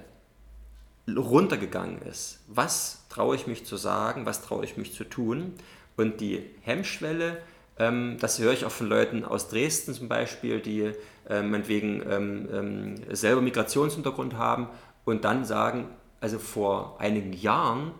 runtergegangen 1.08 2.02
ist. 2.02 2.40
Was 2.48 3.04
traue 3.08 3.36
ich 3.36 3.46
mich 3.46 3.64
zu 3.64 3.76
sagen, 3.76 4.26
was 4.26 4.42
traue 4.42 4.64
ich 4.64 4.76
mich 4.76 4.92
zu 4.92 5.04
tun? 5.04 5.54
Und 5.96 6.20
die 6.20 6.42
Hemmschwelle, 6.62 7.38
ähm, 7.78 8.16
das 8.20 8.38
höre 8.38 8.52
ich 8.52 8.64
auch 8.64 8.72
von 8.72 8.88
Leuten 8.88 9.24
aus 9.24 9.48
Dresden 9.48 9.94
zum 9.94 10.08
Beispiel, 10.08 10.60
die 10.60 10.92
äh, 11.28 11.42
meinetwegen 11.42 12.02
ähm, 12.08 12.48
ähm, 12.52 12.94
selber 13.14 13.40
Migrationshintergrund 13.40 14.34
haben 14.34 14.68
und 15.04 15.24
dann 15.24 15.44
sagen, 15.44 15.88
also 16.20 16.38
vor 16.38 17.00
einigen 17.00 17.32
Jahren 17.32 17.92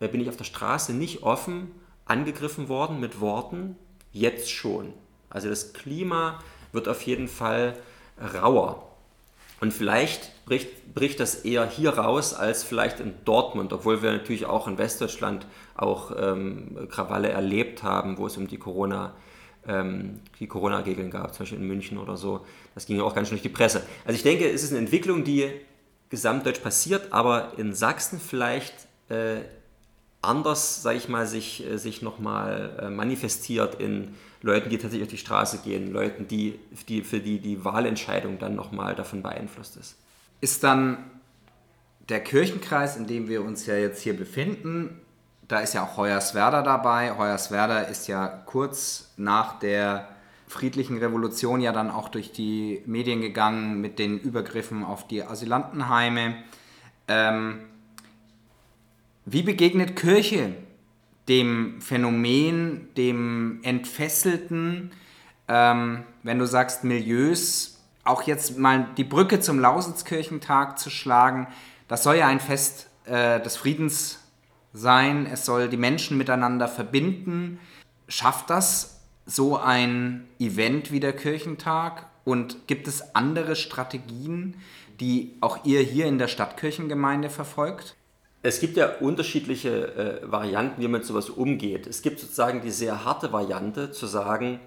äh, 0.00 0.08
bin 0.08 0.20
ich 0.20 0.28
auf 0.28 0.36
der 0.36 0.44
Straße 0.44 0.92
nicht 0.92 1.22
offen 1.22 1.70
angegriffen 2.06 2.68
worden 2.68 3.00
mit 3.00 3.20
Worten, 3.20 3.76
jetzt 4.12 4.50
schon. 4.50 4.92
Also 5.30 5.48
das 5.48 5.72
Klima 5.72 6.38
wird 6.74 6.88
auf 6.88 7.02
jeden 7.02 7.28
Fall 7.28 7.76
rauer. 8.34 8.90
Und 9.60 9.72
vielleicht 9.72 10.44
bricht, 10.44 10.94
bricht 10.94 11.20
das 11.20 11.36
eher 11.36 11.66
hier 11.66 11.90
raus 11.90 12.34
als 12.34 12.62
vielleicht 12.62 13.00
in 13.00 13.14
Dortmund, 13.24 13.72
obwohl 13.72 14.02
wir 14.02 14.12
natürlich 14.12 14.46
auch 14.46 14.68
in 14.68 14.76
Westdeutschland 14.76 15.46
auch 15.76 16.12
ähm, 16.18 16.88
Krawalle 16.90 17.30
erlebt 17.30 17.82
haben, 17.82 18.18
wo 18.18 18.26
es 18.26 18.36
um 18.36 18.46
die 18.46 18.58
Corona 18.58 19.14
ähm, 19.66 20.20
die 20.40 20.46
Corona-Regeln 20.46 21.10
gab, 21.10 21.32
zum 21.32 21.44
Beispiel 21.44 21.58
in 21.58 21.66
München 21.66 21.98
oder 21.98 22.16
so. 22.16 22.44
Das 22.74 22.86
ging 22.86 22.96
ja 22.96 23.02
auch 23.04 23.14
ganz 23.14 23.28
schön 23.28 23.36
durch 23.36 23.42
die 23.42 23.48
Presse. 23.48 23.82
Also 24.04 24.16
ich 24.16 24.22
denke, 24.22 24.48
es 24.50 24.62
ist 24.62 24.70
eine 24.70 24.80
Entwicklung, 24.80 25.24
die 25.24 25.50
gesamtdeutsch 26.10 26.60
passiert, 26.60 27.12
aber 27.12 27.52
in 27.56 27.74
Sachsen 27.74 28.20
vielleicht 28.20 28.74
äh, 29.08 29.40
anders, 30.20 30.82
sage 30.82 30.98
ich 30.98 31.08
mal, 31.08 31.26
sich, 31.26 31.66
äh, 31.66 31.78
sich 31.78 32.02
nochmal 32.02 32.78
äh, 32.80 32.90
manifestiert 32.90 33.80
in 33.80 34.14
Leuten, 34.44 34.68
die 34.68 34.76
tatsächlich 34.76 35.06
auf 35.06 35.10
die 35.10 35.18
Straße 35.18 35.58
gehen, 35.64 35.90
Leuten, 35.90 36.28
die, 36.28 36.58
die, 36.88 37.02
für 37.02 37.18
die 37.18 37.38
die 37.40 37.64
Wahlentscheidung 37.64 38.38
dann 38.38 38.54
nochmal 38.54 38.94
davon 38.94 39.22
beeinflusst 39.22 39.76
ist. 39.78 39.96
Ist 40.42 40.62
dann 40.62 40.98
der 42.10 42.20
Kirchenkreis, 42.20 42.98
in 42.98 43.06
dem 43.06 43.26
wir 43.28 43.42
uns 43.42 43.64
ja 43.64 43.76
jetzt 43.76 44.02
hier 44.02 44.14
befinden, 44.14 45.00
da 45.48 45.60
ist 45.60 45.72
ja 45.72 45.82
auch 45.84 45.96
Hoyerswerda 45.96 46.60
dabei. 46.60 47.16
Hoyerswerda 47.16 47.80
ist 47.80 48.06
ja 48.06 48.26
kurz 48.26 49.12
nach 49.16 49.58
der 49.58 50.08
friedlichen 50.46 50.98
Revolution 50.98 51.62
ja 51.62 51.72
dann 51.72 51.90
auch 51.90 52.10
durch 52.10 52.30
die 52.30 52.82
Medien 52.84 53.22
gegangen 53.22 53.80
mit 53.80 53.98
den 53.98 54.18
Übergriffen 54.18 54.84
auf 54.84 55.06
die 55.08 55.22
Asylantenheime. 55.22 56.36
Ähm, 57.08 57.60
wie 59.24 59.42
begegnet 59.42 59.96
Kirche 59.96 60.54
dem 61.28 61.80
Phänomen, 61.80 62.88
dem 62.96 63.60
Entfesselten, 63.62 64.92
ähm, 65.48 66.04
wenn 66.22 66.38
du 66.38 66.46
sagst 66.46 66.84
Milieus, 66.84 67.82
auch 68.04 68.22
jetzt 68.22 68.58
mal 68.58 68.88
die 68.96 69.04
Brücke 69.04 69.40
zum 69.40 69.58
Lausitzkirchentag 69.58 70.78
zu 70.78 70.90
schlagen, 70.90 71.46
das 71.88 72.02
soll 72.02 72.16
ja 72.16 72.28
ein 72.28 72.40
Fest 72.40 72.88
äh, 73.06 73.40
des 73.40 73.56
Friedens 73.56 74.20
sein, 74.72 75.26
es 75.26 75.44
soll 75.44 75.68
die 75.68 75.76
Menschen 75.76 76.18
miteinander 76.18 76.68
verbinden. 76.68 77.60
Schafft 78.08 78.50
das 78.50 79.00
so 79.24 79.56
ein 79.56 80.26
Event 80.38 80.92
wie 80.92 81.00
der 81.00 81.14
Kirchentag? 81.14 82.06
Und 82.24 82.66
gibt 82.66 82.88
es 82.88 83.14
andere 83.14 83.54
Strategien, 83.54 84.56
die 84.98 85.36
auch 85.40 85.64
ihr 85.64 85.80
hier 85.80 86.06
in 86.06 86.18
der 86.18 86.28
Stadtkirchengemeinde 86.28 87.28
verfolgt? 87.28 87.96
Es 88.44 88.60
gibt 88.60 88.76
ja 88.76 88.96
unterschiedliche 89.00 90.20
äh, 90.22 90.30
Varianten, 90.30 90.82
wie 90.82 90.86
man 90.86 91.00
mit 91.00 91.06
sowas 91.06 91.30
umgeht. 91.30 91.86
Es 91.86 92.02
gibt 92.02 92.20
sozusagen 92.20 92.60
die 92.60 92.70
sehr 92.70 93.06
harte 93.06 93.32
Variante, 93.32 93.90
zu 93.90 94.06
sagen, 94.06 94.60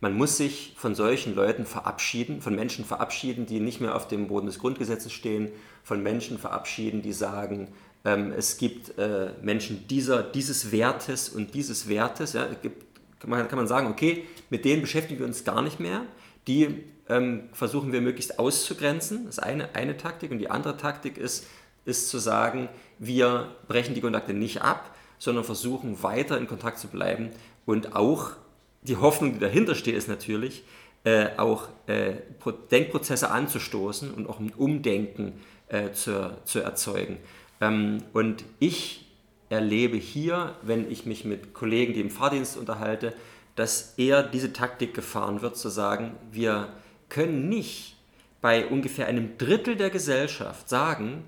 man 0.00 0.16
muss 0.16 0.36
sich 0.36 0.74
von 0.76 0.94
solchen 0.94 1.34
Leuten 1.34 1.66
verabschieden, 1.66 2.40
von 2.40 2.54
Menschen 2.54 2.84
verabschieden, 2.84 3.44
die 3.44 3.58
nicht 3.58 3.80
mehr 3.80 3.96
auf 3.96 4.06
dem 4.06 4.28
Boden 4.28 4.46
des 4.46 4.60
Grundgesetzes 4.60 5.12
stehen, 5.12 5.50
von 5.82 6.00
Menschen 6.00 6.38
verabschieden, 6.38 7.02
die 7.02 7.12
sagen, 7.12 7.72
ähm, 8.04 8.30
es 8.30 8.56
gibt 8.56 8.96
äh, 8.98 9.32
Menschen 9.42 9.88
dieser, 9.88 10.22
dieses 10.22 10.70
Wertes 10.70 11.28
und 11.28 11.54
dieses 11.54 11.88
Wertes. 11.88 12.34
Ja, 12.34 12.46
gibt, 12.62 12.84
kann, 13.18 13.30
man, 13.30 13.48
kann 13.48 13.58
man 13.58 13.66
sagen, 13.66 13.88
okay, 13.88 14.26
mit 14.48 14.64
denen 14.64 14.80
beschäftigen 14.80 15.18
wir 15.18 15.26
uns 15.26 15.42
gar 15.42 15.60
nicht 15.60 15.80
mehr. 15.80 16.02
Die 16.46 16.84
ähm, 17.08 17.48
versuchen 17.52 17.92
wir 17.92 18.00
möglichst 18.00 18.38
auszugrenzen. 18.38 19.24
Das 19.24 19.38
ist 19.38 19.42
eine, 19.42 19.74
eine 19.74 19.96
Taktik. 19.96 20.30
Und 20.30 20.38
die 20.38 20.50
andere 20.50 20.76
Taktik 20.76 21.18
ist, 21.18 21.48
ist 21.84 22.08
zu 22.10 22.18
sagen, 22.18 22.68
wir 22.98 23.48
brechen 23.68 23.94
die 23.94 24.00
Kontakte 24.00 24.34
nicht 24.34 24.62
ab, 24.62 24.94
sondern 25.18 25.44
versuchen 25.44 26.02
weiter 26.02 26.38
in 26.38 26.46
Kontakt 26.46 26.78
zu 26.78 26.88
bleiben 26.88 27.30
und 27.66 27.94
auch 27.96 28.32
die 28.82 28.96
Hoffnung, 28.96 29.32
die 29.32 29.38
dahinter 29.38 29.74
steht, 29.74 29.94
ist 29.94 30.08
natürlich, 30.08 30.64
äh, 31.04 31.28
auch 31.36 31.68
äh, 31.86 32.14
Denkprozesse 32.70 33.30
anzustoßen 33.30 34.12
und 34.12 34.28
auch 34.28 34.40
ein 34.40 34.52
Umdenken 34.56 35.40
äh, 35.68 35.92
zu, 35.92 36.36
zu 36.44 36.60
erzeugen. 36.60 37.18
Ähm, 37.60 37.98
und 38.12 38.44
ich 38.58 39.06
erlebe 39.48 39.96
hier, 39.96 40.54
wenn 40.62 40.90
ich 40.90 41.06
mich 41.06 41.24
mit 41.24 41.54
Kollegen, 41.54 41.92
die 41.94 42.00
im 42.00 42.10
Fahrdienst 42.10 42.56
unterhalte, 42.56 43.14
dass 43.56 43.94
eher 43.98 44.22
diese 44.22 44.52
Taktik 44.52 44.94
gefahren 44.94 45.42
wird, 45.42 45.56
zu 45.56 45.68
sagen, 45.68 46.12
wir 46.32 46.68
können 47.08 47.48
nicht 47.48 47.96
bei 48.40 48.66
ungefähr 48.66 49.06
einem 49.06 49.38
Drittel 49.38 49.76
der 49.76 49.90
Gesellschaft 49.90 50.68
sagen, 50.68 51.24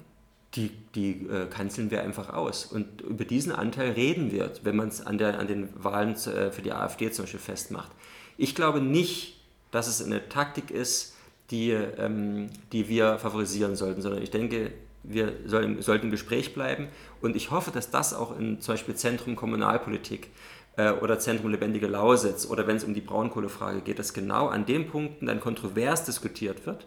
die, 0.56 0.70
die 0.94 1.26
äh, 1.28 1.46
kanzeln 1.46 1.90
wir 1.90 2.02
einfach 2.02 2.32
aus. 2.32 2.64
Und 2.66 3.02
über 3.02 3.24
diesen 3.24 3.52
Anteil 3.52 3.92
reden 3.92 4.32
wir, 4.32 4.50
wenn 4.62 4.76
man 4.76 4.88
es 4.88 5.04
an, 5.04 5.20
an 5.20 5.46
den 5.46 5.68
Wahlen 5.74 6.14
äh, 6.14 6.50
für 6.50 6.62
die 6.62 6.72
AfD 6.72 7.10
zum 7.10 7.24
Beispiel 7.24 7.40
festmacht. 7.40 7.90
Ich 8.38 8.54
glaube 8.54 8.80
nicht, 8.80 9.40
dass 9.70 9.86
es 9.86 10.02
eine 10.02 10.28
Taktik 10.28 10.70
ist, 10.70 11.14
die, 11.50 11.70
ähm, 11.70 12.48
die 12.72 12.88
wir 12.88 13.18
favorisieren 13.18 13.76
sollten, 13.76 14.02
sondern 14.02 14.22
ich 14.22 14.30
denke, 14.30 14.72
wir 15.02 15.34
sollen, 15.44 15.80
sollten 15.82 16.06
im 16.06 16.10
Gespräch 16.10 16.54
bleiben. 16.54 16.88
Und 17.20 17.36
ich 17.36 17.50
hoffe, 17.50 17.70
dass 17.70 17.90
das 17.90 18.14
auch 18.14 18.36
in 18.38 18.60
zum 18.60 18.74
Beispiel 18.74 18.94
Zentrum 18.96 19.36
Kommunalpolitik 19.36 20.30
äh, 20.76 20.90
oder 20.90 21.18
Zentrum 21.18 21.50
Lebendige 21.50 21.86
Lausitz 21.86 22.46
oder 22.46 22.66
wenn 22.66 22.76
es 22.76 22.84
um 22.84 22.94
die 22.94 23.00
Braunkohlefrage 23.00 23.82
geht, 23.82 23.98
dass 23.98 24.14
genau 24.14 24.48
an 24.48 24.66
den 24.66 24.88
Punkten 24.88 25.26
dann 25.26 25.40
kontrovers 25.40 26.04
diskutiert 26.04 26.66
wird 26.66 26.86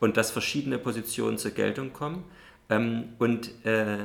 und 0.00 0.16
dass 0.16 0.30
verschiedene 0.30 0.78
Positionen 0.78 1.38
zur 1.38 1.52
Geltung 1.52 1.92
kommen 1.92 2.24
ähm, 2.70 3.10
und 3.18 3.64
äh, 3.66 3.98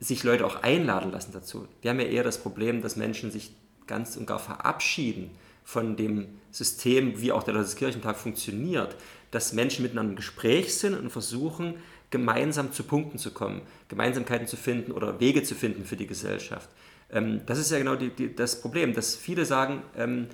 sich 0.00 0.22
Leute 0.24 0.44
auch 0.44 0.62
einladen 0.62 1.12
lassen 1.12 1.32
dazu. 1.32 1.66
Wir 1.80 1.90
haben 1.90 2.00
ja 2.00 2.06
eher 2.06 2.24
das 2.24 2.38
Problem, 2.38 2.82
dass 2.82 2.96
Menschen 2.96 3.30
sich 3.30 3.52
ganz 3.86 4.16
und 4.16 4.26
gar 4.26 4.38
verabschieden 4.38 5.30
von 5.64 5.96
dem 5.96 6.26
System, 6.50 7.20
wie 7.20 7.32
auch 7.32 7.42
der 7.42 7.54
Landeskirchentag 7.54 8.16
funktioniert, 8.16 8.96
dass 9.30 9.52
Menschen 9.52 9.82
miteinander 9.82 10.10
im 10.10 10.16
Gespräch 10.16 10.74
sind 10.74 10.94
und 10.94 11.10
versuchen, 11.10 11.76
gemeinsam 12.10 12.72
zu 12.72 12.84
Punkten 12.84 13.18
zu 13.18 13.32
kommen, 13.32 13.62
Gemeinsamkeiten 13.88 14.46
zu 14.46 14.56
finden 14.56 14.92
oder 14.92 15.18
Wege 15.20 15.42
zu 15.42 15.54
finden 15.54 15.84
für 15.84 15.96
die 15.96 16.06
Gesellschaft. 16.06 16.68
Ähm, 17.10 17.40
das 17.46 17.58
ist 17.58 17.70
ja 17.70 17.78
genau 17.78 17.96
die, 17.96 18.10
die, 18.10 18.34
das 18.34 18.60
Problem, 18.60 18.94
dass 18.94 19.16
viele 19.16 19.44
sagen, 19.44 19.82
ähm, 19.96 20.28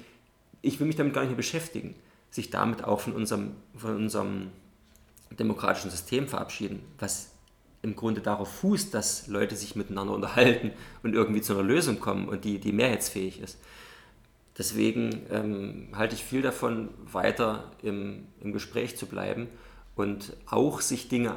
ich 0.62 0.78
will 0.80 0.86
mich 0.86 0.96
damit 0.96 1.14
gar 1.14 1.22
nicht 1.22 1.30
mehr 1.30 1.36
beschäftigen, 1.36 1.94
sich 2.30 2.50
damit 2.50 2.84
auch 2.84 3.00
von 3.00 3.14
unserem, 3.14 3.52
von 3.76 3.96
unserem 3.96 4.48
demokratischen 5.30 5.90
System 5.90 6.28
verabschieden, 6.28 6.82
was 6.98 7.30
im 7.82 7.96
Grunde 7.96 8.20
darauf 8.20 8.48
fußt, 8.60 8.92
dass 8.92 9.26
Leute 9.26 9.56
sich 9.56 9.76
miteinander 9.76 10.12
unterhalten 10.14 10.72
und 11.02 11.14
irgendwie 11.14 11.40
zu 11.40 11.54
einer 11.54 11.62
Lösung 11.62 12.00
kommen 12.00 12.28
und 12.28 12.44
die, 12.44 12.58
die 12.58 12.72
mehrheitsfähig 12.72 13.40
ist. 13.40 13.58
Deswegen 14.58 15.22
ähm, 15.30 15.88
halte 15.94 16.14
ich 16.14 16.22
viel 16.22 16.42
davon, 16.42 16.90
weiter 17.10 17.70
im, 17.82 18.26
im 18.40 18.52
Gespräch 18.52 18.96
zu 18.96 19.06
bleiben 19.06 19.48
und 19.96 20.36
auch 20.46 20.80
sich 20.82 21.08
Dinge 21.08 21.36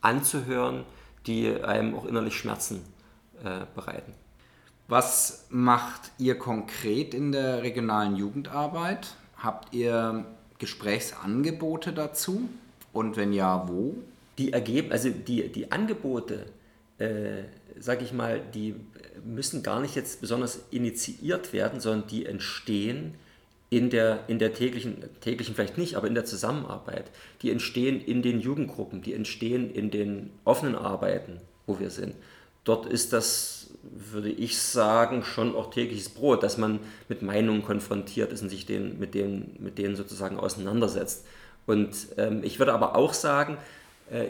anzuhören, 0.00 0.84
die 1.26 1.62
einem 1.62 1.94
auch 1.94 2.04
innerlich 2.04 2.36
Schmerzen 2.36 2.82
äh, 3.44 3.60
bereiten. 3.74 4.12
Was 4.88 5.46
macht 5.50 6.10
ihr 6.18 6.38
konkret 6.38 7.14
in 7.14 7.32
der 7.32 7.62
regionalen 7.62 8.16
Jugendarbeit? 8.16 9.14
Habt 9.38 9.72
ihr 9.72 10.26
Gesprächsangebote 10.58 11.92
dazu? 11.92 12.48
Und 12.92 13.16
wenn 13.16 13.32
ja, 13.32 13.66
wo? 13.68 13.96
Die 14.38 14.52
Ergeben, 14.52 14.92
also 14.92 15.10
die, 15.10 15.48
die 15.50 15.70
Angebote, 15.72 16.46
äh, 16.98 17.44
sage 17.78 18.04
ich 18.04 18.12
mal, 18.12 18.40
die 18.54 18.74
müssen 19.24 19.62
gar 19.62 19.80
nicht 19.80 19.94
jetzt 19.94 20.20
besonders 20.20 20.64
initiiert 20.70 21.52
werden, 21.52 21.80
sondern 21.80 22.08
die 22.08 22.26
entstehen 22.26 23.14
in 23.70 23.90
der, 23.90 24.20
in 24.28 24.38
der 24.38 24.52
täglichen, 24.52 25.02
täglichen 25.20 25.54
vielleicht 25.54 25.78
nicht, 25.78 25.96
aber 25.96 26.06
in 26.06 26.14
der 26.14 26.24
Zusammenarbeit. 26.24 27.10
Die 27.42 27.50
entstehen 27.50 28.00
in 28.00 28.22
den 28.22 28.40
Jugendgruppen, 28.40 29.02
die 29.02 29.14
entstehen 29.14 29.72
in 29.72 29.90
den 29.90 30.30
offenen 30.44 30.76
Arbeiten, 30.76 31.40
wo 31.66 31.80
wir 31.80 31.90
sind. 31.90 32.14
Dort 32.62 32.86
ist 32.86 33.12
das, 33.12 33.70
würde 33.82 34.30
ich 34.30 34.58
sagen, 34.58 35.22
schon 35.22 35.54
auch 35.54 35.70
tägliches 35.70 36.08
Brot, 36.08 36.42
dass 36.42 36.56
man 36.56 36.80
mit 37.08 37.22
Meinungen 37.22 37.62
konfrontiert 37.62 38.32
ist 38.32 38.42
und 38.42 38.48
sich 38.48 38.64
den, 38.64 38.98
mit, 38.98 39.14
denen, 39.14 39.56
mit 39.58 39.76
denen 39.78 39.96
sozusagen 39.96 40.38
auseinandersetzt. 40.38 41.26
Und 41.66 41.94
ähm, 42.16 42.42
ich 42.42 42.58
würde 42.58 42.72
aber 42.72 42.96
auch 42.96 43.12
sagen, 43.12 43.58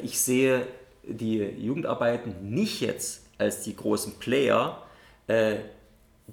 ich 0.02 0.20
sehe 0.20 0.66
die 1.06 1.38
Jugendarbeiten 1.38 2.34
nicht 2.54 2.80
jetzt 2.80 3.24
als 3.38 3.62
die 3.62 3.76
großen 3.76 4.14
Player, 4.18 4.82
äh, 5.26 5.56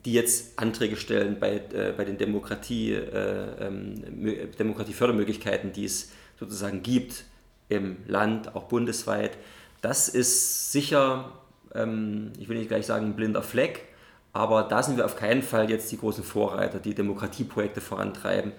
die 0.05 0.13
jetzt 0.13 0.57
Anträge 0.57 0.95
stellen 0.95 1.39
bei, 1.39 1.61
äh, 1.73 1.93
bei 1.95 2.05
den 2.05 2.17
Demokratie, 2.17 2.93
äh, 2.93 3.67
ähm, 3.67 4.51
Demokratiefördermöglichkeiten, 4.57 5.73
die 5.73 5.85
es 5.85 6.11
sozusagen 6.39 6.81
gibt 6.81 7.25
im 7.69 7.97
Land, 8.07 8.55
auch 8.55 8.63
bundesweit. 8.63 9.37
Das 9.81 10.07
ist 10.07 10.71
sicher, 10.71 11.31
ähm, 11.75 12.31
ich 12.39 12.47
will 12.47 12.57
nicht 12.57 12.69
gleich 12.69 12.85
sagen, 12.85 13.07
ein 13.07 13.15
blinder 13.15 13.43
Fleck, 13.43 13.83
aber 14.33 14.63
da 14.63 14.81
sind 14.81 14.95
wir 14.95 15.05
auf 15.05 15.17
keinen 15.17 15.41
Fall 15.41 15.69
jetzt 15.69 15.91
die 15.91 15.97
großen 15.97 16.23
Vorreiter, 16.23 16.79
die 16.79 16.95
Demokratieprojekte 16.95 17.81
vorantreiben. 17.81 18.53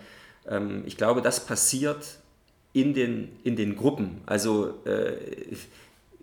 Ähm, 0.47 0.83
ich 0.85 0.99
glaube, 0.99 1.23
das 1.23 1.47
passiert 1.47 2.19
in 2.73 2.95
den, 2.95 3.29
in 3.45 3.57
den 3.57 3.77
Gruppen. 3.77 4.21
Also 4.27 4.85
äh, 4.85 5.17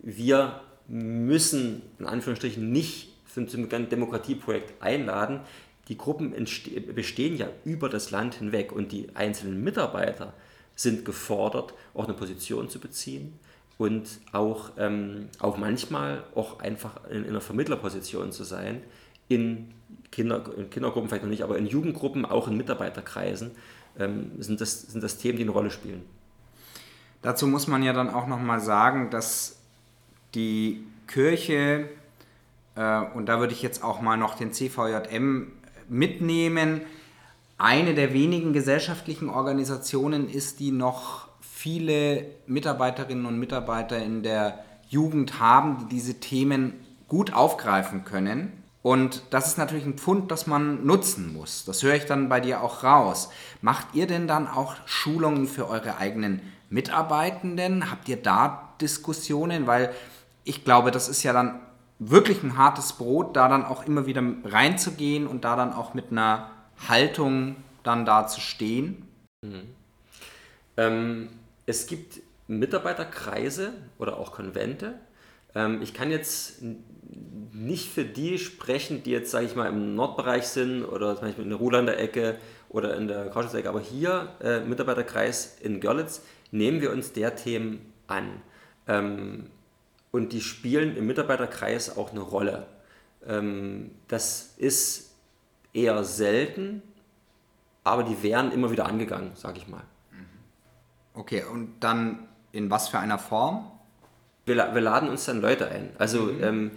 wir 0.02 0.62
müssen 0.88 1.84
in 2.00 2.06
Anführungsstrichen 2.06 2.72
nicht 2.72 3.14
für 3.26 3.42
ein 3.42 3.90
Demokratieprojekt 3.90 4.82
einladen. 4.82 5.42
Die 5.88 5.98
Gruppen 5.98 6.34
bestehen 6.96 7.38
ja 7.38 7.48
über 7.66 7.90
das 7.90 8.12
Land 8.12 8.36
hinweg 8.36 8.72
und 8.72 8.92
die 8.92 9.16
einzelnen 9.16 9.64
Mitarbeiter 9.64 10.34
sind 10.76 11.06
gefordert, 11.06 11.74
auch 11.94 12.06
eine 12.06 12.14
Position 12.14 12.70
zu 12.70 12.80
beziehen 12.80 13.34
und 13.78 14.08
auch, 14.32 14.72
ähm, 14.78 15.30
auch 15.40 15.58
manchmal 15.58 16.24
auch 16.36 16.60
einfach 16.60 17.06
in, 17.10 17.24
in 17.24 17.30
einer 17.30 17.42
Vermittlerposition 17.42 18.32
zu 18.32 18.44
sein, 18.44 18.84
in, 19.28 19.74
Kinder, 20.12 20.44
in 20.58 20.70
Kindergruppen 20.70 21.10
vielleicht 21.10 21.24
noch 21.24 21.30
nicht, 21.30 21.44
aber 21.44 21.58
in 21.58 21.66
Jugendgruppen, 21.66 22.26
auch 22.26 22.48
in 22.48 22.58
Mitarbeiterkreisen, 22.58 23.52
ähm, 23.98 24.32
sind, 24.40 24.62
das, 24.62 24.82
sind 24.84 25.04
das 25.04 25.18
Themen, 25.18 25.38
die 25.38 25.44
eine 25.44 25.52
Rolle 25.52 25.72
spielen. 25.72 26.04
Dazu 27.22 27.48
muss 27.48 27.68
man 27.68 27.84
ja 27.84 27.94
dann 27.94 28.10
auch 28.10 28.28
nochmal 28.28 28.62
sagen, 28.62 29.10
dass 29.10 29.58
die 30.36 30.86
Kirche, 31.08 31.90
äh, 32.76 33.02
und 33.14 33.26
da 33.26 33.40
würde 33.40 33.54
ich 33.54 33.62
jetzt 33.62 33.84
auch 33.84 34.02
mal 34.02 34.18
noch 34.18 34.36
den 34.36 34.54
CVJM 34.54 35.52
mitnehmen, 35.90 36.82
eine 37.58 37.94
der 37.94 38.14
wenigen 38.14 38.54
gesellschaftlichen 38.54 39.30
Organisationen 39.30 40.30
ist, 40.30 40.60
die 40.62 40.72
noch 40.72 41.28
viele 41.42 42.26
Mitarbeiterinnen 42.48 43.26
und 43.26 43.38
Mitarbeiter 43.38 44.02
in 44.02 44.24
der 44.24 44.64
Jugend 44.88 45.40
haben, 45.40 45.78
die 45.80 45.96
diese 45.96 46.22
Themen 46.22 46.74
gut 47.10 47.34
aufgreifen 47.34 48.06
können. 48.06 48.59
Und 48.82 49.24
das 49.32 49.48
ist 49.48 49.58
natürlich 49.58 49.86
ein 49.86 49.98
Pfund, 49.98 50.32
das 50.32 50.48
man 50.48 50.86
nutzen 50.86 51.34
muss. 51.34 51.66
Das 51.66 51.84
höre 51.84 51.96
ich 51.96 52.06
dann 52.06 52.30
bei 52.30 52.40
dir 52.40 52.62
auch 52.62 52.84
raus. 52.84 53.30
Macht 53.62 53.88
ihr 53.94 54.08
denn 54.08 54.28
dann 54.28 54.48
auch 54.48 54.76
Schulungen 54.86 55.48
für 55.48 55.68
eure 55.68 55.98
eigenen 55.98 56.42
Mitarbeitenden? 56.70 57.92
Habt 57.92 58.08
ihr 58.08 58.18
da 58.18 58.74
Diskussionen? 58.80 59.68
Weil 59.68 59.94
ich 60.46 60.64
glaube, 60.64 60.92
das 60.92 61.10
ist 61.10 61.24
ja 61.24 61.34
dann 61.34 61.60
wirklich 62.00 62.42
ein 62.42 62.58
hartes 62.58 62.94
Brot, 62.94 63.36
da 63.36 63.50
dann 63.50 63.66
auch 63.66 63.86
immer 63.86 64.06
wieder 64.06 64.24
reinzugehen 64.46 65.28
und 65.28 65.44
da 65.44 65.58
dann 65.58 65.74
auch 65.74 65.94
mit 65.94 66.12
einer 66.12 66.50
Haltung 66.88 67.58
dann 67.84 68.06
da 68.06 68.28
zu 68.28 68.40
stehen. 68.40 69.06
Mhm. 69.42 69.76
Ähm, 70.78 71.30
es 71.66 71.88
gibt 71.88 72.22
Mitarbeiterkreise 72.48 73.74
oder 73.98 74.18
auch 74.18 74.32
Konvente. 74.32 74.96
Ähm, 75.56 75.82
ich 75.82 75.94
kann 75.94 76.12
jetzt 76.12 76.62
nicht 77.52 77.90
für 77.92 78.06
die 78.06 78.38
sprechen, 78.38 79.04
die 79.04 79.12
jetzt, 79.12 79.32
sage 79.32 79.46
ich 79.46 79.56
mal, 79.56 79.68
im 79.68 79.96
Nordbereich 79.96 80.48
sind 80.48 80.86
oder 80.86 81.16
zum 81.16 81.26
Beispiel 81.26 81.44
in 81.44 81.50
der 81.50 81.60
Ruhlander 81.60 81.98
Ecke 81.98 82.38
oder 82.70 82.96
in 82.96 83.08
der 83.08 83.30
Krauschatzecke, 83.30 83.68
aber 83.68 83.80
hier, 83.80 84.30
äh, 84.42 84.60
Mitarbeiterkreis 84.62 85.58
in 85.62 85.80
Görlitz, 85.80 86.22
nehmen 86.52 86.82
wir 86.82 86.92
uns 86.92 87.14
der 87.14 87.36
Themen 87.36 87.94
an. 88.08 88.42
Ähm, 88.88 89.48
und 90.12 90.34
die 90.34 90.42
spielen 90.42 90.96
im 90.96 91.08
Mitarbeiterkreis 91.08 91.98
auch 91.98 92.12
eine 92.12 92.22
Rolle. 92.22 92.68
Ähm, 93.26 93.92
das 94.08 94.54
ist 94.58 95.16
eher 95.74 96.04
selten, 96.04 96.82
aber 97.84 98.04
die 98.04 98.22
werden 98.24 98.52
immer 98.52 98.72
wieder 98.72 98.86
angegangen, 98.86 99.32
sage 99.36 99.58
ich 99.58 99.68
mal. 99.68 99.84
Okay, 101.14 101.44
und 101.44 101.80
dann 101.80 102.28
in 102.52 102.70
was 102.70 102.88
für 102.88 103.00
einer 103.00 103.20
Form? 103.20 103.72
Wir, 104.50 104.74
wir 104.74 104.82
laden 104.82 105.10
uns 105.10 105.26
dann 105.26 105.42
Leute 105.42 105.70
ein. 105.70 105.90
Also 105.98 106.24
mhm. 106.24 106.44
ähm, 106.44 106.72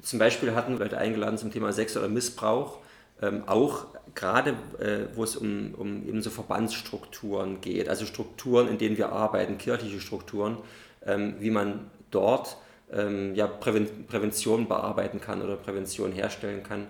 zum 0.00 0.18
Beispiel 0.18 0.54
hatten 0.54 0.72
wir 0.72 0.84
Leute 0.84 0.98
eingeladen 0.98 1.38
zum 1.38 1.50
Thema 1.50 1.72
Sex 1.72 1.96
oder 1.96 2.08
Missbrauch, 2.08 2.78
ähm, 3.20 3.42
auch 3.46 3.86
gerade 4.14 4.50
äh, 4.78 5.14
wo 5.14 5.24
es 5.24 5.36
um, 5.36 5.74
um 5.76 6.06
eben 6.08 6.22
so 6.22 6.30
Verbandsstrukturen 6.30 7.60
geht, 7.60 7.88
also 7.88 8.06
Strukturen, 8.06 8.68
in 8.68 8.78
denen 8.78 8.96
wir 8.96 9.10
arbeiten, 9.10 9.58
kirchliche 9.58 10.00
Strukturen, 10.00 10.58
ähm, 11.04 11.34
wie 11.40 11.50
man 11.50 11.90
dort 12.10 12.56
ähm, 12.92 13.34
ja, 13.34 13.46
Präven 13.46 14.06
Prävention 14.06 14.68
bearbeiten 14.68 15.20
kann 15.20 15.42
oder 15.42 15.56
Prävention 15.56 16.12
herstellen 16.12 16.62
kann, 16.62 16.86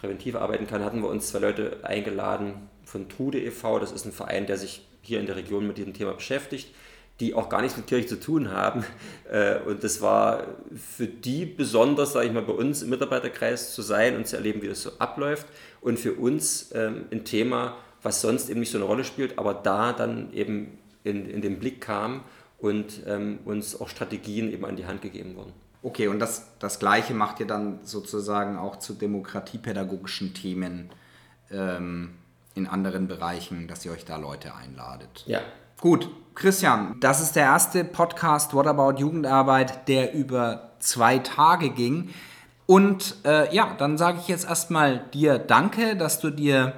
präventiv 0.00 0.36
arbeiten 0.36 0.66
kann, 0.66 0.84
hatten 0.84 1.02
wir 1.02 1.08
uns 1.08 1.28
zwei 1.28 1.38
Leute 1.40 1.78
eingeladen 1.82 2.68
von 2.84 3.08
Trude 3.08 3.40
e.V., 3.40 3.78
das 3.78 3.92
ist 3.92 4.04
ein 4.04 4.12
Verein, 4.12 4.46
der 4.46 4.58
sich 4.58 4.86
hier 5.02 5.20
in 5.20 5.26
der 5.26 5.36
Region 5.36 5.66
mit 5.66 5.78
diesem 5.78 5.94
Thema 5.94 6.12
beschäftigt, 6.12 6.74
die 7.20 7.34
auch 7.34 7.48
gar 7.48 7.62
nichts 7.62 7.76
mit 7.76 7.86
Kirche 7.86 8.08
zu 8.08 8.20
tun 8.20 8.50
haben. 8.50 8.84
Äh, 9.30 9.60
und 9.60 9.84
das 9.84 10.00
war 10.00 10.44
für 10.74 11.06
die 11.06 11.44
besonders, 11.44 12.14
sage 12.14 12.26
ich 12.26 12.32
mal, 12.32 12.42
bei 12.42 12.52
uns 12.52 12.82
im 12.82 12.90
Mitarbeiterkreis 12.90 13.72
zu 13.72 13.80
sein 13.80 14.16
und 14.16 14.26
zu 14.26 14.34
erleben, 14.34 14.60
wie 14.60 14.66
das 14.66 14.82
so 14.82 14.90
abläuft. 14.98 15.46
Und 15.80 16.00
für 16.00 16.14
uns 16.14 16.72
ähm, 16.74 17.04
ein 17.12 17.24
Thema, 17.24 17.76
was 18.02 18.22
sonst 18.22 18.50
eben 18.50 18.58
nicht 18.58 18.72
so 18.72 18.78
eine 18.78 18.86
Rolle 18.86 19.04
spielt, 19.04 19.38
aber 19.38 19.54
da 19.54 19.92
dann 19.92 20.32
eben 20.32 20.78
in, 21.04 21.30
in 21.30 21.42
den 21.42 21.60
Blick 21.60 21.80
kam 21.80 22.24
und 22.58 23.02
ähm, 23.06 23.38
uns 23.44 23.80
auch 23.80 23.88
Strategien 23.88 24.52
eben 24.52 24.64
an 24.64 24.74
die 24.74 24.86
Hand 24.86 25.02
gegeben 25.02 25.36
wurden. 25.36 25.52
Okay, 25.82 26.08
und 26.08 26.18
das, 26.18 26.58
das 26.58 26.78
Gleiche 26.80 27.14
macht 27.14 27.40
ihr 27.40 27.46
dann 27.46 27.78
sozusagen 27.84 28.58
auch 28.58 28.80
zu 28.80 28.94
demokratiepädagogischen 28.94 30.34
Themen 30.34 30.90
ähm, 31.50 32.14
in 32.54 32.66
anderen 32.66 33.08
Bereichen, 33.08 33.68
dass 33.68 33.84
ihr 33.84 33.92
euch 33.92 34.04
da 34.04 34.16
Leute 34.16 34.54
einladet. 34.54 35.24
Ja. 35.26 35.40
Gut, 35.80 36.10
Christian, 36.34 36.96
das 37.00 37.22
ist 37.22 37.36
der 37.36 37.44
erste 37.44 37.84
Podcast 37.84 38.52
What 38.52 38.66
About 38.66 39.00
Jugendarbeit, 39.00 39.88
der 39.88 40.12
über 40.12 40.72
zwei 40.78 41.20
Tage 41.20 41.70
ging. 41.70 42.10
Und 42.66 43.16
äh, 43.24 43.54
ja, 43.54 43.74
dann 43.78 43.96
sage 43.96 44.18
ich 44.20 44.28
jetzt 44.28 44.46
erstmal 44.46 45.06
dir 45.14 45.38
Danke, 45.38 45.96
dass 45.96 46.20
du 46.20 46.28
dir 46.28 46.74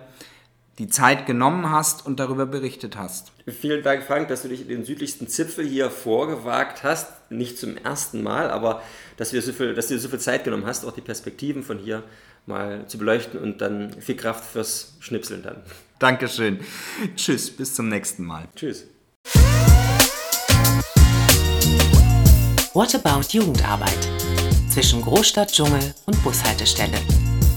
die 0.79 0.87
Zeit 0.87 1.27
genommen 1.27 1.69
hast 1.69 2.07
und 2.07 2.21
darüber 2.21 2.47
berichtet 2.47 2.97
hast. 2.97 3.33
Vielen 3.49 3.83
Dank, 3.83 4.05
Frank, 4.05 4.29
dass 4.29 4.43
du 4.43 4.49
dich 4.49 4.63
in 4.63 4.69
den 4.69 4.85
südlichsten 4.85 5.27
Zipfel 5.27 5.67
hier 5.67 5.91
vorgewagt 5.91 6.85
hast. 6.85 7.09
Nicht 7.29 7.59
zum 7.59 7.77
ersten 7.77 8.23
Mal, 8.23 8.53
aber 8.53 8.83
dass, 9.17 9.33
wir 9.33 9.43
so 9.43 9.53
viel, 9.53 9.75
dass 9.75 9.89
du 9.89 9.95
dir 9.95 10.01
so 10.01 10.11
viel 10.11 10.21
Zeit 10.21 10.45
genommen 10.45 10.65
hast, 10.65 10.85
auch 10.85 10.93
die 10.93 11.01
Perspektiven 11.01 11.65
von 11.65 11.79
hier 11.79 12.05
mal 12.47 12.87
zu 12.87 12.99
beleuchten 12.99 13.41
und 13.41 13.61
dann 13.61 14.01
viel 14.01 14.17
Kraft 14.17 14.45
fürs 14.45 14.95
Schnipseln 15.01 15.43
dann. 15.43 15.57
Dankeschön. 15.99 16.61
Tschüss, 17.15 17.51
bis 17.51 17.75
zum 17.75 17.89
nächsten 17.89 18.25
Mal. 18.25 18.49
Tschüss. 18.57 18.87
What 22.75 22.95
about 22.95 23.29
Jugendarbeit? 23.29 24.09
Zwischen 24.71 25.03
Großstadt, 25.03 25.53
Dschungel 25.53 25.93
und 26.07 26.25
Bushaltestelle. 26.25 26.99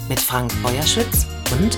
Mit 0.09 0.19
Frank 0.19 0.51
Feuerschütz 0.51 1.25
und 1.57 1.77